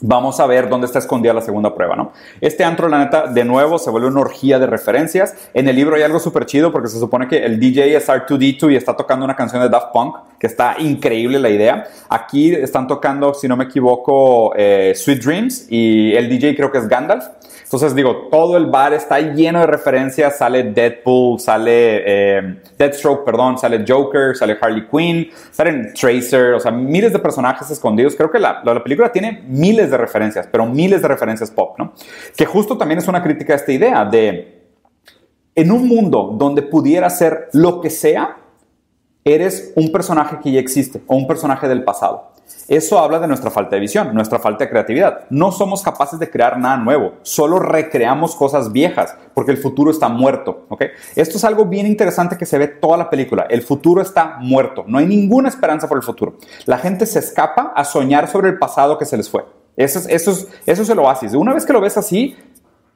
Vamos 0.00 0.38
a 0.38 0.46
ver 0.46 0.68
dónde 0.68 0.86
está 0.86 1.00
escondida 1.00 1.32
la 1.32 1.40
segunda 1.40 1.74
prueba, 1.74 1.96
¿no? 1.96 2.12
Este 2.40 2.62
antro, 2.62 2.88
la 2.88 3.00
neta, 3.00 3.26
de 3.26 3.44
nuevo 3.44 3.78
se 3.78 3.90
vuelve 3.90 4.06
una 4.06 4.20
orgía 4.20 4.60
de 4.60 4.66
referencias. 4.68 5.34
En 5.54 5.66
el 5.66 5.74
libro 5.74 5.96
hay 5.96 6.02
algo 6.02 6.20
súper 6.20 6.46
chido 6.46 6.70
porque 6.70 6.86
se 6.86 7.00
supone 7.00 7.26
que 7.26 7.44
el 7.44 7.58
DJ 7.58 7.96
es 7.96 8.08
R2D2 8.08 8.72
y 8.72 8.76
está 8.76 8.94
tocando 8.94 9.24
una 9.24 9.34
canción 9.34 9.60
de 9.60 9.68
Daft 9.68 9.92
Punk, 9.92 10.14
que 10.38 10.46
está 10.46 10.76
increíble 10.78 11.40
la 11.40 11.50
idea. 11.50 11.88
Aquí 12.08 12.52
están 12.52 12.86
tocando, 12.86 13.34
si 13.34 13.48
no 13.48 13.56
me 13.56 13.64
equivoco, 13.64 14.52
eh, 14.54 14.92
Sweet 14.94 15.20
Dreams 15.20 15.66
y 15.68 16.14
el 16.14 16.28
DJ 16.28 16.54
creo 16.54 16.70
que 16.70 16.78
es 16.78 16.86
Gandalf. 16.86 17.24
Entonces 17.68 17.94
digo, 17.94 18.28
todo 18.30 18.56
el 18.56 18.64
bar 18.64 18.94
está 18.94 19.20
lleno 19.20 19.60
de 19.60 19.66
referencias, 19.66 20.38
sale 20.38 20.62
Deadpool, 20.62 21.38
sale 21.38 22.02
eh, 22.06 22.62
Deathstroke, 22.78 23.26
perdón, 23.26 23.58
sale 23.58 23.84
Joker, 23.86 24.34
sale 24.34 24.56
Harley 24.58 24.88
Quinn, 24.88 25.28
salen 25.50 25.92
Tracer, 25.92 26.54
o 26.54 26.60
sea, 26.60 26.70
miles 26.70 27.12
de 27.12 27.18
personajes 27.18 27.70
escondidos. 27.70 28.16
Creo 28.16 28.30
que 28.30 28.38
la, 28.38 28.62
la, 28.64 28.82
película 28.82 29.12
tiene 29.12 29.44
miles 29.46 29.90
de 29.90 29.98
referencias, 29.98 30.48
pero 30.50 30.64
miles 30.64 31.02
de 31.02 31.08
referencias 31.08 31.50
pop, 31.50 31.78
¿no? 31.78 31.92
Que 32.34 32.46
justo 32.46 32.78
también 32.78 33.00
es 33.00 33.06
una 33.06 33.22
crítica 33.22 33.52
a 33.52 33.56
esta 33.56 33.70
idea 33.70 34.02
de, 34.06 34.62
en 35.54 35.70
un 35.70 35.86
mundo 35.86 36.36
donde 36.38 36.62
pudiera 36.62 37.10
ser 37.10 37.50
lo 37.52 37.82
que 37.82 37.90
sea, 37.90 38.38
eres 39.24 39.74
un 39.76 39.92
personaje 39.92 40.38
que 40.42 40.52
ya 40.52 40.60
existe 40.60 41.02
o 41.06 41.16
un 41.16 41.26
personaje 41.26 41.68
del 41.68 41.84
pasado. 41.84 42.32
Eso 42.68 42.98
habla 42.98 43.18
de 43.18 43.26
nuestra 43.26 43.50
falta 43.50 43.76
de 43.76 43.80
visión, 43.80 44.14
nuestra 44.14 44.38
falta 44.38 44.64
de 44.64 44.70
creatividad. 44.70 45.24
No 45.30 45.52
somos 45.52 45.82
capaces 45.82 46.18
de 46.18 46.30
crear 46.30 46.58
nada 46.58 46.76
nuevo, 46.76 47.14
solo 47.22 47.58
recreamos 47.58 48.36
cosas 48.36 48.72
viejas 48.72 49.16
porque 49.34 49.52
el 49.52 49.58
futuro 49.58 49.90
está 49.90 50.08
muerto. 50.08 50.66
¿okay? 50.68 50.88
Esto 51.16 51.38
es 51.38 51.44
algo 51.44 51.64
bien 51.64 51.86
interesante 51.86 52.36
que 52.36 52.46
se 52.46 52.58
ve 52.58 52.68
toda 52.68 52.96
la 52.96 53.08
película. 53.10 53.46
El 53.48 53.62
futuro 53.62 54.02
está 54.02 54.36
muerto, 54.40 54.84
no 54.86 54.98
hay 54.98 55.06
ninguna 55.06 55.48
esperanza 55.48 55.88
por 55.88 55.96
el 55.96 56.02
futuro. 56.02 56.36
La 56.66 56.78
gente 56.78 57.06
se 57.06 57.18
escapa 57.18 57.72
a 57.74 57.84
soñar 57.84 58.28
sobre 58.28 58.50
el 58.50 58.58
pasado 58.58 58.98
que 58.98 59.04
se 59.04 59.16
les 59.16 59.30
fue. 59.30 59.44
Eso 59.78 60.00
es, 60.00 60.08
eso 60.08 60.32
es, 60.32 60.48
eso 60.66 60.82
es 60.82 60.88
el 60.90 60.98
oasis. 60.98 61.34
Una 61.34 61.54
vez 61.54 61.64
que 61.64 61.72
lo 61.72 61.80
ves 61.80 61.96
así, 61.96 62.36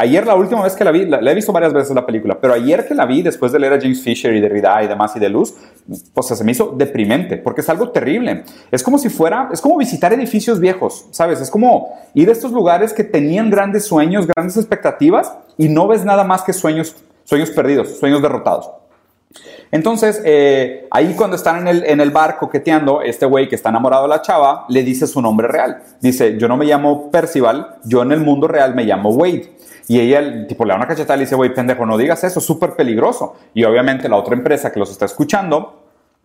Ayer 0.02 0.26
la 0.26 0.34
última 0.34 0.64
vez 0.64 0.74
que 0.74 0.82
la 0.82 0.90
vi, 0.90 1.06
la, 1.06 1.18
he 1.30 1.34
visto 1.34 1.52
varias 1.52 1.72
veces 1.72 1.94
la 1.94 2.04
película, 2.04 2.36
pero 2.40 2.54
ayer 2.54 2.88
que 2.88 2.92
la 2.92 3.06
vi, 3.06 3.22
después 3.22 3.52
de 3.52 3.60
leer 3.60 3.74
a 3.74 3.80
James 3.80 4.02
Fisher 4.02 4.34
y 4.34 4.40
de 4.40 4.48
Rida 4.48 4.82
y 4.82 4.88
demás 4.88 5.14
y 5.14 5.20
de 5.20 5.28
Luz, 5.28 5.54
pues 6.12 6.26
se 6.26 6.42
me 6.42 6.50
hizo 6.50 6.74
deprimente, 6.76 7.36
porque 7.36 7.60
es 7.60 7.68
algo 7.68 7.90
terrible. 7.90 8.42
Es 8.72 8.82
como 8.82 8.98
si 8.98 9.10
fuera, 9.10 9.48
es 9.52 9.60
como 9.60 9.78
visitar 9.78 10.12
edificios 10.12 10.58
viejos, 10.58 11.06
¿sabes? 11.12 11.40
Es 11.40 11.52
como 11.52 11.96
ir 12.14 12.28
a 12.30 12.32
estos 12.32 12.50
lugares 12.50 12.92
que 12.92 13.04
tenían 13.04 13.48
grandes 13.48 13.84
sueños, 13.84 14.26
grandes 14.26 14.56
expectativas 14.56 15.32
y 15.56 15.68
no 15.68 15.86
ves 15.86 16.04
nada 16.04 16.24
más 16.24 16.42
que 16.42 16.52
sueños, 16.52 16.96
sueños 17.22 17.52
perdidos, 17.52 17.96
sueños 18.00 18.20
derrotados. 18.20 18.72
Entonces, 19.70 20.20
eh, 20.24 20.88
ahí 20.90 21.14
cuando 21.16 21.36
están 21.36 21.60
en 21.60 21.68
el, 21.68 21.84
en 21.84 22.00
el 22.00 22.10
bar 22.10 22.38
coqueteando, 22.38 23.02
este 23.02 23.24
güey 23.24 23.48
que 23.48 23.54
está 23.54 23.68
enamorado 23.68 24.02
de 24.02 24.08
la 24.08 24.20
chava 24.20 24.66
le 24.68 24.82
dice 24.82 25.06
su 25.06 25.22
nombre 25.22 25.46
real. 25.46 25.80
Dice, 26.00 26.36
yo 26.38 26.48
no 26.48 26.56
me 26.56 26.66
llamo 26.66 27.08
Percival, 27.12 27.76
yo 27.84 28.02
en 28.02 28.10
el 28.10 28.18
mundo 28.18 28.48
real 28.48 28.74
me 28.74 28.82
llamo 28.82 29.10
Wade. 29.10 29.62
Y 29.88 30.00
ella, 30.00 30.46
tipo, 30.46 30.64
le 30.64 30.70
da 30.70 30.76
una 30.76 30.86
cachetada 30.86 31.16
y 31.16 31.18
le 31.18 31.24
dice, 31.24 31.34
güey, 31.34 31.54
pendejo, 31.54 31.84
no 31.86 31.98
digas 31.98 32.22
eso, 32.24 32.38
es 32.38 32.44
súper 32.44 32.74
peligroso. 32.74 33.34
Y 33.54 33.64
obviamente 33.64 34.08
la 34.08 34.16
otra 34.16 34.34
empresa 34.34 34.72
que 34.72 34.78
los 34.78 34.90
está 34.90 35.04
escuchando 35.04 35.81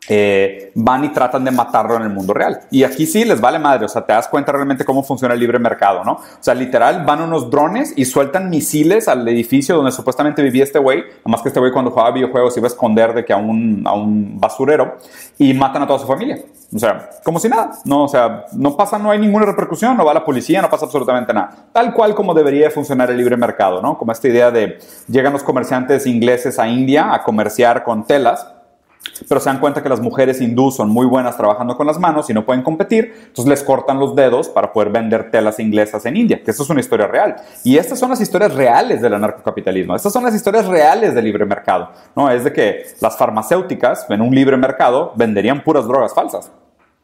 eh, 0.09 0.71
van 0.75 1.03
y 1.03 1.09
tratan 1.09 1.43
de 1.43 1.51
matarlo 1.51 1.97
en 1.97 2.03
el 2.03 2.09
mundo 2.09 2.33
real. 2.33 2.61
Y 2.71 2.83
aquí 2.83 3.05
sí 3.05 3.25
les 3.25 3.41
vale 3.41 3.59
madre, 3.59 3.85
o 3.85 3.89
sea, 3.89 4.05
te 4.05 4.13
das 4.13 4.27
cuenta 4.27 4.51
realmente 4.51 4.85
cómo 4.85 5.03
funciona 5.03 5.33
el 5.33 5.39
libre 5.39 5.59
mercado, 5.59 6.03
¿no? 6.03 6.13
O 6.13 6.21
sea, 6.39 6.53
literal, 6.53 7.03
van 7.05 7.21
unos 7.21 7.49
drones 7.49 7.93
y 7.95 8.05
sueltan 8.05 8.49
misiles 8.49 9.07
al 9.07 9.27
edificio 9.27 9.75
donde 9.75 9.91
supuestamente 9.91 10.41
vivía 10.41 10.63
este 10.63 10.79
güey, 10.79 11.03
más 11.25 11.41
que 11.41 11.49
este 11.49 11.59
güey 11.59 11.71
cuando 11.71 11.91
jugaba 11.91 12.11
videojuegos 12.11 12.55
iba 12.57 12.67
a 12.67 12.69
esconder 12.69 13.13
de 13.13 13.25
que 13.25 13.33
a 13.33 13.37
un, 13.37 13.83
a 13.85 13.93
un 13.93 14.39
basurero 14.39 14.97
y 15.37 15.53
matan 15.53 15.83
a 15.83 15.87
toda 15.87 15.99
su 15.99 16.07
familia. 16.07 16.39
O 16.73 16.79
sea, 16.79 17.09
como 17.23 17.39
si 17.39 17.47
nada, 17.47 17.71
no, 17.85 18.03
o 18.03 18.07
sea, 18.07 18.45
no 18.53 18.75
pasa, 18.75 18.97
no 18.97 19.11
hay 19.11 19.19
ninguna 19.19 19.45
repercusión, 19.45 19.95
no 19.95 20.05
va 20.05 20.13
la 20.13 20.25
policía, 20.25 20.61
no 20.61 20.69
pasa 20.69 20.85
absolutamente 20.85 21.33
nada. 21.33 21.49
Tal 21.71 21.93
cual 21.93 22.13
como 22.13 22.33
debería 22.33 22.69
funcionar 22.71 23.09
el 23.09 23.17
libre 23.17 23.37
mercado, 23.37 23.81
¿no? 23.81 23.97
Como 23.97 24.11
esta 24.11 24.27
idea 24.27 24.51
de 24.51 24.77
llegan 25.07 25.33
los 25.33 25.43
comerciantes 25.43 26.05
ingleses 26.05 26.59
a 26.59 26.67
India 26.67 27.13
a 27.13 27.23
comerciar 27.23 27.83
con 27.83 28.05
telas 28.05 28.45
pero 29.27 29.39
se 29.39 29.49
dan 29.49 29.59
cuenta 29.59 29.81
que 29.81 29.89
las 29.89 29.99
mujeres 29.99 30.41
hindú 30.41 30.71
son 30.71 30.89
muy 30.89 31.05
buenas 31.05 31.37
trabajando 31.37 31.75
con 31.75 31.87
las 31.87 31.99
manos 31.99 32.29
y 32.29 32.33
no 32.33 32.45
pueden 32.45 32.63
competir, 32.63 33.13
entonces 33.27 33.47
les 33.47 33.63
cortan 33.63 33.99
los 33.99 34.15
dedos 34.15 34.49
para 34.49 34.71
poder 34.73 34.89
vender 34.89 35.31
telas 35.31 35.59
inglesas 35.59 36.05
en 36.05 36.17
India, 36.17 36.41
que 36.43 36.51
eso 36.51 36.63
es 36.63 36.69
una 36.69 36.79
historia 36.79 37.07
real. 37.07 37.35
Y 37.63 37.77
estas 37.77 37.99
son 37.99 38.09
las 38.09 38.21
historias 38.21 38.53
reales 38.53 39.01
del 39.01 39.13
anarcocapitalismo, 39.13 39.95
estas 39.95 40.13
son 40.13 40.23
las 40.23 40.35
historias 40.35 40.65
reales 40.67 41.13
del 41.15 41.25
libre 41.25 41.45
mercado, 41.45 41.91
¿no? 42.15 42.29
Es 42.29 42.43
de 42.43 42.53
que 42.53 42.85
las 42.99 43.17
farmacéuticas 43.17 44.05
en 44.09 44.21
un 44.21 44.33
libre 44.33 44.57
mercado 44.57 45.13
venderían 45.15 45.63
puras 45.63 45.87
drogas 45.87 46.13
falsas 46.13 46.51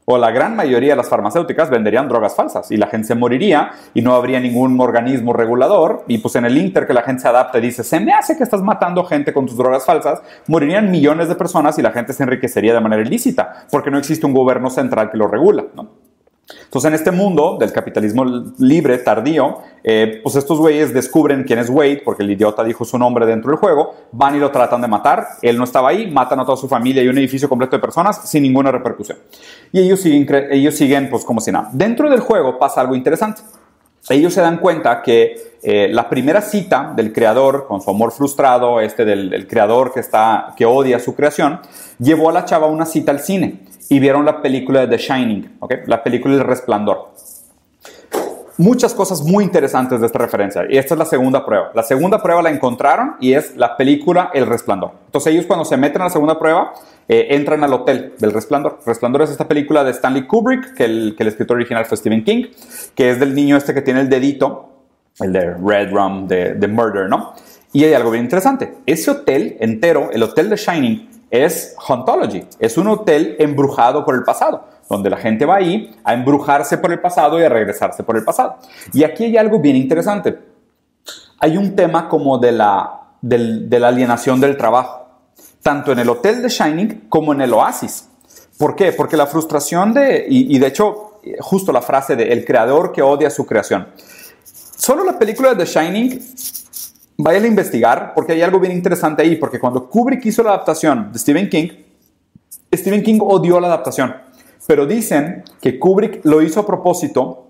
o 0.06 0.18
la 0.18 0.32
gran 0.32 0.56
mayoría 0.56 0.92
de 0.92 0.98
las 0.98 1.10
farmacéuticas 1.10 1.70
venderían 1.70 2.08
drogas 2.08 2.36
falsas 2.36 2.72
y 2.72 2.78
la 2.78 2.88
gente 2.88 3.08
se 3.08 3.16
moriría 3.16 3.72
y 3.94 4.02
no 4.02 4.14
habría 4.16 4.40
ningún 4.40 4.80
organismo 4.80 5.34
regulador 5.34 6.04
y 6.08 6.18
pues 6.18 6.36
en 6.36 6.46
el 6.46 6.58
inter 6.58 6.86
que 6.88 6.94
la 6.94 7.04
gente 7.04 7.22
se 7.22 7.28
adapta 7.28 7.58
y 7.58 7.62
dice, 7.62 7.84
se 7.84 8.00
me 8.00 8.14
hace 8.14 8.38
que 8.38 8.44
estás 8.44 8.62
matando 8.62 9.04
gente 9.06 9.34
con 9.34 9.46
tus 9.46 9.58
drogas 9.58 9.86
falsas, 9.86 10.22
morirían 10.48 10.92
millones 10.92 11.30
de 11.30 11.36
personas 11.36 11.78
y 11.80 11.82
la 11.82 11.92
gente 11.92 12.14
se 12.14 12.24
enriquecería 12.24 12.74
de 12.74 12.80
manera 12.82 13.02
ilícita 13.02 13.66
porque 13.72 13.92
no 13.92 13.98
existe 13.98 14.26
un 14.26 14.34
gobierno 14.34 14.70
central 14.70 15.10
que 15.10 15.18
lo 15.18 15.28
regula. 15.28 15.66
¿no? 15.76 16.03
Entonces, 16.66 16.90
en 16.90 16.96
este 16.96 17.12
mundo 17.12 17.58
del 17.58 17.72
capitalismo 17.72 18.26
libre, 18.60 18.98
tardío, 18.98 19.60
eh, 19.84 20.20
pues 20.22 20.36
estos 20.36 20.60
güeyes 20.60 20.94
descubren 20.94 21.44
quién 21.44 21.60
es 21.60 21.70
Wade, 21.70 22.02
porque 22.04 22.24
el 22.24 22.32
idiota 22.32 22.64
dijo 22.64 22.84
su 22.84 22.98
nombre 22.98 23.26
dentro 23.26 23.52
del 23.52 23.60
juego, 23.60 23.96
van 24.12 24.36
y 24.36 24.40
lo 24.40 24.52
tratan 24.52 24.82
de 24.82 24.88
matar, 24.88 25.26
él 25.42 25.58
no 25.58 25.64
estaba 25.64 25.90
ahí, 25.90 26.12
matan 26.12 26.40
a 26.42 26.46
toda 26.46 26.58
su 26.58 26.68
familia 26.68 27.02
y 27.02 27.08
un 27.08 27.18
edificio 27.18 27.48
completo 27.48 27.78
de 27.78 27.82
personas 27.82 28.30
sin 28.30 28.44
ninguna 28.44 28.72
repercusión. 28.72 29.18
Y 29.72 29.80
ellos 29.80 30.02
siguen, 30.02 30.28
ellos 30.52 30.76
siguen 30.76 31.10
pues 31.10 31.24
como 31.24 31.40
si 31.40 31.52
nada. 31.52 31.70
Dentro 31.72 32.10
del 32.10 32.20
juego 32.20 32.60
pasa 32.60 32.82
algo 32.82 32.96
interesante. 32.96 33.42
Ellos 34.10 34.34
se 34.34 34.42
dan 34.42 34.58
cuenta 34.58 35.02
que 35.02 35.54
eh, 35.62 35.88
la 35.90 36.10
primera 36.10 36.42
cita 36.42 36.92
del 36.94 37.14
creador, 37.14 37.68
con 37.68 37.82
su 37.82 37.90
amor 37.90 38.12
frustrado, 38.12 38.82
este 38.82 39.06
del, 39.06 39.48
creador 39.48 39.94
que, 39.94 40.02
está, 40.02 40.54
que 40.58 40.66
odia 40.66 41.00
su 41.00 41.16
creación, 41.16 41.62
llevó 42.00 42.30
a 42.30 42.34
la 42.34 42.44
chava 42.44 42.68
una 42.68 42.86
cita 42.86 43.12
al 43.12 43.22
cine 43.22 43.60
y 43.88 44.00
vieron 44.00 44.26
la 44.26 44.42
película 44.42 44.82
de 44.82 44.88
The 44.88 44.98
Shining, 44.98 45.58
¿okay? 45.60 45.78
la 45.86 46.04
película 46.04 46.34
El 46.34 46.42
Resplandor. 46.42 47.12
Muchas 48.58 48.94
cosas 48.94 49.24
muy 49.24 49.46
interesantes 49.46 50.00
de 50.00 50.06
esta 50.06 50.20
referencia. 50.20 50.64
Y 50.70 50.78
esta 50.78 50.94
es 50.94 51.00
la 51.00 51.06
segunda 51.06 51.44
prueba. 51.44 51.72
La 51.74 51.82
segunda 51.82 52.22
prueba 52.22 52.42
la 52.42 52.52
encontraron 52.52 53.16
y 53.20 53.34
es 53.34 53.56
la 53.56 53.78
película 53.78 54.30
El 54.34 54.46
Resplandor. 54.46 54.92
Entonces 55.06 55.34
ellos 55.34 55.46
cuando 55.46 55.66
se 55.66 55.76
meten 55.78 56.02
a 56.02 56.06
la 56.06 56.10
segunda 56.12 56.38
prueba, 56.38 56.74
eh, 57.08 57.28
entran 57.32 57.64
al 57.64 57.74
hotel 57.74 58.14
del 58.20 58.32
Resplandor. 58.32 58.80
Resplandor 58.86 59.22
es 59.24 59.32
esta 59.32 59.48
película 59.48 59.84
de 59.84 59.92
Stanley 59.92 60.28
Kubrick, 60.28 60.74
que 60.74 60.86
el, 60.86 61.16
que 61.18 61.24
el 61.24 61.30
escritor 61.30 61.58
original 61.58 61.86
fue 61.86 61.98
Stephen 61.98 62.24
King, 62.24 62.46
que 62.96 63.10
es 63.10 63.20
del 63.20 63.34
niño 63.36 63.58
este 63.58 63.74
que 63.74 63.82
tiene 63.82 64.02
el 64.02 64.10
dedito, 64.10 64.70
el 65.20 65.34
de 65.34 65.54
Red 65.54 65.92
Rum, 65.92 66.28
de, 66.28 66.54
de 66.56 66.68
Murder, 66.68 67.10
¿no? 67.10 67.34
Y 67.72 67.84
hay 67.84 67.94
algo 67.94 68.12
bien 68.12 68.24
interesante. 68.24 68.76
Ese 68.86 69.12
hotel 69.12 69.58
entero, 69.60 70.10
el 70.12 70.22
hotel 70.22 70.50
de 70.50 70.56
Shining, 70.56 71.10
es 71.34 71.76
Hauntology. 71.88 72.46
Es 72.60 72.78
un 72.78 72.88
hotel 72.88 73.36
embrujado 73.40 74.06
por 74.06 74.14
el 74.14 74.22
pasado, 74.22 74.68
donde 74.88 75.10
la 75.10 75.18
gente 75.18 75.48
va 75.48 75.56
ahí 75.56 75.92
a 76.04 76.14
embrujarse 76.14 76.78
por 76.78 76.92
el 76.92 77.00
pasado 77.00 77.40
y 77.40 77.44
a 77.44 77.50
regresarse 77.50 78.04
por 78.04 78.16
el 78.16 78.24
pasado. 78.24 78.58
Y 78.94 79.04
aquí 79.04 79.24
hay 79.24 79.38
algo 79.38 79.60
bien 79.60 79.76
interesante. 79.76 80.38
Hay 81.40 81.58
un 81.58 81.76
tema 81.76 82.08
como 82.08 82.38
de 82.38 82.52
la, 82.52 83.02
de 83.22 83.80
la 83.80 83.88
alienación 83.88 84.40
del 84.40 84.56
trabajo, 84.58 85.03
tanto 85.64 85.94
en 85.94 86.00
el 86.00 86.10
hotel 86.10 86.42
de 86.42 86.50
Shining 86.50 87.06
como 87.10 87.34
en 87.34 87.42
el 87.42 87.54
Oasis. 87.54 88.10
¿Por 88.58 88.76
qué? 88.76 88.92
Porque 88.92 89.18
la 89.18 89.26
frustración 89.26 89.94
de, 89.94 90.26
y, 90.30 90.60
de 90.60 90.68
hecho, 90.68 91.22
justo 91.40 91.72
la 91.72 91.82
frase 91.82 92.16
de 92.16 92.32
el 92.32 92.46
creador 92.46 92.92
que 92.92 93.02
odia 93.02 93.30
su 93.30 93.46
creación. 93.46 93.88
Solo 94.44 95.04
la 95.04 95.18
película 95.18 95.56
de 95.56 95.66
The 95.66 95.66
Shining 95.66 96.20
vayan 97.18 97.46
a 97.46 97.48
investigar 97.48 98.14
porque 98.14 98.34
hay 98.34 98.42
algo 98.42 98.60
bien 98.60 98.74
interesante 98.74 99.24
ahí, 99.24 99.38
porque 99.38 99.60
cuando 99.60 99.90
Kubrick 99.90 100.26
hizo 100.26 100.44
la 100.44 100.52
adaptación 100.52 101.12
de 101.12 101.18
Stephen 101.18 101.50
King, 101.50 101.70
Stephen 102.74 103.02
King 103.02 103.20
odió 103.22 103.60
la 103.60 103.68
adaptación, 103.68 104.14
pero 104.68 104.86
dicen 104.86 105.44
que 105.62 105.80
Kubrick 105.80 106.26
lo 106.26 106.42
hizo 106.42 106.60
a 106.60 106.66
propósito 106.66 107.43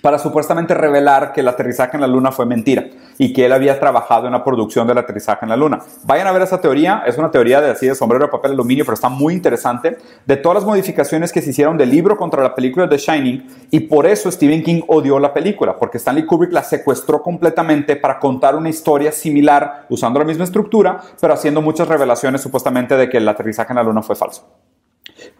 para 0.00 0.18
supuestamente 0.18 0.74
revelar 0.74 1.32
que 1.32 1.40
el 1.40 1.48
aterrizaje 1.48 1.96
en 1.96 2.00
la 2.00 2.06
Luna 2.06 2.32
fue 2.32 2.46
mentira 2.46 2.86
y 3.18 3.32
que 3.32 3.44
él 3.44 3.52
había 3.52 3.78
trabajado 3.78 4.26
en 4.26 4.32
la 4.32 4.42
producción 4.42 4.86
del 4.86 4.98
aterrizaje 4.98 5.44
en 5.44 5.50
la 5.50 5.56
Luna. 5.56 5.80
Vayan 6.04 6.26
a 6.26 6.32
ver 6.32 6.42
esa 6.42 6.60
teoría, 6.60 7.02
es 7.06 7.18
una 7.18 7.30
teoría 7.30 7.60
de 7.60 7.70
así 7.70 7.86
de 7.86 7.94
sombrero 7.94 8.24
de 8.24 8.30
papel 8.30 8.52
aluminio, 8.52 8.84
pero 8.84 8.94
está 8.94 9.08
muy 9.08 9.34
interesante, 9.34 9.98
de 10.24 10.36
todas 10.36 10.56
las 10.56 10.64
modificaciones 10.64 11.32
que 11.32 11.42
se 11.42 11.50
hicieron 11.50 11.76
del 11.76 11.90
libro 11.90 12.16
contra 12.16 12.42
la 12.42 12.54
película 12.54 12.88
The 12.88 12.96
Shining 12.96 13.46
y 13.70 13.80
por 13.80 14.06
eso 14.06 14.30
Stephen 14.30 14.62
King 14.62 14.82
odió 14.88 15.18
la 15.18 15.32
película, 15.32 15.78
porque 15.78 15.98
Stanley 15.98 16.24
Kubrick 16.24 16.52
la 16.52 16.62
secuestró 16.62 17.22
completamente 17.22 17.96
para 17.96 18.18
contar 18.18 18.56
una 18.56 18.70
historia 18.70 19.12
similar 19.12 19.86
usando 19.88 20.18
la 20.18 20.24
misma 20.24 20.44
estructura, 20.44 21.00
pero 21.20 21.34
haciendo 21.34 21.60
muchas 21.60 21.88
revelaciones 21.88 22.40
supuestamente 22.40 22.96
de 22.96 23.08
que 23.08 23.18
el 23.18 23.28
aterrizaje 23.28 23.72
en 23.72 23.76
la 23.76 23.82
Luna 23.82 24.02
fue 24.02 24.16
falso. 24.16 24.71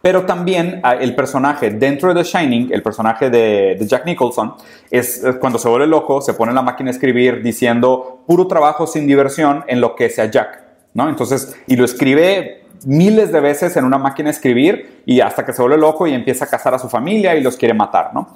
Pero 0.01 0.25
también 0.27 0.81
ah, 0.83 0.95
el 0.95 1.15
personaje 1.15 1.71
dentro 1.71 2.13
de 2.13 2.23
The 2.23 2.29
Shining, 2.29 2.73
el 2.73 2.83
personaje 2.83 3.31
de, 3.31 3.79
Jack 3.87 4.07
Nicholson, 4.07 4.55
es 4.91 5.23
cuando 5.41 5.59
se 5.59 5.69
vuelve 5.69 5.87
loco, 5.87 6.21
se 6.21 6.35
pone 6.35 6.51
en 6.51 6.57
la 6.57 6.63
máquina 6.63 6.91
a 6.91 6.93
escribir 6.93 7.43
diciendo 7.43 8.23
puro 8.27 8.47
trabajo 8.47 8.87
sin 8.87 9.07
diversión 9.07 9.65
enloquece 9.67 10.23
a 10.23 10.31
Jack, 10.31 10.63
¿no? 10.95 11.09
Entonces, 11.09 11.57
y 11.67 11.77
lo 11.77 11.85
escribe 11.85 12.63
miles 12.85 13.33
de 13.33 13.41
veces 13.41 13.77
en 13.77 13.85
una 13.85 13.99
máquina 13.99 14.29
a 14.29 14.33
escribir 14.33 15.03
y 15.07 15.21
hasta 15.21 15.45
que 15.45 15.53
se 15.53 15.63
vuelve 15.63 15.79
loco 15.79 16.07
y 16.07 16.15
empieza 16.15 16.47
a 16.47 16.49
cazar 16.49 16.75
a 16.75 16.79
su 16.79 16.89
familia 16.89 17.35
y 17.37 17.43
los 17.43 17.57
quiere 17.57 17.75
matar, 17.75 18.13
¿no? 18.15 18.35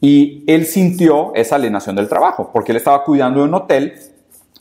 Y 0.00 0.44
él 0.46 0.64
sintió 0.64 1.32
esa 1.34 1.56
alienación 1.56 1.94
del 1.94 2.08
trabajo, 2.08 2.50
porque 2.52 2.72
él 2.72 2.76
estaba 2.76 3.04
cuidando 3.04 3.40
de 3.40 3.48
un 3.48 3.54
hotel 3.54 3.94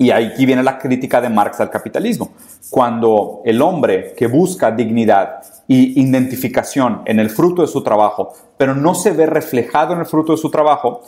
y 0.01 0.11
aquí 0.11 0.45
viene 0.45 0.63
la 0.63 0.79
crítica 0.79 1.19
de 1.19 1.29
Marx 1.29 1.59
al 1.59 1.69
capitalismo. 1.69 2.31
Cuando 2.69 3.41
el 3.43 3.61
hombre 3.61 4.13
que 4.15 4.27
busca 4.27 4.71
dignidad 4.71 5.41
y 5.67 6.01
identificación 6.01 7.01
en 7.03 7.19
el 7.19 7.29
fruto 7.29 7.61
de 7.63 7.67
su 7.67 7.83
trabajo, 7.83 8.33
pero 8.55 8.73
no 8.73 8.95
se 8.95 9.11
ve 9.11 9.25
reflejado 9.25 9.93
en 9.93 9.99
el 9.99 10.05
fruto 10.05 10.31
de 10.31 10.37
su 10.37 10.49
trabajo, 10.49 11.01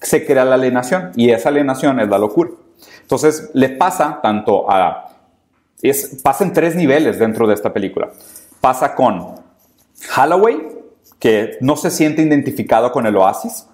se 0.00 0.24
crea 0.24 0.44
la 0.44 0.54
alienación 0.54 1.10
y 1.16 1.30
esa 1.30 1.48
alienación 1.48 1.98
es 1.98 2.08
la 2.08 2.18
locura. 2.18 2.50
Entonces 3.02 3.50
le 3.52 3.70
pasa 3.70 4.20
tanto 4.22 4.70
a... 4.70 5.08
Es, 5.82 6.20
pasa 6.22 6.44
en 6.44 6.52
tres 6.52 6.76
niveles 6.76 7.18
dentro 7.18 7.48
de 7.48 7.54
esta 7.54 7.72
película. 7.72 8.10
Pasa 8.60 8.94
con 8.94 9.34
Holloway, 10.16 10.68
que 11.18 11.58
no 11.60 11.74
se 11.74 11.90
siente 11.90 12.22
identificado 12.22 12.92
con 12.92 13.06
el 13.06 13.16
oasis. 13.16 13.66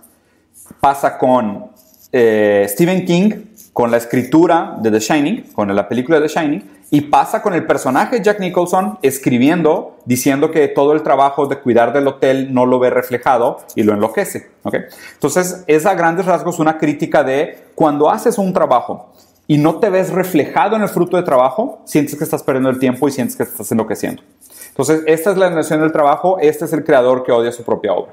Pasa 0.81 1.19
con 1.19 1.71
eh, 2.11 2.67
Stephen 2.71 3.05
King, 3.05 3.52
con 3.73 3.91
la 3.91 3.97
escritura 3.97 4.77
de 4.81 4.91
The 4.91 5.01
Shining, 5.01 5.53
con 5.55 5.75
la 5.75 5.89
película 5.89 6.21
de 6.21 6.29
The 6.29 6.41
Shining 6.41 6.71
y 6.91 7.01
pasa 7.03 7.41
con 7.41 7.55
el 7.55 7.67
personaje 7.67 8.21
Jack 8.23 8.39
Nicholson 8.39 8.99
escribiendo, 9.01 9.97
diciendo 10.05 10.51
que 10.51 10.69
todo 10.69 10.93
el 10.93 11.03
trabajo 11.03 11.47
de 11.47 11.59
cuidar 11.59 11.95
del 11.95 12.07
hotel 12.07 12.53
no 12.53 12.67
lo 12.67 12.79
ve 12.79 12.91
reflejado 12.91 13.61
y 13.75 13.83
lo 13.83 13.95
enloquece. 13.95 14.51
¿okay? 14.63 14.83
Entonces, 15.15 15.65
es 15.67 15.87
a 15.87 15.95
grandes 15.95 16.27
rasgos 16.27 16.59
una 16.59 16.77
crítica 16.77 17.25
de 17.25 17.69
cuando 17.75 18.11
haces 18.11 18.37
un 18.37 18.53
trabajo 18.53 19.11
y 19.47 19.57
no 19.57 19.77
te 19.77 19.89
ves 19.89 20.11
reflejado 20.11 20.77
en 20.77 20.83
el 20.83 20.89
fruto 20.91 21.17
de 21.17 21.23
trabajo, 21.23 21.81
sientes 21.87 22.17
que 22.17 22.25
estás 22.25 22.43
perdiendo 22.43 22.69
el 22.69 22.79
tiempo 22.79 23.09
y 23.09 23.11
sientes 23.11 23.37
que 23.37 23.45
estás 23.45 23.73
enloqueciendo. 23.73 24.23
Entonces, 24.69 25.03
esta 25.07 25.31
es 25.31 25.39
la 25.39 25.49
nación 25.49 25.81
del 25.81 25.93
trabajo, 25.93 26.39
este 26.41 26.67
es 26.67 26.75
el 26.75 26.85
creador 26.85 27.25
que 27.25 27.33
odia 27.33 27.53
su 27.53 27.63
propia 27.63 27.95
obra. 27.95 28.13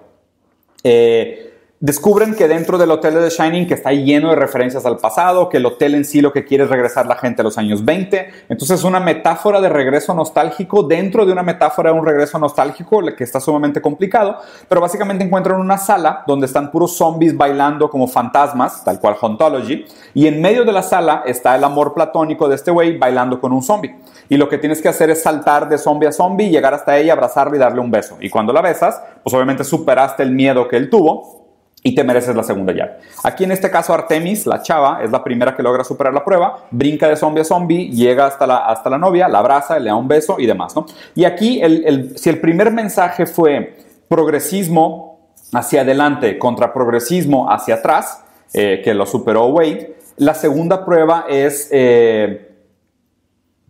Eh, 0.85 1.48
Descubren 1.81 2.35
que 2.35 2.49
dentro 2.49 2.77
del 2.77 2.91
hotel 2.91 3.13
de 3.13 3.21
The 3.21 3.29
Shining, 3.29 3.65
que 3.65 3.73
está 3.73 3.93
lleno 3.93 4.31
de 4.31 4.35
referencias 4.35 4.85
al 4.85 4.97
pasado, 4.97 5.47
que 5.47 5.55
el 5.55 5.65
hotel 5.65 5.95
en 5.95 6.03
sí 6.03 6.19
lo 6.19 6.33
que 6.33 6.43
quiere 6.43 6.65
es 6.65 6.69
regresar 6.69 7.07
la 7.07 7.15
gente 7.15 7.41
a 7.41 7.45
los 7.45 7.57
años 7.57 7.85
20. 7.85 8.29
Entonces, 8.49 8.79
es 8.79 8.83
una 8.83 8.99
metáfora 8.99 9.61
de 9.61 9.69
regreso 9.69 10.13
nostálgico 10.13 10.83
dentro 10.83 11.25
de 11.25 11.31
una 11.31 11.41
metáfora 11.41 11.93
de 11.93 11.97
un 11.97 12.05
regreso 12.05 12.37
nostálgico, 12.37 13.01
que 13.15 13.23
está 13.23 13.39
sumamente 13.39 13.81
complicado. 13.81 14.39
Pero 14.67 14.81
básicamente 14.81 15.23
encuentran 15.23 15.57
una 15.61 15.77
sala 15.77 16.25
donde 16.27 16.47
están 16.47 16.69
puros 16.69 16.97
zombies 16.97 17.37
bailando 17.37 17.89
como 17.89 18.09
fantasmas, 18.09 18.83
tal 18.83 18.99
cual 18.99 19.15
Hauntology. 19.21 19.85
Y 20.13 20.27
en 20.27 20.41
medio 20.41 20.65
de 20.65 20.73
la 20.73 20.83
sala 20.83 21.23
está 21.25 21.55
el 21.55 21.63
amor 21.63 21.93
platónico 21.93 22.49
de 22.49 22.55
este 22.55 22.71
güey 22.71 22.97
bailando 22.97 23.39
con 23.39 23.53
un 23.53 23.63
zombie. 23.63 23.95
Y 24.27 24.35
lo 24.35 24.49
que 24.49 24.57
tienes 24.57 24.81
que 24.81 24.89
hacer 24.89 25.11
es 25.11 25.23
saltar 25.23 25.69
de 25.69 25.77
zombie 25.77 26.09
a 26.09 26.11
zombie, 26.11 26.49
llegar 26.49 26.73
hasta 26.73 26.97
ella, 26.97 27.13
abrazarla 27.13 27.55
y 27.55 27.59
darle 27.59 27.79
un 27.79 27.89
beso. 27.89 28.17
Y 28.19 28.29
cuando 28.29 28.51
la 28.51 28.61
besas, 28.61 29.01
pues 29.23 29.33
obviamente 29.33 29.63
superaste 29.63 30.23
el 30.23 30.31
miedo 30.31 30.67
que 30.67 30.75
él 30.75 30.89
tuvo 30.89 31.39
y 31.81 31.95
te 31.95 32.03
mereces 32.03 32.35
la 32.35 32.43
segunda 32.43 32.73
llave. 32.73 32.97
Aquí 33.23 33.43
en 33.43 33.51
este 33.51 33.71
caso 33.71 33.93
Artemis, 33.93 34.45
la 34.45 34.61
chava, 34.61 35.01
es 35.03 35.11
la 35.11 35.23
primera 35.23 35.55
que 35.55 35.63
logra 35.63 35.83
superar 35.83 36.13
la 36.13 36.23
prueba, 36.23 36.65
brinca 36.71 37.07
de 37.07 37.15
zombie 37.15 37.41
a 37.41 37.45
zombie, 37.45 37.89
llega 37.89 38.25
hasta 38.25 38.45
la, 38.45 38.57
hasta 38.57 38.89
la 38.89 38.97
novia, 38.97 39.27
la 39.27 39.39
abraza, 39.39 39.79
le 39.79 39.89
da 39.89 39.95
un 39.95 40.07
beso 40.07 40.37
y 40.39 40.45
demás, 40.45 40.75
¿no? 40.75 40.85
Y 41.15 41.23
aquí, 41.23 41.61
el, 41.61 42.17
si 42.17 42.29
el 42.29 42.39
primer 42.39 42.71
mensaje 42.71 43.25
fue 43.25 43.77
progresismo 44.07 45.29
hacia 45.53 45.81
adelante 45.81 46.37
contra 46.37 46.73
progresismo 46.73 47.49
hacia 47.51 47.75
atrás, 47.75 48.23
eh, 48.53 48.81
que 48.83 48.93
lo 48.93 49.05
superó 49.05 49.47
Wade, 49.47 49.95
la 50.17 50.33
segunda 50.33 50.83
prueba 50.83 51.25
es 51.29 51.69
eh, 51.71 52.49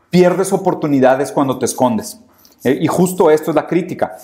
pierdes 0.09 0.51
oportunidades 0.51 1.31
cuando 1.31 1.59
te 1.59 1.65
escondes. 1.65 2.19
Eh, 2.63 2.77
y 2.81 2.87
justo 2.87 3.29
esto 3.29 3.51
es 3.51 3.55
la 3.55 3.67
crítica. 3.67 4.17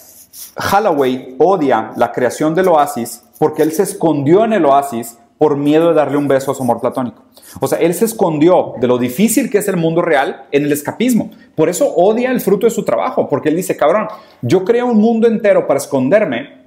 Holloway 0.72 1.36
odia 1.38 1.92
la 1.96 2.12
creación 2.12 2.56
del 2.56 2.68
oasis 2.68 3.24
porque 3.40 3.64
él 3.64 3.72
se 3.72 3.84
escondió 3.84 4.44
en 4.44 4.54
el 4.54 4.66
oasis 4.66 5.18
por 5.38 5.58
miedo 5.58 5.90
de 5.90 5.96
darle 5.96 6.18
un 6.18 6.28
beso 6.28 6.52
a 6.52 6.56
su 6.56 6.64
amor 6.64 6.80
platónico. 6.80 7.24
O 7.60 7.68
sea, 7.68 7.80
él 7.80 7.94
se 7.94 8.06
escondió 8.06 8.74
de 8.80 8.88
lo 8.88 8.98
difícil 8.98 9.50
que 9.50 9.58
es 9.58 9.68
el 9.68 9.78
mundo 9.78 10.02
real 10.02 10.46
en 10.52 10.64
el 10.64 10.72
escapismo. 10.72 11.32
Por 11.56 11.70
eso 11.70 11.94
odia 11.94 12.32
el 12.32 12.42
fruto 12.42 12.68
de 12.68 12.72
su 12.72 12.84
trabajo, 12.84 13.28
porque 13.30 13.50
él 13.50 13.56
dice, 13.56 13.76
cabrón, 13.76 14.08
yo 14.42 14.64
creé 14.64 14.84
un 14.84 14.98
mundo 14.98 15.28
entero 15.28 15.68
para 15.68 15.78
esconderme 15.78 16.66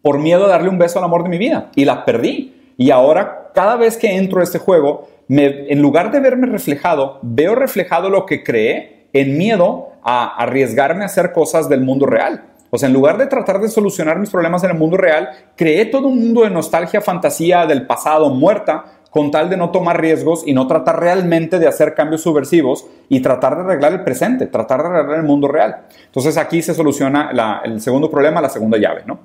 por 0.00 0.18
miedo 0.18 0.44
de 0.44 0.48
darle 0.48 0.68
un 0.68 0.78
beso 0.78 0.98
al 0.98 1.04
amor 1.04 1.22
de 1.22 1.28
mi 1.28 1.38
vida 1.38 1.70
y 1.74 1.84
la 1.84 2.04
perdí. 2.04 2.54
Y 2.76 2.90
ahora, 2.90 3.50
cada 3.54 3.76
vez 3.76 3.96
que 3.96 4.16
entro 4.16 4.40
a 4.40 4.44
este 4.44 4.58
juego, 4.58 5.08
en 5.28 5.80
lugar 5.80 6.10
de 6.10 6.20
verme 6.20 6.46
reflejado, 6.46 7.18
veo 7.22 7.54
reflejado 7.54 8.10
lo 8.10 8.26
que 8.26 8.42
creé 8.42 9.06
en 9.12 9.38
miedo 9.38 9.90
a 10.02 10.36
arriesgarme 10.42 11.02
a 11.02 11.06
hacer 11.06 11.32
cosas 11.32 11.68
del 11.68 11.82
mundo 11.82 12.06
real. 12.06 12.51
O 12.74 12.78
sea, 12.78 12.88
en 12.88 12.94
lugar 12.94 13.18
de 13.18 13.26
tratar 13.26 13.60
de 13.60 13.68
solucionar 13.68 14.18
mis 14.18 14.30
problemas 14.30 14.64
en 14.64 14.70
el 14.70 14.78
mundo 14.78 14.96
real, 14.96 15.28
creé 15.56 15.84
todo 15.84 16.08
un 16.08 16.18
mundo 16.18 16.40
de 16.40 16.48
nostalgia, 16.48 17.02
fantasía 17.02 17.66
del 17.66 17.86
pasado 17.86 18.30
muerta, 18.30 18.84
con 19.10 19.30
tal 19.30 19.50
de 19.50 19.58
no 19.58 19.70
tomar 19.70 20.00
riesgos 20.00 20.42
y 20.46 20.54
no 20.54 20.66
tratar 20.66 20.98
realmente 20.98 21.58
de 21.58 21.68
hacer 21.68 21.92
cambios 21.92 22.22
subversivos 22.22 22.86
y 23.10 23.20
tratar 23.20 23.56
de 23.56 23.64
arreglar 23.64 23.92
el 23.92 24.04
presente, 24.04 24.46
tratar 24.46 24.80
de 24.80 24.88
arreglar 24.88 25.18
el 25.18 25.24
mundo 25.24 25.48
real. 25.48 25.82
Entonces 26.06 26.38
aquí 26.38 26.62
se 26.62 26.72
soluciona 26.72 27.60
el 27.62 27.78
segundo 27.82 28.10
problema, 28.10 28.40
la 28.40 28.48
segunda 28.48 28.78
llave, 28.78 29.02
¿no? 29.04 29.20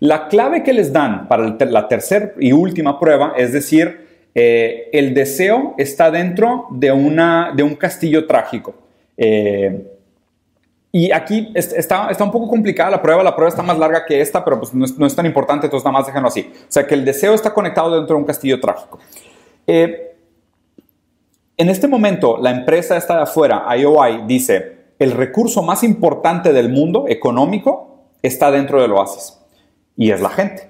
La 0.00 0.26
clave 0.26 0.64
que 0.64 0.72
les 0.72 0.92
dan 0.92 1.28
para 1.28 1.56
la 1.60 1.86
tercera 1.86 2.32
y 2.40 2.50
última 2.50 2.98
prueba 2.98 3.34
es 3.36 3.52
decir, 3.52 4.08
eh, 4.34 4.88
el 4.92 5.14
deseo 5.14 5.76
está 5.78 6.10
dentro 6.10 6.66
de, 6.72 6.90
una, 6.90 7.52
de 7.54 7.62
un 7.62 7.76
castillo 7.76 8.26
trágico. 8.26 8.74
Eh, 9.16 9.97
y 10.98 11.12
aquí 11.12 11.52
está, 11.54 12.10
está 12.10 12.24
un 12.24 12.32
poco 12.32 12.48
complicada 12.48 12.90
la 12.90 13.00
prueba, 13.00 13.22
la 13.22 13.36
prueba 13.36 13.50
está 13.50 13.62
más 13.62 13.78
larga 13.78 14.04
que 14.04 14.20
esta, 14.20 14.44
pero 14.44 14.58
pues 14.58 14.74
no 14.74 15.06
es, 15.06 15.14
tan 15.14 15.26
importante, 15.26 15.66
entonces 15.66 15.84
nada 15.84 15.96
más 15.96 16.06
déjenlo 16.06 16.26
así. 16.26 16.50
O 16.52 16.66
sea 16.66 16.88
que 16.88 16.94
el 16.94 17.04
deseo 17.04 17.34
está 17.34 17.54
conectado 17.54 17.94
dentro 17.94 18.16
de 18.16 18.22
un 18.22 18.26
castillo 18.26 18.58
trágico. 18.58 18.98
Eh, 19.64 20.16
en 21.56 21.68
este 21.68 21.86
momento, 21.86 22.36
la 22.38 22.50
empresa 22.50 22.96
esta 22.96 23.14
de 23.14 23.22
afuera, 23.22 23.64
IOI, 23.76 24.24
dice, 24.26 24.86
el 24.98 25.12
recurso 25.12 25.62
más 25.62 25.84
importante 25.84 26.52
del 26.52 26.68
mundo 26.68 27.04
económico 27.06 28.08
está 28.20 28.50
dentro 28.50 28.82
del 28.82 28.90
oasis, 28.90 29.38
y 29.96 30.10
es 30.10 30.20
la 30.20 30.30
gente. 30.30 30.68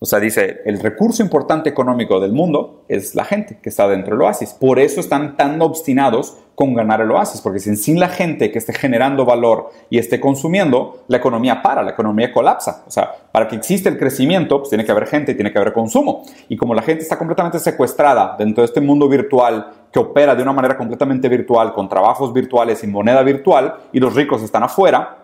O 0.00 0.06
sea, 0.06 0.18
dice, 0.18 0.60
el 0.64 0.80
recurso 0.80 1.22
importante 1.22 1.70
económico 1.70 2.18
del 2.18 2.32
mundo 2.32 2.84
es 2.88 3.14
la 3.14 3.24
gente 3.24 3.60
que 3.62 3.68
está 3.68 3.86
dentro 3.86 4.16
del 4.16 4.22
oasis. 4.22 4.54
Por 4.54 4.80
eso 4.80 4.98
están 4.98 5.36
tan 5.36 5.62
obstinados 5.62 6.36
con 6.58 6.74
ganar 6.74 7.00
el 7.00 7.08
oasis, 7.12 7.40
porque 7.40 7.60
sin, 7.60 7.76
sin 7.76 8.00
la 8.00 8.08
gente 8.08 8.50
que 8.50 8.58
esté 8.58 8.72
generando 8.72 9.24
valor 9.24 9.70
y 9.90 9.98
esté 9.98 10.18
consumiendo, 10.18 11.04
la 11.06 11.18
economía 11.18 11.62
para, 11.62 11.84
la 11.84 11.92
economía 11.92 12.32
colapsa. 12.32 12.82
O 12.84 12.90
sea, 12.90 13.14
para 13.30 13.46
que 13.46 13.54
exista 13.54 13.88
el 13.88 13.96
crecimiento, 13.96 14.58
pues 14.58 14.68
tiene 14.68 14.84
que 14.84 14.90
haber 14.90 15.06
gente 15.06 15.30
y 15.30 15.34
tiene 15.36 15.52
que 15.52 15.58
haber 15.58 15.72
consumo. 15.72 16.24
Y 16.48 16.56
como 16.56 16.74
la 16.74 16.82
gente 16.82 17.04
está 17.04 17.16
completamente 17.16 17.60
secuestrada 17.60 18.34
dentro 18.36 18.62
de 18.62 18.64
este 18.64 18.80
mundo 18.80 19.08
virtual 19.08 19.70
que 19.92 20.00
opera 20.00 20.34
de 20.34 20.42
una 20.42 20.52
manera 20.52 20.76
completamente 20.76 21.28
virtual, 21.28 21.72
con 21.72 21.88
trabajos 21.88 22.32
virtuales 22.32 22.82
y 22.82 22.88
moneda 22.88 23.22
virtual, 23.22 23.76
y 23.92 24.00
los 24.00 24.16
ricos 24.16 24.42
están 24.42 24.64
afuera, 24.64 25.18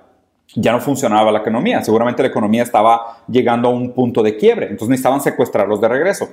ya 0.55 0.71
no 0.71 0.79
funcionaba 0.79 1.33
la 1.33 1.41
economía. 1.41 1.83
Seguramente 1.83 2.23
la 2.23 2.29
economía 2.29 2.63
estaba 2.63 3.25
llegando 3.27 3.71
a 3.71 3.73
un 3.73 3.91
punto 3.91 4.23
de 4.23 4.37
quiebre, 4.37 4.67
entonces 4.67 4.91
necesitaban 4.91 5.21
secuestrarlos 5.21 5.81
de 5.81 5.89
regreso. 5.89 6.29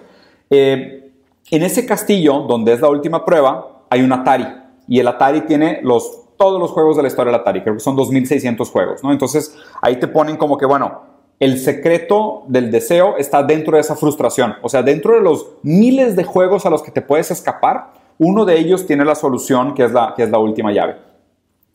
Eh, 0.47 1.09
en 1.49 1.63
ese 1.63 1.87
castillo, 1.87 2.41
donde 2.41 2.73
es 2.73 2.81
la 2.81 2.89
última 2.89 3.25
prueba, 3.25 3.81
hay 3.89 4.03
un 4.03 4.13
Atari 4.13 4.60
y 4.91 4.99
el 4.99 5.07
Atari 5.07 5.43
tiene 5.43 5.79
los, 5.83 6.35
todos 6.35 6.59
los 6.59 6.71
juegos 6.71 6.97
de 6.97 7.03
la 7.03 7.07
historia 7.07 7.31
del 7.31 7.39
Atari, 7.39 7.61
creo 7.61 7.75
que 7.75 7.79
son 7.79 7.95
2.600 7.95 8.69
juegos, 8.69 9.01
¿no? 9.01 9.13
Entonces 9.13 9.55
ahí 9.81 9.95
te 10.01 10.09
ponen 10.09 10.35
como 10.35 10.57
que, 10.57 10.65
bueno, 10.65 11.03
el 11.39 11.59
secreto 11.59 12.43
del 12.49 12.69
deseo 12.69 13.15
está 13.15 13.41
dentro 13.41 13.77
de 13.77 13.81
esa 13.81 13.95
frustración, 13.95 14.55
o 14.61 14.67
sea, 14.67 14.83
dentro 14.83 15.15
de 15.15 15.21
los 15.21 15.47
miles 15.63 16.17
de 16.17 16.25
juegos 16.25 16.65
a 16.65 16.69
los 16.69 16.83
que 16.83 16.91
te 16.91 17.01
puedes 17.01 17.31
escapar, 17.31 17.93
uno 18.19 18.43
de 18.43 18.59
ellos 18.59 18.85
tiene 18.85 19.05
la 19.05 19.15
solución 19.15 19.75
que 19.75 19.85
es 19.85 19.93
la, 19.93 20.13
que 20.13 20.23
es 20.23 20.29
la 20.29 20.39
última 20.39 20.73
llave. 20.73 20.97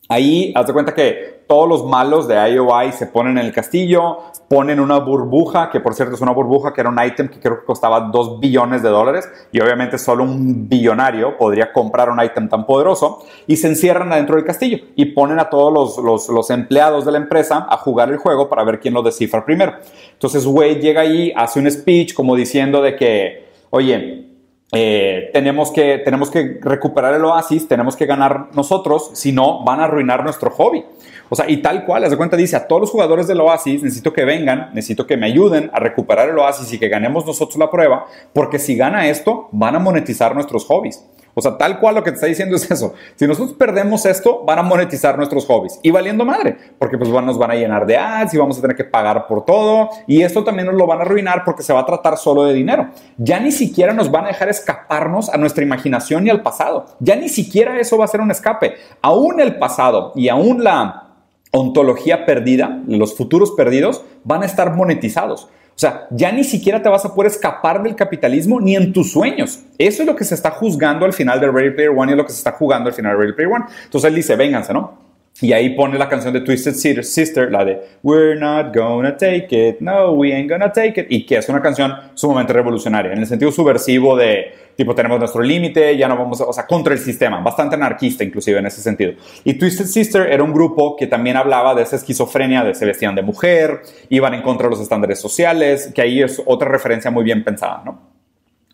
Ahí, 0.09 0.53
haz 0.55 0.67
de 0.67 0.73
cuenta 0.73 0.93
que 0.93 1.37
todos 1.47 1.67
los 1.67 1.85
malos 1.85 2.27
de 2.27 2.35
IOI 2.35 2.91
se 2.91 3.07
ponen 3.07 3.37
en 3.37 3.45
el 3.45 3.53
castillo, 3.53 4.19
ponen 4.49 4.79
una 4.79 4.99
burbuja, 4.99 5.69
que 5.69 5.79
por 5.79 5.93
cierto 5.93 6.15
es 6.15 6.21
una 6.21 6.31
burbuja 6.31 6.73
que 6.73 6.81
era 6.81 6.89
un 6.89 6.97
ítem 7.03 7.29
que 7.29 7.39
creo 7.39 7.59
que 7.59 7.65
costaba 7.65 8.01
2 8.01 8.39
billones 8.39 8.83
de 8.83 8.89
dólares, 8.89 9.29
y 9.51 9.59
obviamente 9.59 9.97
solo 9.97 10.23
un 10.23 10.67
billonario 10.69 11.37
podría 11.37 11.71
comprar 11.73 12.09
un 12.09 12.21
ítem 12.21 12.47
tan 12.47 12.65
poderoso, 12.65 13.25
y 13.47 13.57
se 13.57 13.67
encierran 13.67 14.11
adentro 14.11 14.35
del 14.35 14.45
castillo 14.45 14.79
y 14.95 15.05
ponen 15.05 15.39
a 15.39 15.49
todos 15.49 15.73
los, 15.73 15.97
los, 16.03 16.29
los 16.29 16.49
empleados 16.49 17.05
de 17.05 17.13
la 17.13 17.17
empresa 17.17 17.65
a 17.69 17.77
jugar 17.77 18.09
el 18.09 18.17
juego 18.17 18.49
para 18.49 18.63
ver 18.63 18.79
quién 18.79 18.93
lo 18.93 19.01
descifra 19.01 19.45
primero. 19.45 19.73
Entonces 20.13 20.45
Wade 20.45 20.75
llega 20.75 21.01
ahí, 21.01 21.33
hace 21.35 21.59
un 21.59 21.69
speech 21.69 22.13
como 22.13 22.35
diciendo 22.35 22.81
de 22.81 22.95
que, 22.95 23.47
oye, 23.69 24.26
eh, 24.71 25.29
tenemos, 25.31 25.71
que, 25.71 25.99
tenemos 25.99 26.29
que 26.29 26.59
recuperar 26.61 27.13
el 27.13 27.23
oasis, 27.23 27.67
tenemos 27.67 27.95
que 27.95 28.05
ganar 28.05 28.49
nosotros, 28.53 29.11
si 29.13 29.31
no, 29.31 29.63
van 29.63 29.79
a 29.79 29.85
arruinar 29.85 30.23
nuestro 30.23 30.49
hobby. 30.51 30.83
O 31.29 31.35
sea, 31.35 31.49
y 31.49 31.57
tal 31.57 31.85
cual, 31.85 32.03
haz 32.03 32.11
de 32.11 32.17
cuenta, 32.17 32.35
dice 32.35 32.55
a 32.55 32.67
todos 32.67 32.81
los 32.81 32.91
jugadores 32.91 33.27
del 33.27 33.39
oasis, 33.39 33.83
necesito 33.83 34.13
que 34.13 34.25
vengan, 34.25 34.69
necesito 34.73 35.07
que 35.07 35.17
me 35.17 35.27
ayuden 35.27 35.69
a 35.73 35.79
recuperar 35.79 36.29
el 36.29 36.37
oasis 36.37 36.71
y 36.73 36.79
que 36.79 36.89
ganemos 36.89 37.25
nosotros 37.25 37.57
la 37.57 37.69
prueba, 37.69 38.05
porque 38.33 38.59
si 38.59 38.75
gana 38.75 39.07
esto, 39.07 39.49
van 39.51 39.75
a 39.75 39.79
monetizar 39.79 40.35
nuestros 40.35 40.65
hobbies. 40.65 41.05
O 41.37 41.41
sea, 41.41 41.55
tal 41.55 41.79
cual 41.79 41.93
lo 41.93 42.03
que 42.03 42.09
te 42.09 42.15
está 42.15 42.25
diciendo 42.25 42.55
es 42.55 42.71
eso. 42.71 42.95
Si 43.15 43.27
nosotros 43.27 43.55
perdemos 43.55 44.07
esto, 44.07 44.43
van 44.43 44.57
a 44.57 44.63
monetizar 44.63 45.15
nuestros 45.17 45.45
hobbies. 45.45 45.79
Y 45.83 45.91
valiendo 45.91 46.25
madre, 46.25 46.57
porque 46.79 46.97
pues 46.97 47.11
nos 47.11 47.37
van 47.37 47.51
a 47.51 47.53
llenar 47.53 47.85
de 47.85 47.95
ads 47.95 48.33
y 48.33 48.39
vamos 48.39 48.57
a 48.57 48.61
tener 48.61 48.75
que 48.75 48.85
pagar 48.85 49.27
por 49.27 49.45
todo. 49.45 49.91
Y 50.07 50.23
esto 50.23 50.43
también 50.43 50.65
nos 50.65 50.73
lo 50.73 50.87
van 50.87 50.97
a 50.97 51.01
arruinar 51.03 51.43
porque 51.45 51.61
se 51.61 51.73
va 51.73 51.81
a 51.81 51.85
tratar 51.85 52.17
solo 52.17 52.43
de 52.45 52.55
dinero. 52.55 52.89
Ya 53.19 53.39
ni 53.39 53.51
siquiera 53.51 53.93
nos 53.93 54.09
van 54.09 54.25
a 54.25 54.29
dejar 54.29 54.49
escaparnos 54.49 55.29
a 55.29 55.37
nuestra 55.37 55.63
imaginación 55.63 56.25
y 56.25 56.31
al 56.31 56.41
pasado. 56.41 56.87
Ya 56.99 57.15
ni 57.15 57.29
siquiera 57.29 57.79
eso 57.79 57.99
va 57.99 58.05
a 58.05 58.07
ser 58.07 58.21
un 58.21 58.31
escape. 58.31 58.73
Aún 59.03 59.39
el 59.39 59.59
pasado 59.59 60.13
y 60.15 60.29
aún 60.29 60.63
la 60.63 61.03
ontología 61.51 62.25
perdida, 62.25 62.81
los 62.87 63.15
futuros 63.15 63.51
perdidos, 63.51 64.03
van 64.23 64.41
a 64.41 64.47
estar 64.47 64.73
monetizados. 64.73 65.49
O 65.77 65.79
sea, 65.79 66.07
ya 66.09 66.31
ni 66.31 66.43
siquiera 66.43 66.81
te 66.81 66.89
vas 66.89 67.05
a 67.05 67.13
poder 67.13 67.31
escapar 67.31 67.83
del 67.83 67.95
capitalismo 67.95 68.59
ni 68.59 68.75
en 68.75 68.91
tus 68.91 69.11
sueños. 69.11 69.59
Eso 69.77 70.01
es 70.01 70.07
lo 70.07 70.15
que 70.15 70.23
se 70.23 70.33
está 70.33 70.49
juzgando 70.49 71.05
al 71.05 71.13
final 71.13 71.39
de 71.39 71.51
Ready 71.51 71.69
Player 71.69 71.91
One 71.95 72.09
y 72.09 72.13
es 72.13 72.17
lo 72.17 72.25
que 72.25 72.31
se 72.31 72.39
está 72.39 72.53
jugando 72.53 72.89
al 72.89 72.95
final 72.95 73.11
de 73.11 73.19
Ready 73.19 73.33
Player 73.33 73.53
One. 73.53 73.65
Entonces 73.83 74.09
él 74.09 74.15
dice, 74.15 74.35
vénganse, 74.35 74.73
¿no? 74.73 75.06
Y 75.39 75.53
ahí 75.53 75.75
pone 75.75 75.99
la 75.99 76.09
canción 76.09 76.33
de 76.33 76.41
Twisted 76.41 76.73
Sister, 76.73 77.51
la 77.51 77.63
de 77.63 77.79
We're 78.01 78.39
not 78.39 78.75
gonna 78.75 79.15
take 79.15 79.47
it, 79.51 79.79
no, 79.81 80.13
we 80.13 80.33
ain't 80.33 80.49
gonna 80.49 80.71
take 80.71 80.99
it, 80.99 81.07
y 81.09 81.27
que 81.27 81.37
es 81.37 81.47
una 81.47 81.61
canción 81.61 81.93
sumamente 82.15 82.53
revolucionaria, 82.53 83.13
en 83.13 83.19
el 83.19 83.27
sentido 83.27 83.51
subversivo 83.51 84.15
de, 84.15 84.51
tipo, 84.75 84.95
tenemos 84.95 85.19
nuestro 85.19 85.43
límite, 85.43 85.95
ya 85.95 86.07
no 86.07 86.17
vamos, 86.17 86.41
a, 86.41 86.45
o 86.45 86.53
sea, 86.53 86.65
contra 86.65 86.93
el 86.93 86.99
sistema, 86.99 87.39
bastante 87.41 87.75
anarquista 87.75 88.23
inclusive 88.23 88.57
en 88.57 88.65
ese 88.65 88.81
sentido. 88.81 89.13
Y 89.43 89.53
Twisted 89.53 89.85
Sister 89.85 90.31
era 90.31 90.41
un 90.43 90.53
grupo 90.53 90.95
que 90.95 91.05
también 91.05 91.37
hablaba 91.37 91.75
de 91.75 91.83
esa 91.83 91.97
esquizofrenia 91.97 92.63
de 92.63 92.73
se 92.73 92.85
vestían 92.85 93.13
de 93.13 93.21
mujer, 93.21 93.81
iban 94.09 94.33
en 94.33 94.41
contra 94.41 94.65
de 94.67 94.71
los 94.71 94.81
estándares 94.81 95.19
sociales, 95.19 95.91
que 95.93 96.01
ahí 96.01 96.21
es 96.21 96.41
otra 96.47 96.67
referencia 96.67 97.11
muy 97.11 97.23
bien 97.23 97.43
pensada, 97.43 97.83
¿no? 97.85 98.16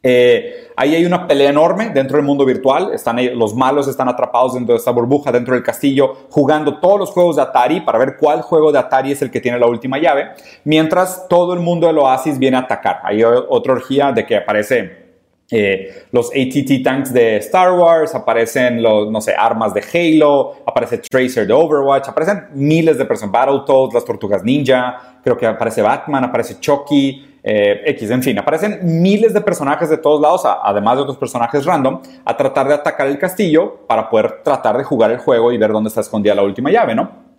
Eh, 0.05 0.67
ahí 0.75 0.95
hay 0.95 1.05
una 1.05 1.25
pelea 1.25 1.49
enorme 1.49 1.89
dentro 1.89 2.17
del 2.17 2.25
mundo 2.25 2.45
virtual. 2.45 2.93
Están 2.93 3.17
los 3.37 3.55
malos 3.55 3.87
están 3.87 4.09
atrapados 4.09 4.53
dentro 4.53 4.73
de 4.73 4.79
esta 4.79 4.91
burbuja, 4.91 5.31
dentro 5.31 5.53
del 5.53 5.63
castillo, 5.63 6.27
jugando 6.29 6.79
todos 6.79 6.99
los 6.99 7.09
juegos 7.11 7.37
de 7.37 7.43
Atari 7.43 7.79
para 7.81 7.97
ver 7.97 8.17
cuál 8.17 8.41
juego 8.41 8.71
de 8.71 8.79
Atari 8.79 9.13
es 9.13 9.21
el 9.21 9.31
que 9.31 9.39
tiene 9.39 9.57
la 9.57 9.67
última 9.67 9.97
llave, 9.97 10.31
mientras 10.65 11.27
todo 11.29 11.53
el 11.53 11.61
mundo 11.61 11.87
del 11.87 11.97
Oasis 11.97 12.37
viene 12.37 12.57
a 12.57 12.61
atacar. 12.61 12.99
Hay 13.03 13.23
otra 13.23 13.73
orgía 13.73 14.11
de 14.11 14.25
que 14.25 14.35
aparece 14.35 15.03
eh, 15.49 16.05
los 16.11 16.31
ATT 16.31 16.83
tanks 16.83 17.13
de 17.13 17.37
Star 17.37 17.71
Wars, 17.73 18.15
aparecen 18.15 18.81
los, 18.81 19.09
no 19.09 19.21
sé, 19.21 19.33
armas 19.37 19.73
de 19.73 19.83
Halo, 19.93 20.55
aparece 20.65 20.97
Tracer 20.97 21.45
de 21.45 21.53
Overwatch, 21.53 22.09
aparecen 22.09 22.47
miles 22.53 22.97
de 22.97 23.05
personas, 23.05 23.31
Battletoads, 23.31 23.93
las 23.93 24.03
Tortugas 24.03 24.43
Ninja, 24.43 25.19
creo 25.23 25.37
que 25.37 25.45
aparece 25.45 25.81
Batman, 25.81 26.23
aparece 26.23 26.59
Chucky, 26.59 27.32
eh, 27.43 27.81
X, 27.87 28.09
en 28.09 28.23
fin, 28.23 28.39
aparecen 28.39 28.79
miles 28.81 29.33
de 29.33 29.41
personajes 29.41 29.89
de 29.89 29.97
todos 29.97 30.21
lados, 30.21 30.43
además 30.45 30.95
de 30.95 31.01
otros 31.01 31.17
personajes 31.17 31.65
random, 31.65 32.01
a 32.23 32.37
tratar 32.37 32.67
de 32.69 32.73
atacar 32.75 33.07
el 33.07 33.17
castillo 33.17 33.85
para 33.85 34.09
poder 34.09 34.41
tratar 34.43 34.77
de 34.77 34.83
jugar 34.85 35.11
el 35.11 35.17
juego 35.17 35.51
y 35.51 35.57
ver 35.57 35.71
dónde 35.71 35.89
está 35.89 36.01
escondida 36.01 36.33
la 36.33 36.43
última 36.43 36.71
llave, 36.71 36.95
¿no? 36.95 37.33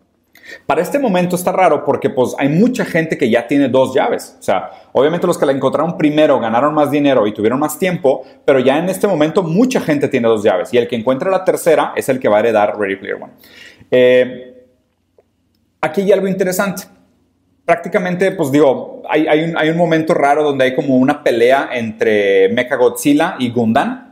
Para 0.66 0.82
este 0.82 0.98
momento 0.98 1.36
está 1.36 1.52
raro 1.52 1.84
porque 1.84 2.10
pues 2.10 2.34
hay 2.38 2.50
mucha 2.50 2.84
gente 2.84 3.16
que 3.16 3.30
ya 3.30 3.46
tiene 3.46 3.68
dos 3.68 3.94
llaves. 3.94 4.36
O 4.38 4.42
sea, 4.42 4.70
obviamente 4.92 5.26
los 5.26 5.38
que 5.38 5.46
la 5.46 5.52
encontraron 5.52 5.96
primero 5.96 6.38
ganaron 6.38 6.74
más 6.74 6.90
dinero 6.90 7.26
y 7.26 7.32
tuvieron 7.32 7.58
más 7.58 7.78
tiempo, 7.78 8.24
pero 8.44 8.58
ya 8.58 8.78
en 8.78 8.90
este 8.90 9.06
momento 9.06 9.42
mucha 9.42 9.80
gente 9.80 10.08
tiene 10.08 10.28
dos 10.28 10.42
llaves 10.42 10.72
y 10.74 10.76
el 10.76 10.86
que 10.86 10.96
encuentra 10.96 11.30
la 11.30 11.44
tercera 11.44 11.94
es 11.96 12.10
el 12.10 12.20
que 12.20 12.28
va 12.28 12.36
a 12.36 12.40
heredar 12.40 12.78
Ready 12.78 12.96
Player 12.96 13.16
One. 13.16 13.32
Eh, 13.90 14.66
aquí 15.80 16.02
hay 16.02 16.12
algo 16.12 16.28
interesante 16.28 16.93
prácticamente, 17.64 18.32
pues 18.32 18.52
digo, 18.52 19.02
hay, 19.08 19.70
un, 19.70 19.76
momento 19.76 20.14
raro 20.14 20.42
donde 20.42 20.64
hay 20.64 20.74
como 20.74 20.96
una 20.96 21.22
pelea 21.22 21.70
entre 21.72 22.48
Mechagodzilla 22.50 23.36
y 23.38 23.50
Gundam, 23.50 24.04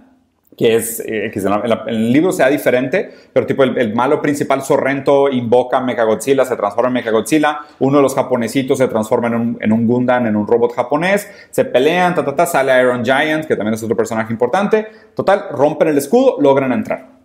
que 0.56 0.76
es, 0.76 1.00
eh, 1.00 1.32
en, 1.34 1.72
el 1.88 2.12
libro 2.12 2.32
sea 2.32 2.48
diferente, 2.48 3.10
pero 3.32 3.46
tipo 3.46 3.62
el, 3.64 3.94
malo 3.94 4.20
principal 4.20 4.62
Sorrento 4.62 5.30
invoca 5.30 5.78
a 5.78 5.80
Mechagodzilla, 5.80 6.44
se 6.44 6.56
transforma 6.56 6.88
en 6.88 6.94
Mechagodzilla, 6.94 7.60
uno 7.78 7.98
de 7.98 8.02
los 8.02 8.14
japonesitos 8.14 8.78
se 8.78 8.88
transforma 8.88 9.28
en 9.28 9.34
un, 9.34 9.58
en 9.60 9.72
un 9.72 9.86
Gundam, 9.86 10.26
en 10.26 10.36
un 10.36 10.46
robot 10.46 10.74
japonés, 10.74 11.28
se 11.50 11.64
pelean, 11.64 12.14
ta, 12.14 12.24
ta, 12.24 12.34
ta, 12.34 12.46
sale 12.46 12.78
Iron 12.80 13.04
Giant, 13.04 13.46
que 13.46 13.56
también 13.56 13.74
es 13.74 13.82
otro 13.82 13.96
personaje 13.96 14.32
importante, 14.32 14.86
total, 15.14 15.46
rompen 15.50 15.88
el 15.88 15.98
escudo, 15.98 16.36
logran 16.40 16.72
entrar. 16.72 17.21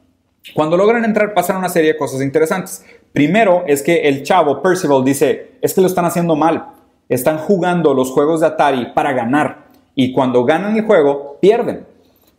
Cuando 0.53 0.77
logran 0.77 1.05
entrar 1.05 1.33
pasan 1.33 1.57
una 1.57 1.69
serie 1.69 1.93
de 1.93 1.97
cosas 1.97 2.21
interesantes. 2.21 2.85
Primero 3.13 3.63
es 3.67 3.81
que 3.81 4.07
el 4.07 4.23
chavo 4.23 4.61
Percival 4.61 5.03
dice, 5.03 5.51
es 5.61 5.73
que 5.73 5.81
lo 5.81 5.87
están 5.87 6.05
haciendo 6.05 6.35
mal. 6.35 6.67
Están 7.09 7.37
jugando 7.37 7.93
los 7.93 8.11
juegos 8.11 8.41
de 8.41 8.47
Atari 8.47 8.93
para 8.93 9.13
ganar. 9.13 9.67
Y 9.95 10.11
cuando 10.11 10.45
ganan 10.45 10.75
el 10.75 10.85
juego, 10.85 11.37
pierden. 11.41 11.85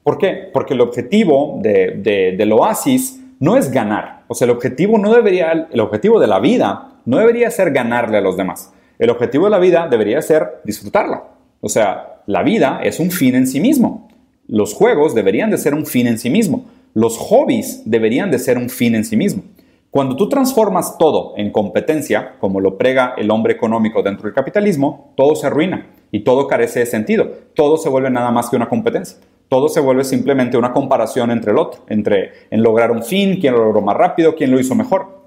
¿Por 0.03 0.19
qué? 0.19 0.51
Porque 0.53 0.75
el 0.75 0.81
objetivo 0.81 1.59
de, 1.61 2.35
del 2.37 2.53
Oasis 2.53 3.21
no 3.41 3.57
es 3.57 3.71
ganar. 3.71 4.23
O 4.29 4.35
sea, 4.35 4.47
el 4.47 4.53
objetivo 4.53 4.99
no 4.99 5.13
debería, 5.13 5.69
el 5.71 5.81
objetivo 5.81 6.21
de 6.21 6.27
la 6.27 6.39
vida 6.39 6.93
no 7.05 7.19
debería 7.19 7.51
ser 7.51 7.73
ganarle 7.73 8.19
a 8.19 8.21
los 8.21 8.37
demás. 8.37 8.73
El 8.99 9.11
objetivo 9.11 9.45
de 9.45 9.51
la 9.51 9.59
vida 9.59 9.87
debería 9.89 10.21
ser 10.23 10.61
disfrutarla. 10.65 11.25
O 11.61 11.69
sea, 11.69 12.23
la 12.27 12.43
vida 12.43 12.81
es 12.83 13.01
un 13.01 13.11
fin 13.11 13.35
en 13.35 13.47
sí 13.47 13.61
mismo. 13.61 14.09
Los 14.47 14.75
juegos 14.75 15.15
deberían 15.15 15.51
de 15.51 15.59
ser 15.59 15.75
un 15.75 15.87
fin 15.87 16.07
en 16.07 16.19
sí 16.19 16.31
mismo. 16.31 16.65
Los 16.95 17.19
hobbies 17.19 17.83
deberían 17.85 18.31
de 18.31 18.39
ser 18.39 18.59
un 18.59 18.71
fin 18.71 18.95
en 18.95 19.05
sí 19.05 19.17
mismo. 19.17 19.43
Cuando 19.91 20.17
tú 20.17 20.29
transformas 20.29 20.99
todo 20.99 21.33
en 21.37 21.51
competencia, 21.51 22.35
como 22.41 22.61
lo 22.61 22.77
prega 22.77 23.15
el 23.17 23.31
hombre 23.31 23.55
económico 23.55 24.03
dentro 24.03 24.25
del 24.25 24.35
capitalismo, 24.35 25.13
todo 25.17 25.35
se 25.35 25.47
arruina 25.47 25.91
y 26.11 26.25
todo 26.25 26.47
carece 26.47 26.81
de 26.81 26.87
sentido. 26.87 27.31
Todo 27.55 27.79
se 27.79 27.89
vuelve 27.89 28.11
nada 28.11 28.31
más 28.31 28.51
que 28.51 28.57
una 28.57 28.69
competencia. 28.69 29.19
Todo 29.49 29.69
se 29.69 29.81
vuelve 29.81 30.05
simplemente 30.05 30.59
una 30.59 30.73
comparación 30.73 31.31
entre 31.31 31.53
el 31.53 31.59
otro, 31.59 31.83
entre 31.89 32.33
en 32.51 32.63
lograr 32.63 32.91
un 32.91 33.03
fin, 33.03 33.39
quién 33.41 33.55
lo 33.55 33.65
logró 33.65 33.81
más 33.81 33.97
rápido, 33.97 34.35
quién 34.35 34.51
lo 34.51 34.61
hizo 34.61 34.75
mejor. 34.75 35.18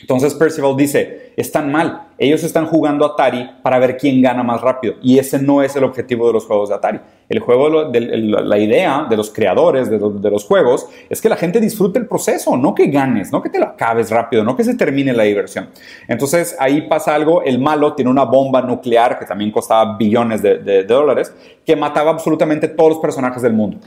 Entonces 0.00 0.34
Percival 0.34 0.76
dice, 0.76 1.32
están 1.36 1.72
mal, 1.72 2.08
ellos 2.18 2.44
están 2.44 2.66
jugando 2.66 3.04
Atari 3.04 3.50
para 3.62 3.78
ver 3.78 3.96
quién 3.96 4.22
gana 4.22 4.42
más 4.42 4.60
rápido 4.60 4.94
y 5.02 5.18
ese 5.18 5.40
no 5.40 5.62
es 5.62 5.74
el 5.76 5.84
objetivo 5.84 6.26
de 6.26 6.32
los 6.32 6.46
juegos 6.46 6.68
de 6.68 6.76
Atari. 6.76 7.00
El 7.28 7.40
juego, 7.40 7.90
de, 7.90 8.00
la 8.00 8.58
idea 8.58 9.06
de 9.08 9.16
los 9.16 9.30
creadores 9.30 9.90
de, 9.90 9.98
los 9.98 10.44
juegos 10.44 10.86
es 11.10 11.20
que 11.20 11.28
la 11.28 11.36
gente 11.36 11.60
disfrute 11.60 11.98
el 11.98 12.06
proceso, 12.06 12.56
no 12.56 12.74
que 12.74 12.86
ganes, 12.86 13.32
no 13.32 13.42
que 13.42 13.50
te 13.50 13.58
lo 13.58 13.66
acabes 13.66 14.10
rápido, 14.10 14.44
no 14.44 14.56
que 14.56 14.64
se 14.64 14.74
termine 14.74 15.12
la 15.12 15.24
diversión. 15.24 15.68
Entonces 16.06 16.56
ahí 16.58 16.82
pasa 16.82 17.14
algo, 17.14 17.42
el 17.42 17.58
malo 17.58 17.94
tiene 17.94 18.10
una 18.10 18.24
bomba 18.24 18.62
nuclear 18.62 19.18
que 19.18 19.26
también 19.26 19.50
costaba 19.50 19.96
billones 19.96 20.42
de 20.42 20.84
dólares, 20.84 21.34
que 21.66 21.76
mataba 21.76 22.10
absolutamente 22.10 22.68
todos 22.68 22.90
los 22.90 22.98
personajes 22.98 23.42
del 23.42 23.52
mundo. 23.52 23.78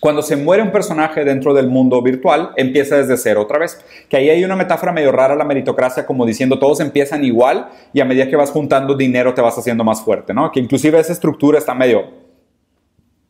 Cuando 0.00 0.22
se 0.22 0.36
muere 0.36 0.62
un 0.62 0.72
personaje 0.72 1.24
dentro 1.24 1.54
del 1.54 1.68
mundo 1.68 2.02
virtual, 2.02 2.50
empieza 2.56 2.96
desde 2.96 3.16
cero 3.16 3.42
otra 3.42 3.58
vez. 3.58 3.84
Que 4.08 4.16
ahí 4.16 4.30
hay 4.30 4.44
una 4.44 4.56
metáfora 4.56 4.90
medio 4.90 5.12
rara, 5.12 5.36
la 5.36 5.44
meritocracia, 5.44 6.06
como 6.06 6.26
diciendo 6.26 6.58
todos 6.58 6.80
empiezan 6.80 7.24
igual 7.24 7.68
y 7.92 8.00
a 8.00 8.04
medida 8.04 8.28
que 8.28 8.36
vas 8.36 8.50
juntando 8.50 8.94
dinero 8.96 9.34
te 9.34 9.40
vas 9.40 9.56
haciendo 9.56 9.84
más 9.84 10.02
fuerte, 10.02 10.34
¿no? 10.34 10.50
Que 10.50 10.60
inclusive 10.60 10.98
esa 10.98 11.12
estructura 11.12 11.58
está 11.58 11.74
medio, 11.74 12.04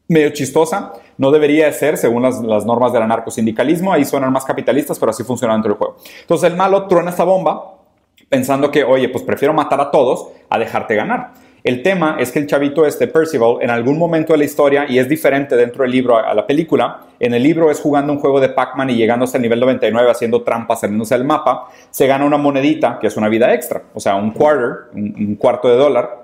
medio 0.08 0.30
chistosa. 0.30 0.92
No 1.18 1.30
debería 1.30 1.70
ser, 1.72 1.98
según 1.98 2.22
las, 2.22 2.40
las 2.40 2.64
normas 2.64 2.92
del 2.92 3.02
anarcosindicalismo, 3.02 3.92
ahí 3.92 4.04
suenan 4.04 4.32
más 4.32 4.44
capitalistas, 4.44 4.98
pero 4.98 5.10
así 5.10 5.24
funciona 5.24 5.52
dentro 5.52 5.70
del 5.70 5.78
juego. 5.78 5.96
Entonces 6.22 6.50
el 6.50 6.56
malo 6.56 6.86
truena 6.86 7.10
esta 7.10 7.24
bomba 7.24 7.80
pensando 8.28 8.70
que, 8.70 8.82
oye, 8.82 9.10
pues 9.10 9.22
prefiero 9.24 9.52
matar 9.52 9.78
a 9.80 9.90
todos 9.90 10.28
a 10.48 10.58
dejarte 10.58 10.94
ganar. 10.94 11.32
El 11.64 11.82
tema 11.82 12.16
es 12.18 12.32
que 12.32 12.40
el 12.40 12.48
chavito 12.48 12.84
este, 12.84 13.06
Percival, 13.06 13.58
en 13.60 13.70
algún 13.70 13.96
momento 13.96 14.32
de 14.32 14.38
la 14.38 14.44
historia, 14.44 14.84
y 14.88 14.98
es 14.98 15.08
diferente 15.08 15.54
dentro 15.54 15.82
del 15.82 15.92
libro 15.92 16.16
a 16.16 16.34
la 16.34 16.44
película, 16.44 17.02
en 17.20 17.34
el 17.34 17.42
libro 17.42 17.70
es 17.70 17.78
jugando 17.78 18.12
un 18.12 18.18
juego 18.18 18.40
de 18.40 18.48
Pac-Man 18.48 18.90
y 18.90 18.96
llegando 18.96 19.24
hasta 19.24 19.38
el 19.38 19.42
nivel 19.42 19.60
99 19.60 20.10
haciendo 20.10 20.42
trampas, 20.42 20.80
saliéndose 20.80 21.14
del 21.14 21.24
mapa, 21.24 21.68
se 21.90 22.08
gana 22.08 22.24
una 22.24 22.36
monedita, 22.36 22.98
que 23.00 23.06
es 23.06 23.16
una 23.16 23.28
vida 23.28 23.54
extra, 23.54 23.82
o 23.94 24.00
sea, 24.00 24.16
un 24.16 24.32
quarter, 24.32 24.90
un 24.92 25.36
cuarto 25.36 25.68
de 25.68 25.76
dólar, 25.76 26.21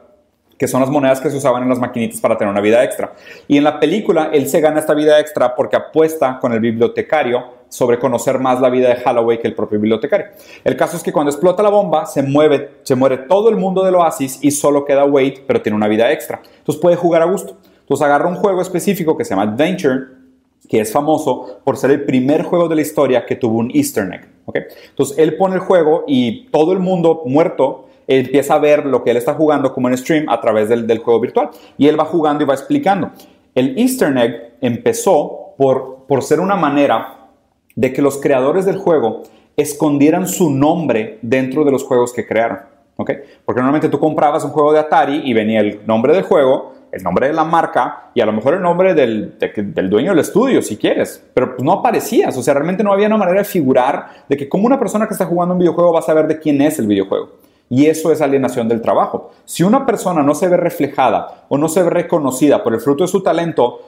que 0.58 0.66
son 0.66 0.80
las 0.80 0.90
monedas 0.90 1.20
que 1.20 1.30
se 1.30 1.36
usaban 1.36 1.62
en 1.62 1.68
las 1.68 1.78
maquinitas 1.78 2.20
para 2.20 2.36
tener 2.36 2.50
una 2.50 2.60
vida 2.60 2.82
extra. 2.82 3.12
Y 3.46 3.56
en 3.56 3.64
la 3.64 3.78
película, 3.78 4.30
él 4.32 4.48
se 4.48 4.60
gana 4.60 4.80
esta 4.80 4.92
vida 4.92 5.18
extra 5.20 5.54
porque 5.54 5.76
apuesta 5.76 6.38
con 6.40 6.52
el 6.52 6.60
bibliotecario 6.60 7.58
sobre 7.68 7.98
conocer 7.98 8.38
más 8.38 8.60
la 8.60 8.70
vida 8.70 8.88
de 8.88 9.02
Holloway 9.04 9.38
que 9.38 9.46
el 9.46 9.54
propio 9.54 9.78
bibliotecario. 9.78 10.26
El 10.64 10.76
caso 10.76 10.96
es 10.96 11.02
que 11.02 11.12
cuando 11.12 11.30
explota 11.30 11.62
la 11.62 11.68
bomba, 11.68 12.06
se, 12.06 12.22
mueve, 12.22 12.78
se 12.82 12.96
muere 12.96 13.18
todo 13.18 13.50
el 13.50 13.56
mundo 13.56 13.84
del 13.84 13.94
oasis 13.94 14.38
y 14.42 14.50
solo 14.50 14.84
queda 14.84 15.04
Wade, 15.04 15.44
pero 15.46 15.62
tiene 15.62 15.76
una 15.76 15.86
vida 15.86 16.10
extra. 16.10 16.40
Entonces 16.58 16.80
puede 16.80 16.96
jugar 16.96 17.22
a 17.22 17.26
gusto. 17.26 17.56
Entonces 17.80 18.04
agarra 18.04 18.28
un 18.28 18.36
juego 18.36 18.60
específico 18.60 19.16
que 19.16 19.24
se 19.24 19.30
llama 19.30 19.42
Adventure, 19.42 20.18
que 20.68 20.80
es 20.80 20.92
famoso 20.92 21.60
por 21.64 21.76
ser 21.76 21.90
el 21.90 22.04
primer 22.04 22.42
juego 22.42 22.68
de 22.68 22.74
la 22.74 22.82
historia 22.82 23.24
que 23.24 23.36
tuvo 23.36 23.58
un 23.58 23.70
easter 23.72 24.12
egg. 24.12 24.28
¿okay? 24.44 24.62
Entonces 24.90 25.18
él 25.18 25.36
pone 25.36 25.54
el 25.54 25.60
juego 25.60 26.04
y 26.06 26.46
todo 26.48 26.72
el 26.72 26.80
mundo 26.80 27.22
muerto 27.26 27.87
empieza 28.08 28.54
a 28.54 28.58
ver 28.58 28.86
lo 28.86 29.04
que 29.04 29.10
él 29.10 29.18
está 29.18 29.34
jugando 29.34 29.72
como 29.72 29.88
en 29.88 29.96
stream 29.96 30.28
a 30.28 30.40
través 30.40 30.68
del, 30.68 30.98
juego 30.98 31.20
virtual. 31.20 31.50
Y 31.76 31.86
él 31.86 32.00
va 32.00 32.06
jugando 32.06 32.42
y 32.42 32.46
va 32.46 32.54
explicando. 32.54 33.10
El 33.54 33.78
Easter 33.78 34.16
egg 34.16 34.54
empezó 34.60 35.54
por, 35.56 36.06
por 36.08 36.22
ser 36.22 36.40
una 36.40 36.56
manera 36.56 37.28
de 37.76 37.92
que 37.92 38.02
los 38.02 38.18
creadores 38.18 38.64
del 38.64 38.78
juego 38.78 39.22
escondieran 39.56 40.26
su 40.26 40.50
nombre 40.50 41.18
dentro 41.22 41.64
de 41.64 41.70
los 41.70 41.84
juegos 41.84 42.12
que 42.12 42.26
crearon. 42.26 42.58
¿okay? 42.96 43.18
Porque 43.44 43.60
normalmente 43.60 43.88
tú 43.88 43.98
comprabas 43.98 44.44
un 44.44 44.50
juego 44.50 44.72
de 44.72 44.80
Atari 44.80 45.22
y 45.24 45.32
venía 45.32 45.60
el 45.60 45.80
nombre 45.86 46.12
del 46.14 46.22
juego, 46.22 46.74
el 46.90 47.02
nombre 47.02 47.28
de 47.28 47.34
la 47.34 47.44
marca 47.44 48.10
y 48.14 48.20
a 48.20 48.26
lo 48.26 48.32
mejor 48.32 48.54
el 48.54 48.62
nombre 48.62 48.94
del, 48.94 49.36
del 49.38 49.90
dueño 49.90 50.10
del 50.10 50.20
estudio, 50.20 50.62
si 50.62 50.76
quieres. 50.76 51.22
Pero 51.34 51.56
pues, 51.56 51.62
no 51.62 51.72
aparecías, 51.72 52.36
o 52.36 52.42
sea, 52.42 52.54
realmente 52.54 52.82
no 52.82 52.92
había 52.92 53.06
una 53.06 53.16
manera 53.16 53.38
de 53.38 53.44
figurar 53.44 54.24
de 54.28 54.36
que 54.36 54.48
como 54.48 54.66
una 54.66 54.78
persona 54.78 55.06
que 55.06 55.14
está 55.14 55.26
jugando 55.26 55.54
un 55.54 55.60
videojuego 55.60 55.92
va 55.92 55.98
a 55.98 56.02
saber 56.02 56.26
de 56.26 56.38
quién 56.38 56.60
es 56.62 56.78
el 56.78 56.86
videojuego. 56.86 57.47
Y 57.70 57.86
eso 57.86 58.12
es 58.12 58.20
alienación 58.20 58.68
del 58.68 58.80
trabajo. 58.80 59.30
Si 59.44 59.62
una 59.62 59.84
persona 59.84 60.22
no 60.22 60.34
se 60.34 60.48
ve 60.48 60.56
reflejada 60.56 61.44
o 61.48 61.58
no 61.58 61.68
se 61.68 61.82
ve 61.82 61.90
reconocida 61.90 62.62
por 62.62 62.74
el 62.74 62.80
fruto 62.80 63.04
de 63.04 63.08
su 63.08 63.22
talento, 63.22 63.80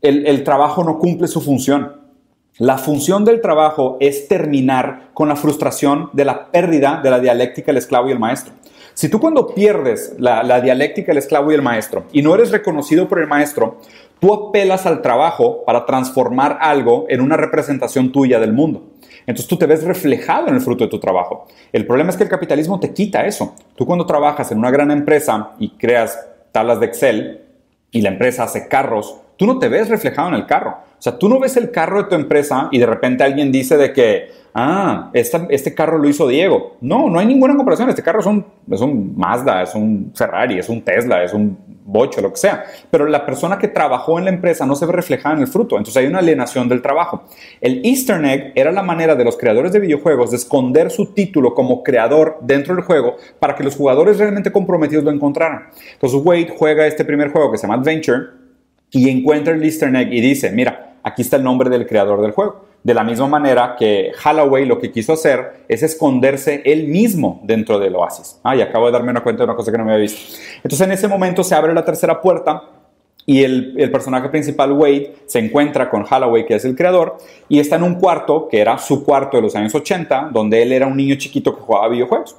el, 0.00 0.44
trabajo 0.44 0.84
no 0.84 0.98
cumple 0.98 1.28
su 1.28 1.40
función. 1.40 2.00
La 2.58 2.78
función 2.78 3.24
del 3.24 3.40
trabajo 3.40 3.96
es 4.00 4.28
terminar 4.28 5.10
con 5.14 5.28
la 5.28 5.36
frustración 5.36 6.10
de 6.12 6.24
la 6.24 6.50
pérdida 6.50 7.00
de 7.02 7.10
la 7.10 7.20
dialéctica 7.20 7.66
del 7.66 7.78
esclavo 7.78 8.08
y 8.08 8.12
el 8.12 8.18
maestro. 8.18 8.52
Si 8.94 9.08
tú 9.08 9.20
cuando 9.20 9.46
pierdes 9.54 10.14
la, 10.18 10.42
la 10.42 10.60
dialéctica 10.60 11.12
del 11.12 11.18
esclavo 11.18 11.50
y 11.50 11.54
el 11.54 11.62
maestro 11.62 12.04
y 12.12 12.22
no 12.22 12.34
eres 12.34 12.50
reconocido 12.50 13.08
por 13.08 13.20
el 13.20 13.28
maestro, 13.28 13.78
tú 14.18 14.32
apelas 14.32 14.84
al 14.84 15.00
trabajo 15.00 15.64
para 15.64 15.86
transformar 15.86 16.58
algo 16.60 17.06
en 17.08 17.20
una 17.20 17.36
representación 17.36 18.12
tuya 18.12 18.38
del 18.40 18.52
mundo. 18.52 18.89
Entonces 19.30 19.48
tú 19.48 19.56
te 19.56 19.66
ves 19.66 19.84
reflejado 19.84 20.48
en 20.48 20.56
el 20.56 20.60
fruto 20.60 20.82
de 20.82 20.90
tu 20.90 20.98
trabajo. 20.98 21.46
El 21.72 21.86
problema 21.86 22.10
es 22.10 22.16
que 22.16 22.24
el 22.24 22.28
capitalismo 22.28 22.80
te 22.80 22.92
quita 22.92 23.24
eso. 23.24 23.54
Tú 23.76 23.86
cuando 23.86 24.04
trabajas 24.04 24.50
en 24.50 24.58
una 24.58 24.72
gran 24.72 24.90
empresa 24.90 25.52
y 25.60 25.70
creas 25.70 26.18
tablas 26.50 26.80
de 26.80 26.86
Excel 26.86 27.44
y 27.92 28.02
la 28.02 28.08
empresa 28.08 28.42
hace 28.42 28.66
carros, 28.66 29.20
tú 29.36 29.46
no 29.46 29.60
te 29.60 29.68
ves 29.68 29.88
reflejado 29.88 30.30
en 30.30 30.34
el 30.34 30.46
carro. 30.46 30.78
O 31.00 31.02
sea, 31.02 31.16
tú 31.16 31.30
no 31.30 31.40
ves 31.40 31.56
el 31.56 31.70
carro 31.70 32.02
de 32.02 32.10
tu 32.10 32.14
empresa 32.14 32.68
y 32.70 32.78
de 32.78 32.84
repente 32.84 33.24
alguien 33.24 33.50
dice 33.50 33.78
de 33.78 33.90
que, 33.90 34.32
ah, 34.52 35.10
este 35.14 35.74
carro 35.74 35.96
lo 35.96 36.06
hizo 36.06 36.28
Diego. 36.28 36.76
No, 36.82 37.08
no 37.08 37.18
hay 37.18 37.24
ninguna 37.24 37.56
comparación. 37.56 37.88
Este 37.88 38.02
carro 38.02 38.20
es 38.20 38.26
un, 38.26 38.44
es 38.70 38.82
un 38.82 39.16
Mazda, 39.16 39.62
es 39.62 39.74
un 39.74 40.12
Ferrari, 40.14 40.58
es 40.58 40.68
un 40.68 40.82
Tesla, 40.82 41.24
es 41.24 41.32
un 41.32 41.56
bocho, 41.86 42.20
lo 42.20 42.30
que 42.30 42.36
sea. 42.36 42.64
Pero 42.90 43.06
la 43.06 43.24
persona 43.24 43.56
que 43.58 43.68
trabajó 43.68 44.18
en 44.18 44.26
la 44.26 44.30
empresa 44.30 44.66
no 44.66 44.74
se 44.74 44.84
ve 44.84 44.92
reflejada 44.92 45.36
en 45.36 45.40
el 45.40 45.46
fruto. 45.48 45.78
Entonces 45.78 45.96
hay 45.96 46.06
una 46.06 46.18
alienación 46.18 46.68
del 46.68 46.82
trabajo. 46.82 47.24
El 47.62 47.80
Easter 47.82 48.22
egg 48.22 48.52
era 48.54 48.70
la 48.70 48.82
manera 48.82 49.14
de 49.14 49.24
los 49.24 49.38
creadores 49.38 49.72
de 49.72 49.80
videojuegos 49.80 50.32
de 50.32 50.36
esconder 50.36 50.90
su 50.90 51.14
título 51.14 51.54
como 51.54 51.82
creador 51.82 52.36
dentro 52.42 52.74
del 52.74 52.84
juego 52.84 53.16
para 53.38 53.54
que 53.54 53.64
los 53.64 53.74
jugadores 53.74 54.18
realmente 54.18 54.52
comprometidos 54.52 55.02
lo 55.02 55.12
encontraran. 55.12 55.68
Entonces 55.94 56.20
Wade 56.22 56.52
juega 56.58 56.86
este 56.86 57.06
primer 57.06 57.30
juego 57.30 57.50
que 57.50 57.56
se 57.56 57.66
llama 57.66 57.80
Adventure 57.80 58.38
y 58.90 59.08
encuentra 59.08 59.54
el 59.54 59.62
Easter 59.62 59.94
egg 59.94 60.12
y 60.12 60.20
dice, 60.20 60.50
mira, 60.50 60.89
aquí 61.02 61.22
está 61.22 61.36
el 61.36 61.44
nombre 61.44 61.70
del 61.70 61.86
creador 61.86 62.20
del 62.20 62.32
juego. 62.32 62.64
De 62.82 62.94
la 62.94 63.04
misma 63.04 63.26
manera 63.26 63.76
que 63.78 64.10
Holloway 64.24 64.64
lo 64.64 64.78
que 64.78 64.90
quiso 64.90 65.12
hacer 65.12 65.64
es 65.68 65.82
esconderse 65.82 66.62
él 66.64 66.88
mismo 66.88 67.40
dentro 67.44 67.78
del 67.78 67.94
oasis. 67.94 68.40
Ah, 68.42 68.56
y 68.56 68.62
acabo 68.62 68.86
de 68.86 68.92
darme 68.92 69.10
una 69.10 69.22
cuenta 69.22 69.42
de 69.42 69.44
una 69.44 69.56
cosa 69.56 69.70
que 69.70 69.78
no 69.78 69.84
me 69.84 69.92
había 69.92 70.02
visto. 70.02 70.38
Entonces 70.56 70.80
en 70.80 70.92
ese 70.92 71.06
momento 71.06 71.44
se 71.44 71.54
abre 71.54 71.74
la 71.74 71.84
tercera 71.84 72.20
puerta 72.20 72.62
y 73.26 73.44
el, 73.44 73.90
personaje 73.92 74.28
principal, 74.28 74.72
Wade, 74.72 75.14
se 75.26 75.38
encuentra 75.38 75.88
con 75.88 76.04
Holloway, 76.10 76.46
que 76.46 76.54
es 76.56 76.64
el 76.64 76.74
creador, 76.74 77.18
y 77.48 77.60
está 77.60 77.76
en 77.76 77.84
un 77.84 77.94
cuarto, 77.94 78.48
que 78.48 78.58
era 78.58 78.76
su 78.78 79.04
cuarto 79.04 79.36
de 79.36 79.42
los 79.44 79.54
años 79.54 79.74
80, 79.74 80.30
donde 80.32 80.62
él 80.62 80.72
era 80.72 80.86
un 80.86 80.96
niño 80.96 81.14
chiquito 81.16 81.54
que 81.54 81.62
jugaba 81.62 81.88
videojuegos. 81.88 82.36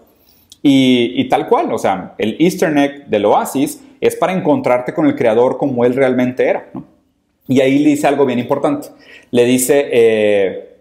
Y, 0.64 1.28
tal 1.30 1.48
cual, 1.48 1.72
o 1.72 1.78
sea, 1.78 2.14
el 2.18 2.36
Easter 2.40 2.76
egg 2.78 3.08
del 3.08 3.26
Oasis 3.26 3.82
es 4.00 4.16
para 4.16 4.34
encontrarte 4.34 4.94
con 4.94 5.06
el 5.08 5.16
creador 5.16 5.58
como 5.58 5.86
él 5.86 5.96
realmente 5.96 6.46
era. 6.46 6.70
Y 7.52 7.60
ahí 7.60 7.80
le 7.80 7.90
dice 7.90 8.08
algo 8.08 8.26
bien 8.26 8.40
importante. 8.40 8.88
Le 9.32 9.44
dice, 9.44 9.90
eh, 9.92 10.78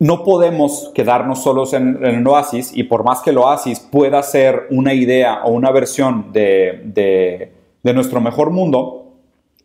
no 0.00 0.24
podemos 0.24 0.90
quedarnos 0.92 1.44
solos 1.44 1.72
en, 1.72 2.04
el 2.04 2.26
oasis 2.26 2.72
y 2.74 2.82
por 2.82 3.04
más 3.04 3.20
que 3.20 3.30
el 3.30 3.38
oasis 3.38 3.78
pueda 3.78 4.20
ser 4.24 4.66
una 4.70 4.92
idea 4.92 5.44
o 5.44 5.52
una 5.52 5.70
versión 5.70 6.32
de, 6.32 7.52
nuestro 7.84 8.20
mejor 8.20 8.50
mundo, 8.50 9.06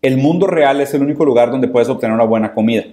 el 0.04 0.18
mundo 0.18 0.46
real 0.46 0.82
es 0.82 0.94
el 0.94 1.02
único 1.02 1.26
lugar 1.26 1.50
donde 1.50 1.68
puedes 1.68 1.90
obtener 1.90 2.14
una 2.14 2.26
buena 2.26 2.54
comida. 2.54 2.84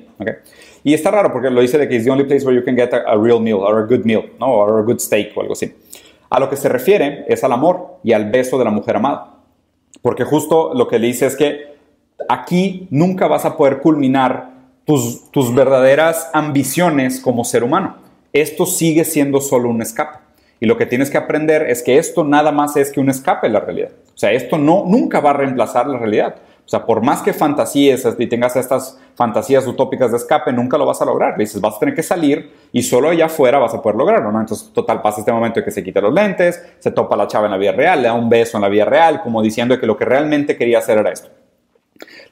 Y 0.82 0.94
está 0.94 1.10
raro 1.10 1.30
porque 1.30 1.50
lo 1.50 1.60
dice 1.60 1.76
de 1.76 1.86
que 1.86 1.96
es 1.96 2.04
the 2.04 2.10
only 2.10 2.24
place 2.24 2.42
where 2.42 2.58
you 2.58 2.64
can 2.64 2.74
get 2.74 2.94
a, 2.94 3.18
real 3.18 3.38
meal 3.38 3.58
or 3.58 3.80
a 3.80 3.82
good 3.82 4.06
meal, 4.06 4.30
¿no? 4.40 4.46
or 4.46 4.78
a 4.78 4.82
good 4.82 4.98
steak 4.98 5.36
o 5.36 5.42
algo 5.42 5.52
así. 5.52 5.74
A 6.30 6.40
lo 6.40 6.48
que 6.48 6.56
se 6.56 6.70
refiere 6.70 7.26
es 7.28 7.44
al 7.44 7.52
amor 7.52 7.98
y 8.02 8.14
al 8.14 8.30
beso 8.30 8.56
de 8.56 8.64
la 8.64 8.70
mujer 8.70 8.96
amada. 8.96 9.28
Porque 10.00 10.24
justo 10.24 10.72
lo 10.72 10.88
que 10.88 10.98
le 10.98 11.08
dice 11.08 11.26
es 11.26 11.36
que 11.36 11.71
aquí 12.28 12.86
nunca 12.90 13.26
vas 13.26 13.44
a 13.44 13.56
poder 13.56 13.80
culminar 13.80 14.50
tus, 14.84 15.30
tus 15.30 15.54
verdaderas 15.54 16.28
ambiciones 16.32 17.20
como 17.20 17.44
ser 17.44 17.64
humano. 17.64 17.96
Esto 18.32 18.66
sigue 18.66 19.04
siendo 19.04 19.40
solo 19.40 19.68
un 19.68 19.82
escape. 19.82 20.18
Y 20.60 20.66
lo 20.66 20.76
que 20.76 20.86
tienes 20.86 21.10
que 21.10 21.18
aprender 21.18 21.68
es 21.68 21.82
que 21.82 21.98
esto 21.98 22.22
nada 22.22 22.52
más 22.52 22.76
es 22.76 22.92
que 22.92 23.00
un 23.00 23.10
escape 23.10 23.48
de 23.48 23.52
la 23.52 23.60
realidad. 23.60 23.90
O 24.14 24.18
sea, 24.18 24.30
esto 24.30 24.58
no, 24.58 24.84
nunca 24.86 25.20
va 25.20 25.30
a 25.30 25.32
reemplazar 25.32 25.88
la 25.88 25.98
realidad. 25.98 26.36
O 26.64 26.68
sea, 26.68 26.86
por 26.86 27.02
más 27.02 27.20
que 27.22 27.32
fantasíes 27.32 28.06
y 28.16 28.26
tengas 28.28 28.54
estas 28.54 28.96
fantasías 29.16 29.66
utópicas 29.66 30.12
de 30.12 30.18
escape, 30.18 30.52
nunca 30.52 30.78
lo 30.78 30.86
vas 30.86 31.02
a 31.02 31.04
lograr. 31.04 31.36
dices, 31.36 31.60
vas 31.60 31.74
a 31.74 31.78
tener 31.80 31.94
que 31.94 32.04
salir 32.04 32.52
y 32.70 32.82
solo 32.82 33.08
allá 33.08 33.26
afuera 33.26 33.58
vas 33.58 33.74
a 33.74 33.82
poder 33.82 33.96
lograrlo, 33.96 34.30
¿no? 34.30 34.40
Entonces, 34.40 34.70
total, 34.72 35.02
pasa 35.02 35.20
este 35.20 35.32
momento 35.32 35.58
de 35.58 35.64
que 35.64 35.72
se 35.72 35.82
quita 35.82 36.00
los 36.00 36.14
lentes, 36.14 36.62
se 36.78 36.92
topa 36.92 37.16
la 37.16 37.26
chava 37.26 37.46
en 37.46 37.50
la 37.50 37.58
vida 37.58 37.72
real, 37.72 38.00
le 38.00 38.08
da 38.08 38.14
un 38.14 38.28
beso 38.28 38.56
en 38.56 38.62
la 38.62 38.68
vida 38.68 38.84
real, 38.84 39.20
como 39.20 39.42
diciendo 39.42 39.78
que 39.80 39.86
lo 39.86 39.96
que 39.96 40.04
realmente 40.04 40.56
quería 40.56 40.78
hacer 40.78 40.98
era 40.98 41.10
esto. 41.10 41.28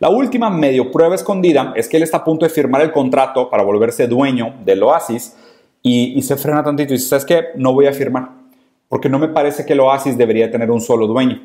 La 0.01 0.09
última 0.09 0.49
medio 0.49 0.91
prueba 0.91 1.15
escondida 1.15 1.75
es 1.77 1.87
que 1.87 1.99
él 1.99 2.03
está 2.03 2.17
a 2.17 2.25
punto 2.25 2.47
de 2.47 2.51
firmar 2.51 2.81
el 2.81 2.91
contrato 2.91 3.51
para 3.51 3.63
volverse 3.63 4.07
dueño 4.07 4.55
del 4.65 4.83
Oasis 4.83 5.37
y, 5.83 6.21
se 6.23 6.37
frena 6.37 6.65
tantito 6.65 6.95
y 6.95 6.97
dice, 6.97 7.11
¿sabes 7.11 7.27
qué? 7.27 7.45
No 7.57 7.75
voy 7.75 7.87
a 7.87 7.93
firmar, 7.93 8.31
porque 8.89 9.11
no 9.11 9.19
me 9.19 9.29
parece 9.29 9.67
que 9.67 9.75
el 9.75 9.81
Oasis 9.81 10.17
debería 10.17 10.51
tener 10.51 10.71
un 10.71 10.81
solo 10.81 11.07
dueño. 11.07 11.39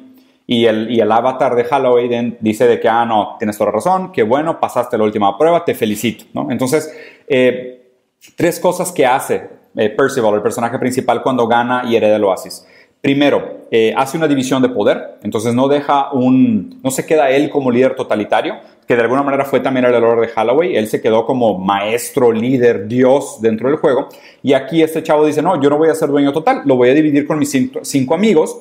Y 0.47 0.67
el, 0.67 0.89
y 0.89 1.01
el 1.01 1.11
avatar 1.11 1.53
de 1.53 1.65
Halloween 1.65 2.37
dice 2.39 2.65
de 2.65 2.79
que, 2.79 2.87
ah, 2.87 3.05
no, 3.05 3.35
tienes 3.37 3.57
toda 3.57 3.71
razón, 3.71 4.13
que 4.13 4.23
bueno, 4.23 4.57
pasaste 4.57 4.97
la 4.97 5.03
última 5.03 5.37
prueba, 5.37 5.65
te 5.65 5.75
felicito. 5.75 6.23
Entonces, 6.49 6.95
eh, 7.27 7.91
tres 8.37 8.57
cosas 8.61 8.89
que 8.93 9.05
hace 9.05 9.49
eh, 9.75 9.89
Percival, 9.89 10.33
el 10.35 10.41
personaje 10.41 10.79
principal, 10.79 11.21
cuando 11.21 11.45
gana 11.45 11.83
y 11.85 11.97
hereda 11.97 12.15
el 12.15 12.23
Oasis. 12.23 12.65
Primero, 13.05 13.67
eh, 13.69 13.93
hace 13.95 14.17
una 14.17 14.27
división 14.27 14.63
de 14.63 14.69
poder, 14.69 15.19
entonces 15.21 15.53
no 15.53 15.67
deja 15.67 16.11
un, 16.11 16.79
no 16.83 16.89
se 16.89 17.05
queda 17.05 17.29
él 17.29 17.51
como 17.51 17.69
líder 17.69 17.95
totalitario, 17.95 18.55
que 18.87 18.95
de 18.95 19.03
alguna 19.03 19.21
manera 19.21 19.45
fue 19.45 19.59
también 19.59 19.85
el 19.85 19.93
error 19.93 20.19
de 20.19 20.33
Holloway, 20.35 20.75
él 20.75 20.87
se 20.87 21.03
quedó 21.03 21.23
como 21.23 21.55
maestro, 21.59 22.31
líder, 22.31 22.87
dios 22.87 23.37
dentro 23.41 23.69
del 23.69 23.77
juego, 23.77 24.09
y 24.41 24.53
aquí 24.53 24.81
este 24.81 25.03
chavo 25.03 25.23
dice, 25.23 25.43
no, 25.43 25.61
yo 25.61 25.69
no 25.69 25.77
voy 25.77 25.89
a 25.89 25.93
ser 25.93 26.09
dueño 26.09 26.33
total, 26.33 26.63
lo 26.65 26.77
voy 26.77 26.89
a 26.89 26.93
dividir 26.95 27.27
con 27.27 27.37
mis 27.37 27.55
cinco 27.83 28.15
amigos, 28.15 28.59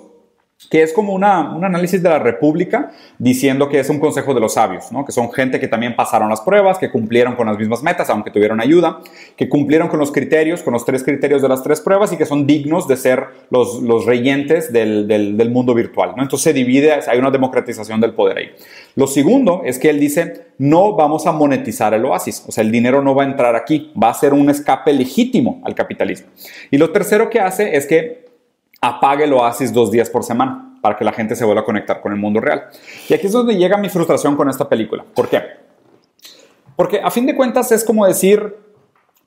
que 0.70 0.82
es 0.82 0.92
como 0.92 1.12
una, 1.12 1.54
un 1.54 1.64
análisis 1.64 2.02
de 2.02 2.08
la 2.08 2.18
República 2.18 2.90
diciendo 3.18 3.68
que 3.68 3.80
es 3.80 3.90
un 3.90 3.98
consejo 3.98 4.34
de 4.34 4.40
los 4.40 4.54
sabios, 4.54 4.90
¿no? 4.92 5.04
que 5.04 5.12
son 5.12 5.30
gente 5.32 5.60
que 5.60 5.68
también 5.68 5.94
pasaron 5.94 6.30
las 6.30 6.40
pruebas, 6.40 6.78
que 6.78 6.90
cumplieron 6.90 7.36
con 7.36 7.46
las 7.46 7.58
mismas 7.58 7.82
metas, 7.82 8.08
aunque 8.10 8.30
tuvieron 8.30 8.60
ayuda, 8.60 9.00
que 9.36 9.48
cumplieron 9.48 9.88
con 9.88 9.98
los 9.98 10.10
criterios, 10.10 10.62
con 10.62 10.72
los 10.72 10.84
tres 10.84 11.02
criterios 11.02 11.42
de 11.42 11.48
las 11.48 11.62
tres 11.62 11.80
pruebas 11.80 12.12
y 12.12 12.16
que 12.16 12.24
son 12.24 12.46
dignos 12.46 12.88
de 12.88 12.96
ser 12.96 13.26
los, 13.50 13.82
los 13.82 14.06
reyentes 14.06 14.72
del, 14.72 15.06
del, 15.06 15.50
mundo 15.50 15.74
virtual. 15.74 16.14
¿no? 16.16 16.22
Entonces 16.22 16.44
se 16.44 16.52
divide, 16.52 16.92
hay 16.92 17.18
una 17.18 17.30
democratización 17.30 18.00
del 18.00 18.14
poder 18.14 18.38
ahí. 18.38 18.50
Lo 18.96 19.06
segundo 19.06 19.62
es 19.64 19.78
que 19.78 19.90
él 19.90 20.00
dice, 20.00 20.46
no 20.58 20.94
vamos 20.94 21.26
a 21.26 21.32
monetizar 21.32 21.94
el 21.94 22.04
oasis, 22.04 22.44
o 22.46 22.52
sea, 22.52 22.64
el 22.64 22.70
dinero 22.70 23.02
no 23.02 23.14
va 23.14 23.24
a 23.24 23.26
entrar 23.26 23.54
aquí, 23.54 23.92
va 24.00 24.10
a 24.10 24.14
ser 24.14 24.32
un 24.32 24.48
escape 24.48 24.92
legítimo 24.92 25.60
al 25.64 25.74
capitalismo. 25.74 26.28
Y 26.70 26.78
lo 26.78 26.90
tercero 26.90 27.28
que 27.28 27.40
hace 27.40 27.76
es 27.76 27.86
que 27.86 28.23
apague 28.84 29.24
el 29.24 29.32
oasis 29.32 29.72
dos 29.72 29.90
días 29.90 30.10
por 30.10 30.24
semana 30.24 30.76
para 30.82 30.96
que 30.96 31.04
la 31.04 31.12
gente 31.12 31.34
se 31.34 31.44
vuelva 31.46 31.62
a 31.62 31.64
conectar 31.64 32.02
con 32.02 32.12
el 32.12 32.18
mundo 32.18 32.40
real. 32.40 32.64
Y 33.08 33.14
aquí 33.14 33.26
es 33.26 33.32
donde 33.32 33.56
llega 33.56 33.78
mi 33.78 33.88
frustración 33.88 34.36
con 34.36 34.50
esta 34.50 34.68
película. 34.68 35.04
¿Por 35.14 35.28
qué? 35.28 35.40
Porque 36.76 37.00
a 37.02 37.10
fin 37.10 37.24
de 37.24 37.34
cuentas 37.34 37.72
es 37.72 37.82
como 37.82 38.06
decir, 38.06 38.56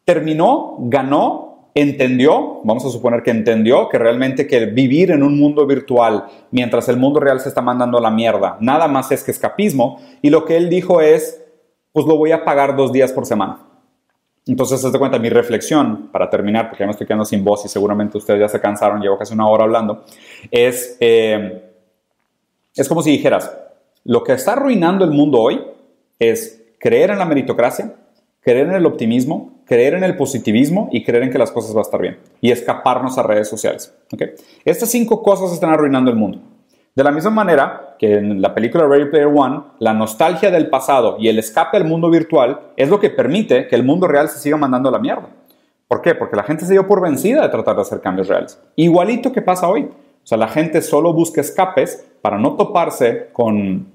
terminó, 0.05 0.76
ganó, 0.82 1.72
entendió, 1.74 2.62
vamos 2.64 2.86
a 2.86 2.89
suponer 2.89 3.24
que 3.24 3.32
entendió 3.32 3.89
que 3.89 3.97
realmente 3.97 4.45
que 4.45 4.68
vivir 4.68 5.10
en 5.10 5.24
un 5.24 5.39
mundo 5.39 5.66
virtual 5.66 6.26
mientras 6.51 6.88
el 6.89 6.97
mundo 6.97 7.20
real 7.20 7.39
se 7.39 7.49
está 7.49 7.62
mandando 7.62 7.97
a 7.97 8.01
la 8.01 8.12
mierda, 8.12 8.58
nada 8.60 8.88
más 8.88 9.12
es 9.12 9.24
que 9.24 9.32
escapismo, 9.32 9.99
y 10.22 10.30
lo 10.30 10.45
que 10.45 10.58
él 10.58 10.70
dijo 10.70 11.01
es, 11.01 11.43
pues 11.93 12.05
lo 12.05 12.18
voy 12.18 12.32
a 12.32 12.45
pagar 12.45 12.76
dos 12.76 12.91
días 12.91 13.12
por 13.12 13.26
semana. 13.26 13.60
Entonces, 14.48 14.82
de 14.82 14.98
cuenta, 14.98 15.20
mi 15.20 15.30
reflexión, 15.30 16.10
para 16.12 16.30
terminar, 16.30 16.70
porque 16.70 16.84
ya 16.84 16.86
me 16.86 16.91
estoy 16.91 17.06
quedando 17.06 17.26
sin 17.26 17.43
voz 17.43 17.66
y 17.66 17.68
seguramente 17.68 18.18
ustedes 18.18 18.39
ya 18.39 18.48
se 18.48 18.62
cansaron, 18.62 19.02
llevo 19.02 19.18
casi 19.18 19.34
una 19.34 19.48
hora 19.48 19.66
hablando, 19.66 20.06
es, 20.50 20.98
eh, 21.00 21.72
es 22.74 22.88
como 22.88 23.02
si 23.02 23.12
dijeras, 23.12 23.52
lo 24.06 24.24
que 24.24 24.34
está 24.34 24.54
arruinando 24.54 25.04
el 25.04 25.12
mundo 25.12 25.39
hoy 25.39 25.62
es 26.18 26.64
creer 26.80 27.12
en 27.12 27.20
la 27.20 27.26
meritocracia, 27.26 27.93
creer 28.39 28.68
en 28.68 28.76
el 28.76 28.86
optimismo, 28.86 29.58
creer 29.66 29.95
en 29.95 30.04
el 30.04 30.16
positivismo 30.16 30.89
y 30.91 31.04
creer 31.04 31.24
en 31.24 31.32
que 31.32 31.38
las 31.38 31.52
cosas 31.52 31.74
van 31.74 31.80
a 31.80 31.82
estar 31.82 32.02
bien 32.02 32.18
y 32.39 32.52
escaparnos 32.52 33.18
a 33.18 33.24
redes 33.24 33.50
sociales. 33.50 33.93
¿okay? 34.14 34.30
Estas 34.64 34.89
cinco 34.89 35.22
cosas 35.22 35.52
están 35.52 35.72
arruinando 35.72 36.10
el 36.10 36.16
mundo. 36.16 36.39
De 36.98 37.04
la 37.04 37.12
misma 37.12 37.30
manera 37.30 37.95
que 38.00 38.16
en 38.16 38.41
la 38.41 38.56
película 38.56 38.88
Ready 38.88 39.12
Player 39.12 39.28
One, 39.28 39.62
la 39.78 39.93
nostalgia 39.93 40.50
del 40.50 40.68
pasado 40.68 41.18
y 41.20 41.28
el 41.28 41.38
escape 41.38 41.78
al 41.78 41.86
mundo 41.86 42.10
virtual 42.10 42.60
es 42.76 42.89
lo 42.89 43.00
que 43.00 43.12
permite 43.12 43.68
que 43.68 43.76
el 43.76 43.84
mundo 43.84 44.08
real 44.08 44.30
se 44.30 44.39
siga 44.39 44.58
mandando 44.58 44.89
a 44.89 44.93
la 44.93 44.98
mierda. 44.98 45.30
¿Por 45.88 46.02
qué? 46.02 46.16
Porque 46.16 46.36
la 46.36 46.41
gente 46.41 46.66
se 46.66 46.74
dio 46.74 46.88
por 46.88 47.00
vencida 47.00 47.43
de 47.43 47.50
tratar 47.50 47.76
de 47.76 47.84
hacer 47.84 48.02
cambios 48.02 48.28
reales. 48.30 48.60
Igualito 48.76 49.32
que 49.32 49.43
pasa 49.43 49.68
hoy. 49.68 49.84
O 49.84 50.26
sea, 50.28 50.39
la 50.39 50.48
gente 50.48 50.82
solo 50.82 51.14
busca 51.14 51.39
escapes 51.39 52.04
para 52.24 52.39
no 52.39 52.56
toparse 52.56 53.30
con, 53.32 53.86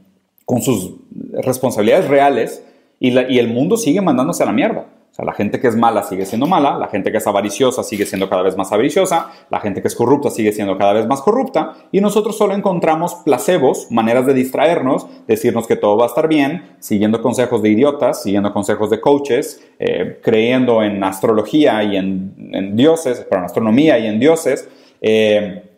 con 0.44 0.62
sus 0.62 0.94
responsabilidades 1.42 2.06
reales 2.06 2.64
y, 3.00 3.18
y 3.18 3.40
el 3.40 3.48
mundo 3.48 3.78
sigue 3.78 4.00
mandándose 4.00 4.44
a 4.44 4.46
la 4.46 4.52
mierda. 4.52 4.86
O 5.12 5.14
sea, 5.14 5.26
la 5.26 5.34
gente 5.34 5.60
que 5.60 5.68
es 5.68 5.76
mala 5.76 6.02
sigue 6.04 6.24
siendo 6.24 6.46
mala, 6.46 6.78
la 6.78 6.88
gente 6.88 7.12
que 7.12 7.18
es 7.18 7.26
avariciosa 7.26 7.82
sigue 7.82 8.06
siendo 8.06 8.30
cada 8.30 8.40
vez 8.40 8.56
más 8.56 8.72
avariciosa, 8.72 9.30
la 9.50 9.60
gente 9.60 9.82
que 9.82 9.88
es 9.88 9.94
corrupta 9.94 10.30
sigue 10.30 10.52
siendo 10.52 10.78
cada 10.78 10.94
vez 10.94 11.06
más 11.06 11.20
corrupta, 11.20 11.74
y 11.92 12.00
nosotros 12.00 12.38
solo 12.38 12.54
encontramos 12.54 13.16
placebos, 13.16 13.88
maneras 13.90 14.24
de 14.24 14.32
distraernos, 14.32 15.06
decirnos 15.26 15.66
que 15.66 15.76
todo 15.76 15.98
va 15.98 16.04
a 16.04 16.08
estar 16.08 16.28
bien, 16.28 16.76
siguiendo 16.78 17.20
consejos 17.20 17.60
de 17.60 17.68
idiotas, 17.68 18.22
siguiendo 18.22 18.54
consejos 18.54 18.88
de 18.88 19.02
coaches, 19.02 19.62
eh, 19.78 20.18
creyendo 20.22 20.82
en 20.82 21.04
astrología 21.04 21.82
y 21.84 21.98
en, 21.98 22.74
dioses, 22.74 23.26
pero 23.28 23.40
en 23.40 23.44
astronomía 23.44 23.98
y 23.98 24.06
en 24.06 24.18
dioses. 24.18 24.66
Eh, 25.02 25.68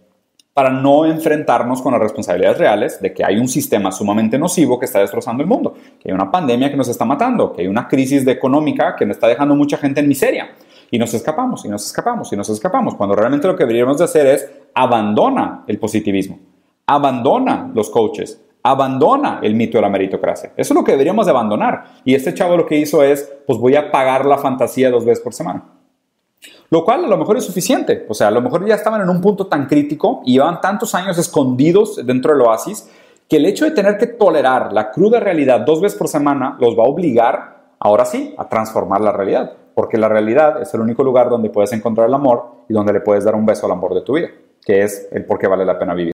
para 0.54 0.70
no 0.70 1.04
enfrentarnos 1.04 1.82
con 1.82 1.92
las 1.92 2.00
responsabilidades 2.00 2.58
reales 2.58 3.02
de 3.02 3.12
que 3.12 3.24
hay 3.24 3.38
un 3.38 3.48
sistema 3.48 3.90
sumamente 3.90 4.38
nocivo 4.38 4.78
que 4.78 4.86
está 4.86 5.00
destrozando 5.00 5.42
el 5.42 5.48
mundo, 5.48 5.74
que 6.04 6.10
hay 6.10 6.14
una 6.14 6.30
pandemia 6.30 6.70
que 6.70 6.76
nos 6.76 6.88
está 6.88 7.06
matando, 7.06 7.54
que 7.54 7.62
hay 7.62 7.66
una 7.66 7.88
crisis 7.88 8.26
de 8.26 8.32
económica 8.32 8.94
que 8.94 9.06
nos 9.06 9.16
está 9.16 9.26
dejando 9.26 9.56
mucha 9.56 9.78
gente 9.78 10.00
en 10.00 10.08
miseria. 10.08 10.50
Y 10.90 10.98
nos 10.98 11.14
escapamos, 11.14 11.64
y 11.64 11.68
nos 11.68 11.86
escapamos, 11.86 12.30
y 12.30 12.36
nos 12.36 12.50
escapamos, 12.50 12.94
cuando 12.94 13.16
realmente 13.16 13.48
lo 13.48 13.56
que 13.56 13.64
deberíamos 13.64 13.96
de 13.96 14.04
hacer 14.04 14.26
es 14.26 14.50
abandona 14.74 15.64
el 15.66 15.78
positivismo, 15.78 16.38
abandona 16.86 17.70
los 17.74 17.88
coaches, 17.88 18.38
abandona 18.62 19.40
el 19.42 19.54
mito 19.54 19.78
de 19.78 19.82
la 19.82 19.88
meritocracia. 19.88 20.52
Eso 20.58 20.74
es 20.74 20.76
lo 20.78 20.84
que 20.84 20.92
deberíamos 20.92 21.24
de 21.24 21.30
abandonar. 21.32 21.84
Y 22.04 22.14
este 22.14 22.34
chavo 22.34 22.54
lo 22.54 22.66
que 22.66 22.76
hizo 22.76 23.02
es, 23.02 23.32
pues 23.46 23.58
voy 23.58 23.74
a 23.74 23.90
pagar 23.90 24.26
la 24.26 24.36
fantasía 24.36 24.90
dos 24.90 25.06
veces 25.06 25.24
por 25.24 25.32
semana. 25.32 25.64
Lo 26.68 26.84
cual 26.84 27.06
a 27.06 27.08
lo 27.08 27.16
mejor 27.16 27.38
es 27.38 27.44
suficiente. 27.44 28.04
O 28.10 28.14
sea, 28.14 28.28
a 28.28 28.30
lo 28.30 28.42
mejor 28.42 28.66
ya 28.66 28.74
estaban 28.74 29.00
en 29.00 29.08
un 29.08 29.22
punto 29.22 29.46
tan 29.46 29.66
crítico 29.66 30.20
y 30.26 30.34
llevaban 30.34 30.60
tantos 30.60 30.94
años 30.94 31.16
escondidos 31.16 32.04
dentro 32.04 32.32
del 32.32 32.42
oasis 32.42 32.90
que 33.34 33.38
el 33.38 33.46
hecho 33.46 33.64
de 33.64 33.72
tener 33.72 33.98
que 33.98 34.06
tolerar 34.06 34.72
la 34.72 34.92
cruda 34.92 35.18
realidad 35.18 35.62
dos 35.66 35.80
veces 35.80 35.98
por 35.98 36.06
semana 36.06 36.56
los 36.60 36.78
va 36.78 36.84
a 36.84 36.86
obligar, 36.86 37.64
ahora 37.80 38.04
sí, 38.04 38.32
a 38.38 38.48
transformar 38.48 39.00
la 39.00 39.10
realidad. 39.10 39.54
Porque 39.74 39.98
la 39.98 40.08
realidad 40.08 40.62
es 40.62 40.72
el 40.72 40.80
único 40.80 41.02
lugar 41.02 41.28
donde 41.28 41.50
puedes 41.50 41.72
encontrar 41.72 42.06
el 42.06 42.14
amor 42.14 42.44
y 42.68 42.72
donde 42.72 42.92
le 42.92 43.00
puedes 43.00 43.24
dar 43.24 43.34
un 43.34 43.44
beso 43.44 43.66
al 43.66 43.72
amor 43.72 43.92
de 43.92 44.02
tu 44.02 44.12
vida, 44.12 44.28
que 44.64 44.82
es 44.84 45.08
el 45.10 45.24
por 45.24 45.40
qué 45.40 45.48
vale 45.48 45.64
la 45.64 45.76
pena 45.76 45.94
vivir. 45.94 46.12